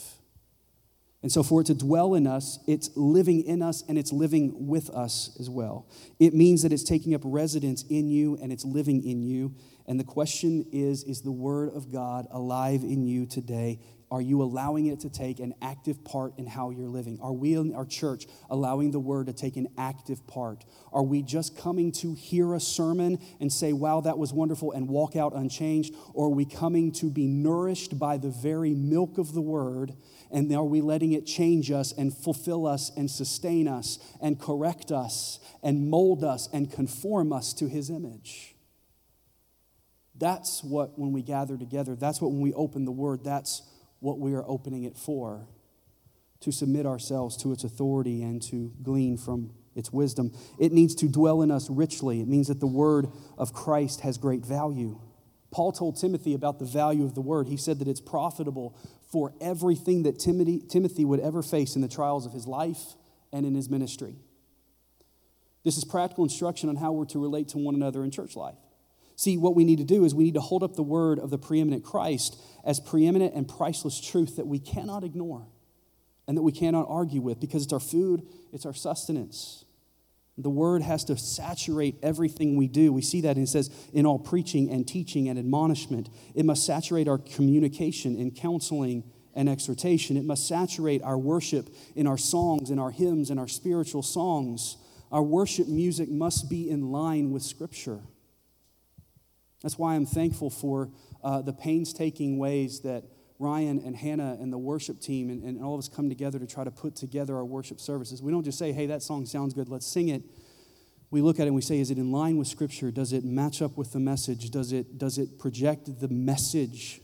And 1.24 1.32
so, 1.32 1.44
for 1.44 1.62
it 1.62 1.66
to 1.66 1.76
dwell 1.76 2.16
in 2.16 2.26
us, 2.26 2.58
it's 2.68 2.90
living 2.96 3.44
in 3.44 3.62
us 3.62 3.84
and 3.88 3.98
it's 3.98 4.12
living 4.12 4.68
with 4.68 4.90
us 4.90 5.36
as 5.40 5.50
well. 5.50 5.88
It 6.20 6.34
means 6.34 6.64
that 6.64 6.74
it's 6.74 6.84
taking 6.84 7.14
up 7.14 7.22
residence 7.24 7.84
in 7.90 8.10
you 8.10 8.40
and 8.42 8.52
it's 8.52 8.66
living 8.66 9.04
in 9.04 9.22
you. 9.22 9.54
And 9.86 10.00
the 10.00 10.04
question 10.04 10.66
is 10.72 11.04
Is 11.04 11.22
the 11.22 11.32
Word 11.32 11.70
of 11.76 11.92
God 11.92 12.28
alive 12.32 12.84
in 12.84 13.06
you 13.06 13.28
today? 13.28 13.80
Are 14.12 14.22
you 14.22 14.44
allowing 14.44 14.88
it 14.88 15.00
to 15.00 15.10
take 15.10 15.40
an 15.40 15.54
active 15.62 16.04
part 16.04 16.38
in 16.38 16.46
how 16.46 16.70
you're 16.70 16.90
living? 16.90 17.18
Are 17.22 17.32
we 17.32 17.54
in 17.54 17.74
our 17.74 17.86
church 17.86 18.28
allowing 18.50 18.92
the 18.92 19.00
word 19.00 19.28
to 19.28 19.34
take 19.34 19.56
an 19.56 19.70
active 19.78 20.28
part? 20.28 20.66
Are 20.92 21.02
we 21.02 21.22
just 21.22 21.58
coming 21.58 21.94
to 21.94 22.14
hear 22.14 22.54
a 22.54 22.60
sermon 22.60 23.20
and 23.40 23.52
say, 23.52 23.72
wow, 23.72 24.02
that 24.02 24.18
was 24.18 24.34
wonderful, 24.34 24.74
and 24.74 24.90
walk 24.90 25.16
out 25.16 25.34
unchanged? 25.34 25.96
Or 26.14 26.26
are 26.26 26.30
we 26.30 26.44
coming 26.44 26.92
to 26.94 27.10
be 27.10 27.26
nourished 27.26 27.98
by 27.98 28.18
the 28.18 28.30
very 28.30 28.74
milk 28.74 29.18
of 29.18 29.34
the 29.34 29.42
word? 29.42 29.94
And 30.30 30.54
are 30.54 30.66
we 30.66 30.82
letting 30.82 31.14
it 31.14 31.26
change 31.26 31.72
us 31.72 31.94
and 31.94 32.14
fulfill 32.14 32.68
us 32.68 32.92
and 32.98 33.10
sustain 33.10 33.70
us 33.70 33.98
and 34.20 34.38
correct 34.38 34.92
us 34.92 35.40
and 35.64 35.90
mold 35.90 36.26
us 36.26 36.50
and 36.52 36.70
conform 36.70 37.32
us 37.32 37.54
to 37.54 37.70
his 37.70 37.90
image? 37.90 38.56
That's 40.16 40.64
what, 40.64 41.00
when 41.00 41.14
we 41.14 41.24
gather 41.24 41.58
together, 41.58 41.96
that's 41.96 42.22
what, 42.22 42.32
when 42.32 42.42
we 42.42 42.54
open 42.54 42.86
the 42.86 42.92
word, 42.92 43.24
that's 43.24 43.64
what 44.02 44.20
we 44.20 44.34
are 44.34 44.44
opening 44.46 44.84
it 44.84 44.98
for 44.98 45.48
to 46.42 46.52
submit 46.52 46.86
ourselves 46.86 47.38
to 47.38 47.54
its 47.54 47.64
authority 47.64 48.22
and 48.24 48.42
to 48.42 48.74
glean 48.84 49.16
from 49.16 49.52
its 49.76 49.94
wisdom. 49.94 50.34
It 50.60 50.74
needs 50.74 50.96
to 50.96 51.08
dwell 51.08 51.42
in 51.42 51.52
us 51.52 51.70
richly. 51.70 52.20
It 52.20 52.28
means 52.28 52.48
that 52.50 52.60
the 52.60 52.68
word 52.68 53.08
of 53.38 53.54
Christ 53.54 54.02
has 54.02 54.18
great 54.18 54.46
value. 54.46 55.00
Paul 55.52 55.72
told 55.72 56.00
Timothy 56.00 56.34
about 56.34 56.60
the 56.60 56.66
value 56.66 57.06
of 57.06 57.14
the 57.14 57.22
word. 57.22 57.48
He 57.48 57.58
said 57.58 57.80
that 57.80 57.88
it's 57.88 58.02
profitable 58.02 58.76
for 59.12 59.34
everything 59.40 60.04
that 60.04 60.20
Timothy, 60.20 60.62
Timothy 60.68 61.06
would 61.06 61.20
ever 61.20 61.44
face 61.44 61.76
in 61.76 61.82
the 61.82 61.88
trials 61.88 62.26
of 62.26 62.34
his 62.34 62.48
life 62.48 62.96
and 63.32 63.46
in 63.46 63.54
his 63.54 63.70
ministry. 63.70 64.16
This 65.64 65.78
is 65.78 65.86
practical 65.86 66.24
instruction 66.24 66.70
on 66.70 66.76
how 66.76 66.92
we're 66.92 67.06
to 67.06 67.20
relate 67.20 67.50
to 67.50 67.60
one 67.60 67.76
another 67.76 68.04
in 68.04 68.12
church 68.12 68.36
life. 68.36 68.58
See, 69.22 69.38
what 69.38 69.54
we 69.54 69.66
need 69.66 69.78
to 69.78 69.84
do 69.84 70.04
is 70.04 70.16
we 70.16 70.24
need 70.24 70.34
to 70.34 70.42
hold 70.42 70.64
up 70.64 70.76
the 70.76 70.82
word 70.82 71.20
of 71.20 71.30
the 71.30 71.38
preeminent 71.38 71.84
Christ 71.84 72.42
as 72.66 72.80
preeminent 72.80 73.36
and 73.36 73.48
priceless 73.48 74.02
truth 74.02 74.38
that 74.38 74.48
we 74.48 74.58
cannot 74.58 75.04
ignore 75.04 75.46
and 76.28 76.36
that 76.36 76.42
we 76.42 76.52
cannot 76.52 76.88
argue 76.90 77.22
with 77.22 77.40
because 77.40 77.64
it's 77.64 77.72
our 77.72 77.80
food, 77.80 78.26
it's 78.52 78.66
our 78.66 78.74
sustenance. 78.74 79.64
The 80.40 80.50
word 80.50 80.82
has 80.82 81.04
to 81.04 81.18
saturate 81.18 81.98
everything 82.02 82.56
we 82.56 82.68
do. 82.68 82.92
We 82.92 83.04
see 83.04 83.22
that 83.22 83.36
and 83.36 83.46
it 83.46 83.50
says, 83.50 83.70
in 83.94 84.08
all 84.08 84.18
preaching 84.18 84.72
and 84.72 84.88
teaching 84.88 85.30
and 85.30 85.38
admonishment. 85.38 86.10
It 86.34 86.44
must 86.44 86.66
saturate 86.66 87.08
our 87.08 87.20
communication 87.20 88.16
in 88.16 88.32
counseling 88.32 89.04
and 89.36 89.48
exhortation. 89.48 90.18
It 90.18 90.26
must 90.26 90.48
saturate 90.48 91.04
our 91.04 91.20
worship 91.20 91.70
in 91.96 92.08
our 92.08 92.18
songs, 92.18 92.72
in 92.72 92.80
our 92.80 92.90
hymns, 92.90 93.30
and 93.30 93.40
our 93.40 93.48
spiritual 93.48 94.02
songs. 94.02 94.78
Our 95.12 95.22
worship 95.22 95.68
music 95.68 96.10
must 96.10 96.50
be 96.50 96.72
in 96.72 96.92
line 96.92 97.30
with 97.30 97.44
Scripture. 97.44 98.00
That's 99.62 99.78
why 99.78 99.96
I'm 99.96 100.06
thankful 100.06 100.50
for 100.50 100.90
uh, 101.24 101.42
the 101.42 101.54
painstaking 101.54 102.38
ways 102.38 102.82
that 102.82 103.04
Ryan 103.40 103.80
and 103.80 103.96
Hannah 103.96 104.38
and 104.40 104.54
the 104.54 104.58
worship 104.58 105.00
team 105.00 105.30
and, 105.30 105.44
and 105.44 105.64
all 105.64 105.74
of 105.74 105.80
us 105.80 105.90
come 105.90 106.10
together 106.10 106.38
to 106.40 106.46
try 106.46 106.64
to 106.64 106.72
put 106.72 106.96
together 106.96 107.36
our 107.36 107.46
worship 107.46 107.80
services, 107.80 108.22
we 108.22 108.32
don't 108.32 108.44
just 108.44 108.60
say, 108.60 108.72
hey, 108.72 108.86
that 108.88 109.02
song 109.02 109.26
sounds 109.26 109.54
good, 109.54 109.68
let's 109.68 109.88
sing 109.88 110.10
it. 110.10 110.24
We 111.10 111.22
look 111.22 111.40
at 111.40 111.44
it 111.44 111.48
and 111.48 111.56
we 111.56 111.62
say, 111.62 111.80
is 111.80 111.92
it 111.92 111.98
in 111.98 112.12
line 112.12 112.38
with 112.38 112.48
Scripture? 112.48 112.90
Does 112.90 113.12
it 113.14 113.26
match 113.26 113.62
up 113.62 113.78
with 113.78 113.92
the 113.92 114.00
message? 114.00 114.50
Does 114.50 114.72
it, 114.72 114.98
does 114.98 115.18
it 115.18 115.40
project 115.40 116.00
the 116.00 116.08
message 116.08 117.02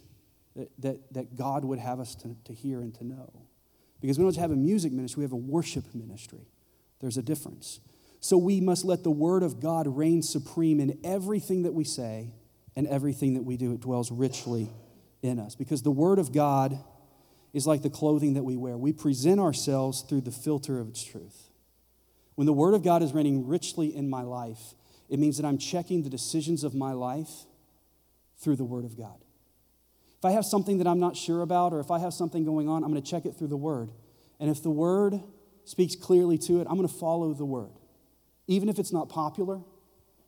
that, 0.55 0.69
that, 0.79 1.13
that 1.13 1.35
God 1.35 1.65
would 1.65 1.79
have 1.79 1.99
us 1.99 2.15
to, 2.15 2.35
to 2.45 2.53
hear 2.53 2.81
and 2.81 2.93
to 2.95 3.03
know? 3.03 3.33
Because 3.99 4.17
we 4.17 4.23
don't 4.23 4.31
just 4.31 4.39
have 4.39 4.51
a 4.51 4.55
music 4.55 4.93
ministry, 4.93 5.21
we 5.21 5.25
have 5.25 5.33
a 5.33 5.35
worship 5.35 5.83
ministry. 5.93 6.47
There's 7.01 7.17
a 7.17 7.23
difference. 7.23 7.79
So 8.19 8.37
we 8.37 8.61
must 8.61 8.85
let 8.85 9.03
the 9.03 9.11
Word 9.11 9.43
of 9.43 9.59
God 9.59 9.87
reign 9.87 10.21
supreme 10.21 10.79
in 10.79 10.99
everything 11.03 11.63
that 11.63 11.73
we 11.73 11.83
say 11.83 12.33
and 12.77 12.85
everything 12.87 13.33
that 13.33 13.41
we 13.41 13.57
do. 13.57 13.73
It 13.73 13.81
dwells 13.81 14.11
richly 14.11 14.69
in 15.23 15.39
us. 15.39 15.55
Because 15.55 15.81
the 15.81 15.91
Word 15.91 16.19
of 16.19 16.31
God 16.31 16.79
is 17.51 17.65
like 17.65 17.81
the 17.81 17.89
clothing 17.89 18.35
that 18.35 18.43
we 18.43 18.55
wear. 18.55 18.77
We 18.77 18.93
present 18.93 19.39
ourselves 19.39 20.01
through 20.07 20.21
the 20.21 20.31
filter 20.31 20.79
of 20.79 20.87
its 20.87 21.03
truth. 21.03 21.49
When 22.35 22.45
the 22.45 22.53
Word 22.53 22.75
of 22.75 22.83
God 22.83 23.01
is 23.01 23.13
reigning 23.13 23.47
richly 23.47 23.95
in 23.95 24.07
my 24.07 24.21
life, 24.21 24.75
it 25.09 25.17
means 25.17 25.37
that 25.37 25.45
I'm 25.45 25.57
checking 25.57 26.03
the 26.03 26.09
decisions 26.09 26.63
of 26.63 26.75
my 26.75 26.91
life 26.93 27.31
through 28.37 28.57
the 28.57 28.63
Word 28.63 28.85
of 28.85 28.95
God. 28.95 29.23
If 30.19 30.25
I 30.25 30.31
have 30.33 30.45
something 30.45 30.77
that 30.77 30.85
I'm 30.85 30.99
not 30.99 31.17
sure 31.17 31.41
about, 31.41 31.73
or 31.73 31.79
if 31.79 31.89
I 31.89 31.97
have 31.97 32.13
something 32.13 32.45
going 32.45 32.69
on, 32.69 32.83
I'm 32.83 32.91
going 32.91 33.01
to 33.01 33.09
check 33.09 33.25
it 33.25 33.35
through 33.35 33.47
the 33.47 33.57
Word. 33.57 33.91
And 34.39 34.51
if 34.51 34.61
the 34.61 34.69
Word 34.69 35.19
speaks 35.63 35.95
clearly 35.95 36.37
to 36.37 36.61
it, 36.61 36.67
I'm 36.69 36.77
going 36.77 36.87
to 36.87 36.93
follow 36.93 37.33
the 37.33 37.45
Word 37.45 37.71
even 38.47 38.69
if 38.69 38.79
it's 38.79 38.93
not 38.93 39.09
popular, 39.09 39.59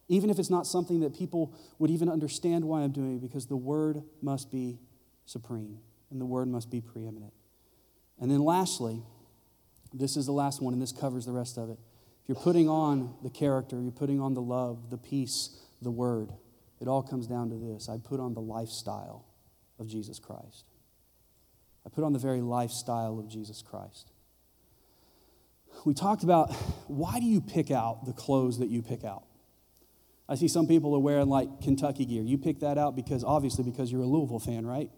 even 0.10 0.30
if 0.30 0.40
it's 0.40 0.50
not 0.50 0.68
something 0.68 1.00
that 1.00 1.16
people 1.16 1.54
would 1.78 1.90
even 1.90 2.10
understand 2.10 2.66
why 2.66 2.82
I'm 2.82 2.92
doing 2.92 3.16
it, 3.16 3.22
because 3.22 3.48
the 3.48 3.56
word 3.56 4.04
must 4.22 4.52
be 4.52 4.80
supreme 5.26 5.80
and 6.12 6.20
the 6.20 6.26
word 6.26 6.48
must 6.50 6.70
be 6.70 6.82
preeminent. 6.82 7.32
And 8.20 8.30
then 8.30 8.40
lastly, 8.40 9.02
this 9.94 10.18
is 10.18 10.26
the 10.26 10.34
last 10.34 10.62
one, 10.62 10.74
and 10.74 10.82
this 10.82 10.92
covers 10.92 11.26
the 11.26 11.32
rest 11.32 11.58
of 11.58 11.70
it. 11.70 11.80
If 12.24 12.28
you're 12.30 12.44
putting 12.44 12.68
on 12.68 13.16
the 13.24 13.30
character, 13.30 13.82
you're 13.82 13.92
putting 13.92 14.20
on 14.20 14.34
the 14.34 14.42
love, 14.42 14.90
the 14.90 14.98
peace, 14.98 15.58
the 15.82 15.92
word, 15.92 16.32
it 16.82 16.88
all 16.88 17.02
comes 17.02 17.28
down 17.28 17.50
to 17.50 17.56
this 17.56 17.88
I 17.88 17.98
put 17.98 18.20
on 18.20 18.34
the 18.34 18.42
lifestyle 18.42 19.26
of 19.80 19.88
Jesus 19.88 20.20
Christ. 20.20 20.66
I 21.86 21.90
put 21.90 22.04
on 22.04 22.14
the 22.14 22.20
very 22.20 22.42
lifestyle 22.42 23.20
of 23.20 23.30
Jesus 23.30 23.62
Christ 23.62 24.12
we 25.86 25.94
talked 25.94 26.24
about 26.24 26.54
why 26.88 27.20
do 27.20 27.26
you 27.26 27.42
pick 27.42 27.72
out 27.72 28.06
the 28.06 28.14
clothes 28.14 28.60
that 28.60 28.70
you 28.70 28.82
pick 28.82 29.04
out? 29.04 29.24
I 30.30 30.36
see 30.36 30.48
some 30.48 30.68
people 30.68 30.96
are 30.96 31.00
wearing 31.00 31.28
like 31.28 31.62
Kentucky 31.62 32.06
gear. 32.06 32.22
You 32.22 32.38
pick 32.38 32.60
that 32.60 32.78
out 32.78 32.96
because 32.96 33.24
obviously 33.24 33.64
because 33.64 33.92
you're 33.92 34.04
a 34.04 34.06
Louisville 34.06 34.40
fan, 34.40 34.66
right? 34.66 34.92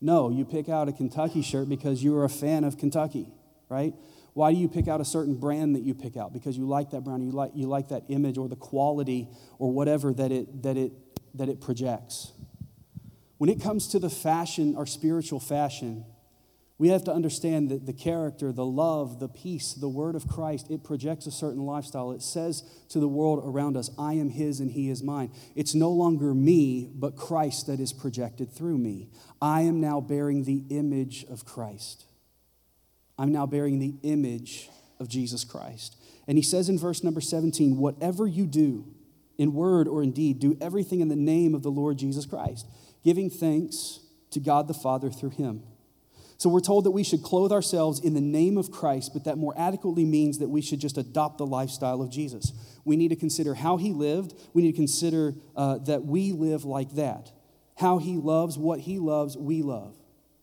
No, 0.00 0.30
you 0.30 0.44
pick 0.44 0.68
out 0.68 0.88
a 0.88 0.92
Kentucky 0.92 1.42
shirt 1.42 1.68
because 1.68 2.04
you're 2.04 2.24
a 2.24 2.28
fan 2.28 2.62
of 2.62 2.78
Kentucky, 2.78 3.26
right? 3.68 3.92
Why 4.34 4.52
do 4.52 4.58
you 4.58 4.68
pick 4.68 4.86
out 4.86 5.00
a 5.00 5.04
certain 5.04 5.34
brand 5.34 5.74
that 5.74 5.82
you 5.82 5.94
pick 5.94 6.16
out? 6.16 6.32
Because 6.32 6.56
you 6.56 6.64
like 6.68 6.90
that 6.90 7.02
brand, 7.02 7.24
you 7.24 7.32
like, 7.32 7.50
you 7.56 7.66
like 7.66 7.88
that 7.88 8.04
image 8.08 8.38
or 8.38 8.48
the 8.48 8.54
quality 8.54 9.28
or 9.58 9.72
whatever 9.72 10.12
that 10.12 10.30
it, 10.30 10.62
that, 10.62 10.76
it, 10.76 10.92
that 11.34 11.48
it 11.48 11.60
projects. 11.60 12.30
When 13.38 13.50
it 13.50 13.60
comes 13.60 13.88
to 13.88 13.98
the 13.98 14.10
fashion, 14.10 14.76
our 14.76 14.86
spiritual 14.86 15.40
fashion, 15.40 16.04
we 16.78 16.88
have 16.88 17.02
to 17.04 17.12
understand 17.12 17.70
that 17.70 17.86
the 17.86 17.92
character, 17.92 18.52
the 18.52 18.64
love, 18.64 19.18
the 19.18 19.28
peace, 19.28 19.74
the 19.74 19.88
word 19.88 20.14
of 20.14 20.28
Christ, 20.28 20.70
it 20.70 20.84
projects 20.84 21.26
a 21.26 21.32
certain 21.32 21.66
lifestyle. 21.66 22.12
It 22.12 22.22
says 22.22 22.62
to 22.90 23.00
the 23.00 23.08
world 23.08 23.42
around 23.44 23.76
us, 23.76 23.90
I 23.98 24.14
am 24.14 24.30
his 24.30 24.60
and 24.60 24.70
he 24.70 24.88
is 24.88 25.02
mine. 25.02 25.32
It's 25.56 25.74
no 25.74 25.90
longer 25.90 26.32
me, 26.34 26.88
but 26.94 27.16
Christ 27.16 27.66
that 27.66 27.80
is 27.80 27.92
projected 27.92 28.52
through 28.52 28.78
me. 28.78 29.08
I 29.42 29.62
am 29.62 29.80
now 29.80 30.00
bearing 30.00 30.44
the 30.44 30.64
image 30.70 31.24
of 31.28 31.44
Christ. 31.44 32.04
I'm 33.18 33.32
now 33.32 33.46
bearing 33.46 33.80
the 33.80 33.96
image 34.04 34.70
of 35.00 35.08
Jesus 35.08 35.42
Christ. 35.42 35.96
And 36.28 36.38
he 36.38 36.44
says 36.44 36.68
in 36.68 36.78
verse 36.78 37.02
number 37.02 37.20
17, 37.20 37.76
whatever 37.76 38.24
you 38.24 38.46
do, 38.46 38.86
in 39.36 39.52
word 39.52 39.88
or 39.88 40.02
in 40.02 40.12
deed, 40.12 40.38
do 40.38 40.56
everything 40.60 41.00
in 41.00 41.08
the 41.08 41.16
name 41.16 41.54
of 41.54 41.64
the 41.64 41.70
Lord 41.70 41.98
Jesus 41.98 42.26
Christ, 42.26 42.66
giving 43.02 43.30
thanks 43.30 44.00
to 44.30 44.38
God 44.38 44.68
the 44.68 44.74
Father 44.74 45.10
through 45.10 45.30
him. 45.30 45.62
So 46.38 46.48
we're 46.48 46.60
told 46.60 46.84
that 46.84 46.92
we 46.92 47.02
should 47.02 47.24
clothe 47.24 47.50
ourselves 47.50 47.98
in 47.98 48.14
the 48.14 48.20
name 48.20 48.58
of 48.58 48.70
Christ, 48.70 49.12
but 49.12 49.24
that 49.24 49.38
more 49.38 49.52
adequately 49.58 50.04
means 50.04 50.38
that 50.38 50.48
we 50.48 50.62
should 50.62 50.78
just 50.78 50.96
adopt 50.96 51.38
the 51.38 51.46
lifestyle 51.46 52.00
of 52.00 52.10
Jesus. 52.10 52.52
We 52.84 52.96
need 52.96 53.08
to 53.08 53.16
consider 53.16 53.54
how 53.54 53.76
he 53.76 53.92
lived. 53.92 54.34
We 54.54 54.62
need 54.62 54.72
to 54.72 54.76
consider 54.76 55.34
uh, 55.56 55.78
that 55.78 56.04
we 56.04 56.30
live 56.30 56.64
like 56.64 56.94
that. 56.94 57.32
How 57.76 57.98
he 57.98 58.16
loves, 58.16 58.56
what 58.56 58.78
he 58.78 59.00
loves, 59.00 59.36
we 59.36 59.62
love. 59.62 59.96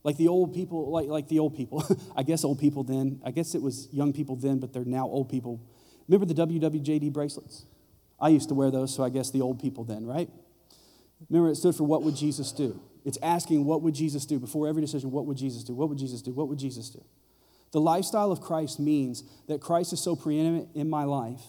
Like 0.03 0.17
the 0.17 0.27
old 0.27 0.53
people, 0.53 0.91
like, 0.91 1.07
like 1.07 1.29
the 1.29 1.39
old 1.39 1.55
people. 1.55 1.83
I 2.15 2.23
guess 2.23 2.43
old 2.43 2.59
people 2.59 2.83
then. 2.83 3.21
I 3.25 3.31
guess 3.31 3.55
it 3.55 3.61
was 3.61 3.87
young 3.93 4.11
people 4.11 4.35
then, 4.35 4.59
but 4.59 4.73
they're 4.73 4.83
now 4.83 5.05
old 5.05 5.29
people. 5.29 5.61
Remember 6.09 6.25
the 6.25 6.45
WWJD 6.45 7.13
bracelets? 7.13 7.65
I 8.19 8.29
used 8.29 8.49
to 8.49 8.53
wear 8.53 8.69
those, 8.69 8.93
so 8.93 9.01
I 9.01 9.09
guess 9.09 9.31
the 9.31 9.41
old 9.41 9.61
people 9.61 9.85
then, 9.85 10.05
right? 10.05 10.29
Remember, 11.29 11.49
it 11.49 11.55
stood 11.55 11.75
for 11.75 11.85
what 11.85 12.03
would 12.03 12.17
Jesus 12.17 12.51
do? 12.51 12.81
It's 13.05 13.19
asking, 13.21 13.65
what 13.65 13.83
would 13.83 13.93
Jesus 13.93 14.25
do? 14.25 14.39
Before 14.39 14.67
every 14.67 14.81
decision, 14.81 15.11
what 15.11 15.25
would 15.27 15.37
Jesus 15.37 15.63
do? 15.63 15.73
What 15.73 15.89
would 15.89 15.99
Jesus 15.99 16.21
do? 16.21 16.33
What 16.33 16.49
would 16.49 16.59
Jesus 16.59 16.89
do? 16.89 17.03
The 17.71 17.79
lifestyle 17.79 18.31
of 18.31 18.41
Christ 18.41 18.79
means 18.79 19.23
that 19.47 19.61
Christ 19.61 19.93
is 19.93 20.03
so 20.03 20.15
preeminent 20.15 20.69
in 20.75 20.89
my 20.89 21.03
life 21.03 21.41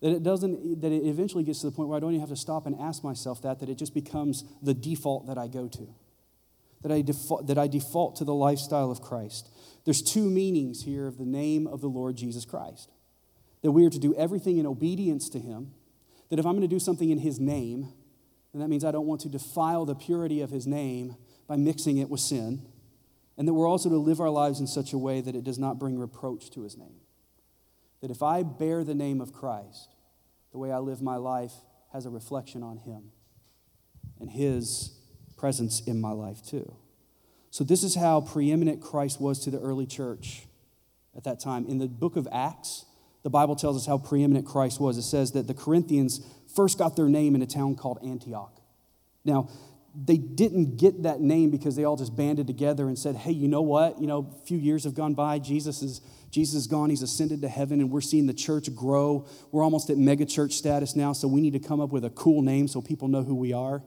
that 0.00 0.10
it 0.12 0.22
doesn't 0.22 0.80
that 0.82 0.92
it 0.92 1.06
eventually 1.06 1.42
gets 1.42 1.60
to 1.60 1.66
the 1.66 1.72
point 1.72 1.88
where 1.88 1.96
I 1.96 2.00
don't 2.00 2.10
even 2.10 2.20
have 2.20 2.28
to 2.28 2.36
stop 2.36 2.66
and 2.66 2.78
ask 2.78 3.02
myself 3.02 3.42
that 3.42 3.60
that 3.60 3.68
it 3.68 3.76
just 3.76 3.94
becomes 3.94 4.44
the 4.62 4.74
default 4.74 5.26
that 5.26 5.38
I 5.38 5.48
go 5.48 5.68
to. 5.68 5.88
That 6.82 6.92
I 6.92 7.00
default, 7.00 7.46
that 7.46 7.58
I 7.58 7.66
default 7.66 8.16
to 8.16 8.24
the 8.24 8.34
lifestyle 8.34 8.90
of 8.90 9.00
Christ. 9.00 9.48
There's 9.84 10.02
two 10.02 10.28
meanings 10.28 10.82
here 10.82 11.06
of 11.06 11.18
the 11.18 11.24
name 11.24 11.66
of 11.66 11.80
the 11.80 11.88
Lord 11.88 12.16
Jesus 12.16 12.44
Christ. 12.44 12.90
That 13.62 13.72
we 13.72 13.86
are 13.86 13.90
to 13.90 13.98
do 13.98 14.14
everything 14.14 14.58
in 14.58 14.66
obedience 14.66 15.28
to 15.30 15.40
him. 15.40 15.72
That 16.28 16.38
if 16.38 16.44
I'm 16.44 16.52
going 16.52 16.62
to 16.62 16.68
do 16.68 16.78
something 16.78 17.10
in 17.10 17.18
his 17.18 17.40
name, 17.40 17.88
and 18.56 18.62
that 18.62 18.68
means 18.68 18.86
I 18.86 18.90
don't 18.90 19.06
want 19.06 19.20
to 19.20 19.28
defile 19.28 19.84
the 19.84 19.94
purity 19.94 20.40
of 20.40 20.48
his 20.48 20.66
name 20.66 21.14
by 21.46 21.56
mixing 21.56 21.98
it 21.98 22.08
with 22.08 22.20
sin. 22.20 22.62
And 23.36 23.46
that 23.46 23.52
we're 23.52 23.68
also 23.68 23.90
to 23.90 23.98
live 23.98 24.18
our 24.18 24.30
lives 24.30 24.60
in 24.60 24.66
such 24.66 24.94
a 24.94 24.98
way 24.98 25.20
that 25.20 25.34
it 25.34 25.44
does 25.44 25.58
not 25.58 25.78
bring 25.78 25.98
reproach 25.98 26.50
to 26.52 26.62
his 26.62 26.74
name. 26.74 27.02
That 28.00 28.10
if 28.10 28.22
I 28.22 28.42
bear 28.42 28.82
the 28.82 28.94
name 28.94 29.20
of 29.20 29.34
Christ, 29.34 29.90
the 30.52 30.58
way 30.58 30.72
I 30.72 30.78
live 30.78 31.02
my 31.02 31.16
life 31.16 31.52
has 31.92 32.06
a 32.06 32.08
reflection 32.08 32.62
on 32.62 32.78
him 32.78 33.10
and 34.18 34.30
his 34.30 34.98
presence 35.36 35.82
in 35.82 36.00
my 36.00 36.12
life 36.12 36.42
too. 36.42 36.76
So, 37.50 37.62
this 37.62 37.82
is 37.82 37.94
how 37.94 38.22
preeminent 38.22 38.80
Christ 38.80 39.20
was 39.20 39.38
to 39.40 39.50
the 39.50 39.60
early 39.60 39.84
church 39.84 40.46
at 41.14 41.24
that 41.24 41.40
time. 41.40 41.66
In 41.66 41.76
the 41.76 41.88
book 41.88 42.16
of 42.16 42.26
Acts, 42.32 42.86
the 43.22 43.28
Bible 43.28 43.54
tells 43.54 43.76
us 43.76 43.84
how 43.84 43.98
preeminent 43.98 44.46
Christ 44.46 44.80
was. 44.80 44.96
It 44.96 45.02
says 45.02 45.32
that 45.32 45.46
the 45.46 45.52
Corinthians 45.52 46.26
first 46.56 46.78
got 46.78 46.96
their 46.96 47.08
name 47.08 47.34
in 47.34 47.42
a 47.42 47.46
town 47.46 47.76
called 47.76 47.98
Antioch. 48.02 48.60
Now, 49.24 49.48
they 49.94 50.16
didn't 50.16 50.76
get 50.76 51.04
that 51.04 51.20
name 51.20 51.50
because 51.50 51.76
they 51.76 51.84
all 51.84 51.96
just 51.96 52.14
banded 52.16 52.46
together 52.46 52.86
and 52.88 52.98
said, 52.98 53.16
hey, 53.16 53.32
you 53.32 53.48
know 53.48 53.62
what? 53.62 54.00
You 54.00 54.06
know, 54.06 54.30
a 54.34 54.46
few 54.46 54.58
years 54.58 54.84
have 54.84 54.94
gone 54.94 55.14
by. 55.14 55.38
Jesus 55.38 55.82
is, 55.82 56.02
Jesus 56.30 56.54
is 56.54 56.66
gone. 56.66 56.90
He's 56.90 57.02
ascended 57.02 57.40
to 57.42 57.48
heaven, 57.48 57.80
and 57.80 57.90
we're 57.90 58.02
seeing 58.02 58.26
the 58.26 58.34
church 58.34 58.74
grow. 58.74 59.26
We're 59.52 59.62
almost 59.62 59.88
at 59.88 59.96
megachurch 59.96 60.52
status 60.52 60.96
now, 60.96 61.12
so 61.12 61.28
we 61.28 61.40
need 61.40 61.54
to 61.54 61.60
come 61.60 61.80
up 61.80 61.92
with 61.92 62.04
a 62.04 62.10
cool 62.10 62.42
name 62.42 62.68
so 62.68 62.82
people 62.82 63.08
know 63.08 63.22
who 63.22 63.34
we 63.34 63.52
are. 63.54 63.82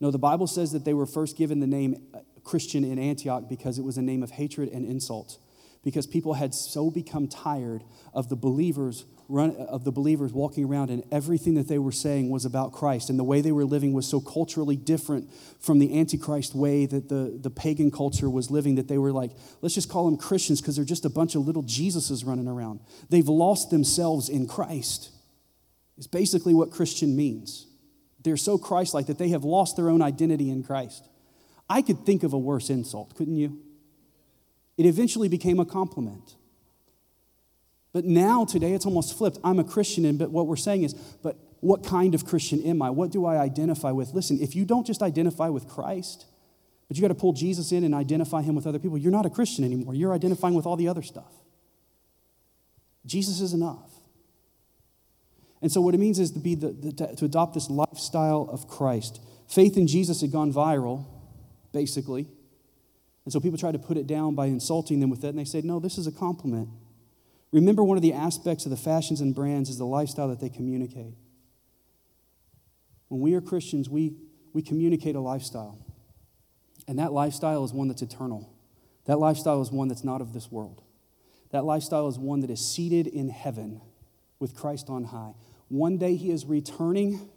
No, 0.00 0.10
the 0.10 0.18
Bible 0.18 0.46
says 0.46 0.72
that 0.72 0.84
they 0.84 0.94
were 0.94 1.06
first 1.06 1.36
given 1.36 1.60
the 1.60 1.66
name 1.66 2.02
uh, 2.12 2.18
Christian 2.42 2.84
in 2.84 2.98
Antioch 2.98 3.48
because 3.48 3.78
it 3.78 3.84
was 3.84 3.96
a 3.96 4.02
name 4.02 4.22
of 4.22 4.32
hatred 4.32 4.70
and 4.70 4.84
insult. 4.84 5.38
Because 5.84 6.06
people 6.06 6.34
had 6.34 6.52
so 6.52 6.90
become 6.90 7.28
tired 7.28 7.84
of 8.12 8.28
the 8.28 8.36
believers 8.36 9.04
run, 9.28 9.56
of 9.56 9.84
the 9.84 9.92
believers 9.92 10.32
walking 10.32 10.64
around, 10.64 10.90
and 10.90 11.02
everything 11.10 11.54
that 11.54 11.68
they 11.68 11.78
were 11.78 11.92
saying 11.92 12.30
was 12.30 12.44
about 12.44 12.72
Christ. 12.72 13.10
And 13.10 13.18
the 13.18 13.24
way 13.24 13.40
they 13.40 13.52
were 13.52 13.64
living 13.64 13.92
was 13.92 14.06
so 14.06 14.20
culturally 14.20 14.76
different 14.76 15.30
from 15.60 15.78
the 15.78 15.98
Antichrist 15.98 16.54
way 16.54 16.86
that 16.86 17.08
the, 17.08 17.38
the 17.40 17.50
pagan 17.50 17.90
culture 17.90 18.30
was 18.30 18.50
living 18.50 18.76
that 18.76 18.88
they 18.88 18.98
were 18.98 19.12
like, 19.12 19.32
let's 19.62 19.74
just 19.74 19.88
call 19.88 20.04
them 20.06 20.16
Christians 20.16 20.60
because 20.60 20.76
they're 20.76 20.84
just 20.84 21.04
a 21.04 21.10
bunch 21.10 21.34
of 21.34 21.46
little 21.46 21.62
Jesuses 21.62 22.26
running 22.26 22.48
around. 22.48 22.80
They've 23.10 23.28
lost 23.28 23.70
themselves 23.70 24.28
in 24.28 24.46
Christ, 24.46 25.10
is 25.98 26.06
basically 26.06 26.54
what 26.54 26.70
Christian 26.70 27.16
means. 27.16 27.66
They're 28.22 28.36
so 28.36 28.58
Christ 28.58 28.94
like 28.94 29.06
that 29.06 29.18
they 29.18 29.28
have 29.28 29.44
lost 29.44 29.76
their 29.76 29.88
own 29.88 30.02
identity 30.02 30.50
in 30.50 30.62
Christ. 30.62 31.08
I 31.68 31.82
could 31.82 32.04
think 32.06 32.22
of 32.22 32.32
a 32.32 32.38
worse 32.38 32.70
insult, 32.70 33.14
couldn't 33.16 33.36
you? 33.36 33.60
It 34.76 34.86
eventually 34.86 35.28
became 35.28 35.58
a 35.58 35.64
compliment. 35.64 36.34
But 37.96 38.04
now, 38.04 38.44
today, 38.44 38.74
it's 38.74 38.84
almost 38.84 39.16
flipped. 39.16 39.38
I'm 39.42 39.58
a 39.58 39.64
Christian, 39.64 40.04
and 40.04 40.18
but 40.18 40.30
what 40.30 40.46
we're 40.46 40.56
saying 40.56 40.82
is, 40.82 40.92
but 40.92 41.38
what 41.60 41.82
kind 41.82 42.14
of 42.14 42.26
Christian 42.26 42.62
am 42.64 42.82
I? 42.82 42.90
What 42.90 43.10
do 43.10 43.24
I 43.24 43.38
identify 43.38 43.90
with? 43.90 44.12
Listen, 44.12 44.38
if 44.38 44.54
you 44.54 44.66
don't 44.66 44.86
just 44.86 45.00
identify 45.00 45.48
with 45.48 45.66
Christ, 45.66 46.26
but 46.88 46.98
you 46.98 47.00
got 47.00 47.08
to 47.08 47.14
pull 47.14 47.32
Jesus 47.32 47.72
in 47.72 47.84
and 47.84 47.94
identify 47.94 48.42
him 48.42 48.54
with 48.54 48.66
other 48.66 48.78
people, 48.78 48.98
you're 48.98 49.10
not 49.10 49.24
a 49.24 49.30
Christian 49.30 49.64
anymore. 49.64 49.94
You're 49.94 50.12
identifying 50.12 50.52
with 50.52 50.66
all 50.66 50.76
the 50.76 50.88
other 50.88 51.00
stuff. 51.00 51.32
Jesus 53.06 53.40
is 53.40 53.54
enough. 53.54 53.90
And 55.62 55.72
so, 55.72 55.80
what 55.80 55.94
it 55.94 55.98
means 55.98 56.18
is 56.18 56.32
to, 56.32 56.38
be 56.38 56.54
the, 56.54 56.72
the, 56.72 56.92
to 57.16 57.24
adopt 57.24 57.54
this 57.54 57.70
lifestyle 57.70 58.46
of 58.52 58.68
Christ. 58.68 59.22
Faith 59.48 59.78
in 59.78 59.86
Jesus 59.86 60.20
had 60.20 60.30
gone 60.30 60.52
viral, 60.52 61.06
basically. 61.72 62.28
And 63.24 63.32
so 63.32 63.40
people 63.40 63.56
tried 63.56 63.72
to 63.72 63.78
put 63.78 63.96
it 63.96 64.06
down 64.06 64.34
by 64.34 64.48
insulting 64.48 65.00
them 65.00 65.08
with 65.08 65.22
that, 65.22 65.28
and 65.28 65.38
they 65.38 65.46
said, 65.46 65.64
no, 65.64 65.80
this 65.80 65.96
is 65.96 66.06
a 66.06 66.12
compliment. 66.12 66.68
Remember, 67.56 67.82
one 67.82 67.96
of 67.96 68.02
the 68.02 68.12
aspects 68.12 68.66
of 68.66 68.70
the 68.70 68.76
fashions 68.76 69.22
and 69.22 69.34
brands 69.34 69.70
is 69.70 69.78
the 69.78 69.86
lifestyle 69.86 70.28
that 70.28 70.40
they 70.40 70.50
communicate. 70.50 71.14
When 73.08 73.22
we 73.22 73.32
are 73.32 73.40
Christians, 73.40 73.88
we, 73.88 74.12
we 74.52 74.60
communicate 74.60 75.16
a 75.16 75.20
lifestyle. 75.20 75.78
And 76.86 76.98
that 76.98 77.14
lifestyle 77.14 77.64
is 77.64 77.72
one 77.72 77.88
that's 77.88 78.02
eternal. 78.02 78.52
That 79.06 79.18
lifestyle 79.18 79.62
is 79.62 79.70
one 79.70 79.88
that's 79.88 80.04
not 80.04 80.20
of 80.20 80.34
this 80.34 80.52
world. 80.52 80.82
That 81.50 81.64
lifestyle 81.64 82.08
is 82.08 82.18
one 82.18 82.40
that 82.40 82.50
is 82.50 82.60
seated 82.62 83.06
in 83.06 83.30
heaven 83.30 83.80
with 84.38 84.54
Christ 84.54 84.90
on 84.90 85.04
high. 85.04 85.32
One 85.68 85.96
day 85.96 86.16
he 86.16 86.30
is 86.30 86.44
returning, 86.44 87.30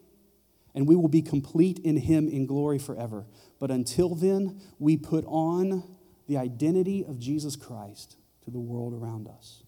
and 0.76 0.86
we 0.86 0.98
will 0.98 1.08
be 1.08 1.22
complete 1.22 1.80
in 1.80 1.96
him 1.96 2.28
in 2.28 2.46
glory 2.46 2.78
forever. 2.78 3.26
But 3.58 3.72
until 3.72 4.16
then, 4.16 4.60
we 4.80 4.98
put 4.98 5.24
on 5.28 5.96
the 6.28 6.36
identity 6.36 7.06
of 7.06 7.20
Jesus 7.20 7.56
Christ 7.56 8.18
to 8.44 8.52
the 8.52 8.60
world 8.60 8.94
around 8.94 9.30
us. 9.30 9.64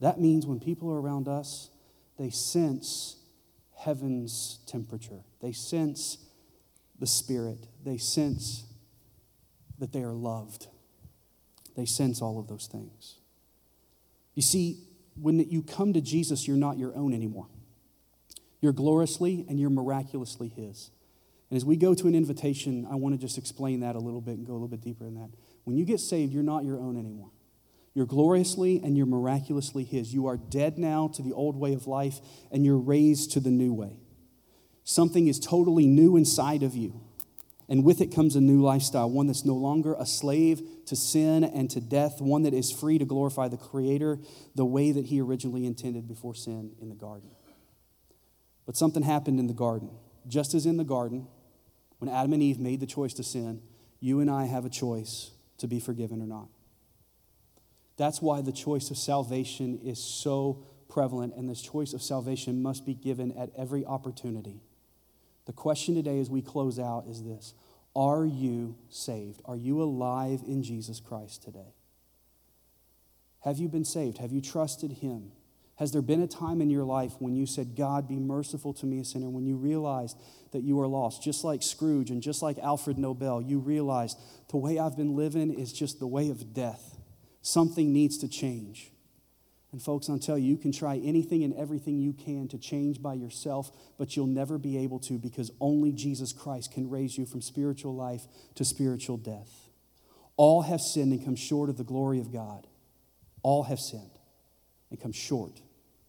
That 0.00 0.20
means 0.20 0.46
when 0.46 0.60
people 0.60 0.90
are 0.90 1.00
around 1.00 1.28
us, 1.28 1.70
they 2.18 2.30
sense 2.30 3.16
heaven's 3.76 4.58
temperature. 4.66 5.24
They 5.40 5.52
sense 5.52 6.18
the 6.98 7.06
Spirit. 7.06 7.66
They 7.84 7.98
sense 7.98 8.64
that 9.78 9.92
they 9.92 10.02
are 10.02 10.12
loved. 10.12 10.66
They 11.76 11.86
sense 11.86 12.20
all 12.20 12.38
of 12.38 12.46
those 12.46 12.66
things. 12.66 13.16
You 14.34 14.42
see, 14.42 14.84
when 15.20 15.38
you 15.38 15.62
come 15.62 15.92
to 15.92 16.00
Jesus, 16.00 16.46
you're 16.46 16.56
not 16.56 16.78
your 16.78 16.94
own 16.96 17.14
anymore. 17.14 17.48
You're 18.60 18.72
gloriously 18.72 19.44
and 19.48 19.58
you're 19.58 19.70
miraculously 19.70 20.48
His. 20.48 20.90
And 21.50 21.56
as 21.56 21.64
we 21.64 21.76
go 21.76 21.94
to 21.94 22.06
an 22.06 22.14
invitation, 22.14 22.86
I 22.90 22.94
want 22.94 23.14
to 23.14 23.20
just 23.20 23.38
explain 23.38 23.80
that 23.80 23.96
a 23.96 23.98
little 23.98 24.20
bit 24.20 24.36
and 24.38 24.46
go 24.46 24.52
a 24.52 24.54
little 24.54 24.68
bit 24.68 24.82
deeper 24.82 25.06
in 25.06 25.14
that. 25.14 25.30
When 25.64 25.76
you 25.76 25.84
get 25.84 26.00
saved, 26.00 26.32
you're 26.32 26.42
not 26.42 26.64
your 26.64 26.78
own 26.78 26.96
anymore. 26.96 27.30
You're 27.94 28.06
gloriously 28.06 28.80
and 28.82 28.96
you're 28.96 29.06
miraculously 29.06 29.84
His. 29.84 30.14
You 30.14 30.26
are 30.26 30.36
dead 30.36 30.78
now 30.78 31.08
to 31.08 31.22
the 31.22 31.32
old 31.32 31.56
way 31.56 31.72
of 31.74 31.86
life 31.86 32.20
and 32.50 32.64
you're 32.64 32.78
raised 32.78 33.32
to 33.32 33.40
the 33.40 33.50
new 33.50 33.72
way. 33.72 33.98
Something 34.84 35.28
is 35.28 35.38
totally 35.38 35.86
new 35.86 36.16
inside 36.16 36.62
of 36.62 36.76
you. 36.76 37.00
And 37.68 37.84
with 37.84 38.00
it 38.00 38.12
comes 38.12 38.34
a 38.34 38.40
new 38.40 38.60
lifestyle, 38.60 39.08
one 39.08 39.28
that's 39.28 39.44
no 39.44 39.54
longer 39.54 39.94
a 39.96 40.04
slave 40.04 40.60
to 40.86 40.96
sin 40.96 41.44
and 41.44 41.70
to 41.70 41.80
death, 41.80 42.20
one 42.20 42.42
that 42.42 42.52
is 42.52 42.72
free 42.72 42.98
to 42.98 43.04
glorify 43.04 43.46
the 43.46 43.56
Creator 43.56 44.18
the 44.56 44.64
way 44.64 44.90
that 44.90 45.06
He 45.06 45.20
originally 45.20 45.64
intended 45.64 46.08
before 46.08 46.34
sin 46.34 46.72
in 46.80 46.88
the 46.88 46.96
garden. 46.96 47.30
But 48.66 48.76
something 48.76 49.04
happened 49.04 49.38
in 49.38 49.46
the 49.46 49.54
garden. 49.54 49.90
Just 50.26 50.52
as 50.52 50.66
in 50.66 50.78
the 50.78 50.84
garden, 50.84 51.28
when 51.98 52.10
Adam 52.10 52.32
and 52.32 52.42
Eve 52.42 52.58
made 52.58 52.80
the 52.80 52.86
choice 52.86 53.14
to 53.14 53.22
sin, 53.22 53.62
you 54.00 54.18
and 54.18 54.28
I 54.28 54.46
have 54.46 54.64
a 54.64 54.70
choice 54.70 55.30
to 55.58 55.68
be 55.68 55.78
forgiven 55.78 56.20
or 56.20 56.26
not. 56.26 56.48
That's 58.00 58.22
why 58.22 58.40
the 58.40 58.50
choice 58.50 58.90
of 58.90 58.96
salvation 58.96 59.78
is 59.84 60.02
so 60.02 60.64
prevalent, 60.88 61.34
and 61.36 61.50
this 61.50 61.60
choice 61.60 61.92
of 61.92 62.00
salvation 62.00 62.62
must 62.62 62.86
be 62.86 62.94
given 62.94 63.30
at 63.32 63.50
every 63.54 63.84
opportunity. 63.84 64.62
The 65.44 65.52
question 65.52 65.96
today 65.96 66.18
as 66.18 66.30
we 66.30 66.40
close 66.40 66.78
out 66.78 67.04
is 67.06 67.22
this 67.22 67.52
Are 67.94 68.24
you 68.24 68.78
saved? 68.88 69.42
Are 69.44 69.54
you 69.54 69.82
alive 69.82 70.40
in 70.46 70.62
Jesus 70.62 70.98
Christ 70.98 71.42
today? 71.42 71.74
Have 73.40 73.58
you 73.58 73.68
been 73.68 73.84
saved? 73.84 74.16
Have 74.16 74.32
you 74.32 74.40
trusted 74.40 74.92
Him? 74.92 75.32
Has 75.76 75.92
there 75.92 76.00
been 76.00 76.22
a 76.22 76.26
time 76.26 76.62
in 76.62 76.70
your 76.70 76.84
life 76.84 77.12
when 77.18 77.36
you 77.36 77.44
said, 77.44 77.76
God, 77.76 78.08
be 78.08 78.18
merciful 78.18 78.72
to 78.74 78.86
me, 78.86 79.00
a 79.00 79.04
sinner, 79.04 79.28
when 79.28 79.44
you 79.44 79.56
realized 79.56 80.16
that 80.52 80.62
you 80.62 80.80
are 80.80 80.88
lost? 80.88 81.22
Just 81.22 81.44
like 81.44 81.62
Scrooge 81.62 82.08
and 82.08 82.22
just 82.22 82.40
like 82.40 82.58
Alfred 82.60 82.96
Nobel, 82.96 83.42
you 83.42 83.58
realized 83.58 84.18
the 84.48 84.56
way 84.56 84.78
I've 84.78 84.96
been 84.96 85.16
living 85.16 85.52
is 85.52 85.70
just 85.70 85.98
the 85.98 86.06
way 86.06 86.30
of 86.30 86.54
death. 86.54 86.96
Something 87.42 87.92
needs 87.92 88.18
to 88.18 88.28
change. 88.28 88.90
And, 89.72 89.80
folks, 89.80 90.10
I'll 90.10 90.18
tell 90.18 90.36
you, 90.36 90.50
you 90.50 90.56
can 90.56 90.72
try 90.72 90.96
anything 90.96 91.44
and 91.44 91.54
everything 91.54 92.00
you 92.00 92.12
can 92.12 92.48
to 92.48 92.58
change 92.58 93.00
by 93.00 93.14
yourself, 93.14 93.70
but 93.98 94.16
you'll 94.16 94.26
never 94.26 94.58
be 94.58 94.76
able 94.78 94.98
to 95.00 95.16
because 95.16 95.52
only 95.60 95.92
Jesus 95.92 96.32
Christ 96.32 96.72
can 96.72 96.90
raise 96.90 97.16
you 97.16 97.24
from 97.24 97.40
spiritual 97.40 97.94
life 97.94 98.22
to 98.56 98.64
spiritual 98.64 99.16
death. 99.16 99.68
All 100.36 100.62
have 100.62 100.80
sinned 100.80 101.12
and 101.12 101.24
come 101.24 101.36
short 101.36 101.70
of 101.70 101.76
the 101.76 101.84
glory 101.84 102.18
of 102.18 102.32
God. 102.32 102.66
All 103.42 103.64
have 103.64 103.78
sinned 103.78 104.18
and 104.90 105.00
come 105.00 105.12
short 105.12 105.60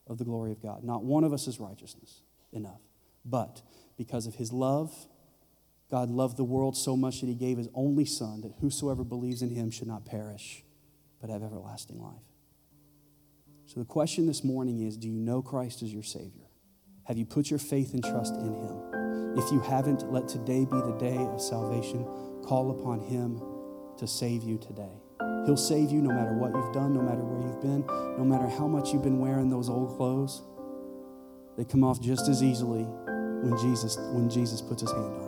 of 0.08 0.18
the 0.18 0.26
glory 0.26 0.52
of 0.52 0.62
God. 0.62 0.84
Not 0.84 1.04
one 1.04 1.24
of 1.24 1.34
us 1.34 1.48
is 1.48 1.60
righteousness 1.60 2.22
enough. 2.52 2.82
But 3.24 3.62
because 3.98 4.26
of 4.26 4.36
his 4.36 4.52
love, 4.52 4.94
God 5.92 6.10
loved 6.10 6.38
the 6.38 6.44
world 6.44 6.76
so 6.76 6.96
much 6.96 7.22
that 7.22 7.28
he 7.28 7.36
gave 7.36 7.58
his 7.58 7.70
only 7.76 8.06
Son, 8.06 8.42
that 8.42 8.54
whosoever 8.62 9.04
believes 9.04 9.42
in 9.42 9.50
him 9.50 9.70
should 9.70 9.88
not 9.88 10.06
perish, 10.06 10.64
but 11.22 11.30
have 11.30 11.44
everlasting 11.44 12.02
life. 12.02 12.24
So 13.68 13.80
the 13.80 13.86
question 13.86 14.26
this 14.26 14.44
morning 14.44 14.80
is 14.80 14.98
Do 14.98 15.08
you 15.08 15.14
know 15.14 15.42
Christ 15.42 15.82
as 15.84 15.94
your 15.94 16.04
Savior? 16.04 16.50
Have 17.06 17.18
you 17.18 17.26
put 17.26 17.50
your 17.50 17.60
faith 17.60 17.94
and 17.94 18.04
trust 18.04 18.36
in 18.36 18.54
Him? 18.54 19.38
If 19.38 19.52
you 19.52 19.60
haven't, 19.62 20.12
let 20.12 20.28
today 20.28 20.66
be 20.66 20.78
the 20.78 20.98
day 21.00 21.18
of 21.18 21.42
salvation. 21.42 22.06
Call 22.44 22.72
upon 22.72 23.00
Him 23.00 23.42
to 23.98 24.08
save 24.08 24.44
you 24.44 24.58
today. 24.58 24.92
He'll 25.46 25.58
save 25.58 25.92
you 25.92 26.02
no 26.02 26.14
matter 26.14 26.34
what 26.34 26.54
you've 26.54 26.74
done, 26.74 26.94
no 26.94 27.02
matter 27.02 27.24
where 27.24 27.42
you've 27.42 27.62
been, 27.62 27.86
no 28.18 28.26
matter 28.26 28.48
how 28.48 28.68
much 28.68 28.92
you've 28.92 29.04
been 29.04 29.20
wearing 29.20 29.50
those 29.50 29.70
old 29.70 29.96
clothes. 29.96 30.42
They 31.58 31.66
come 31.66 31.84
off 31.84 32.02
just 32.02 32.28
as 32.28 32.44
easily 32.44 32.84
when 32.84 33.58
Jesus, 33.58 33.98
when 34.14 34.30
Jesus 34.30 34.62
puts 34.62 34.82
his 34.82 34.92
hand 34.92 35.06
on 35.06 35.21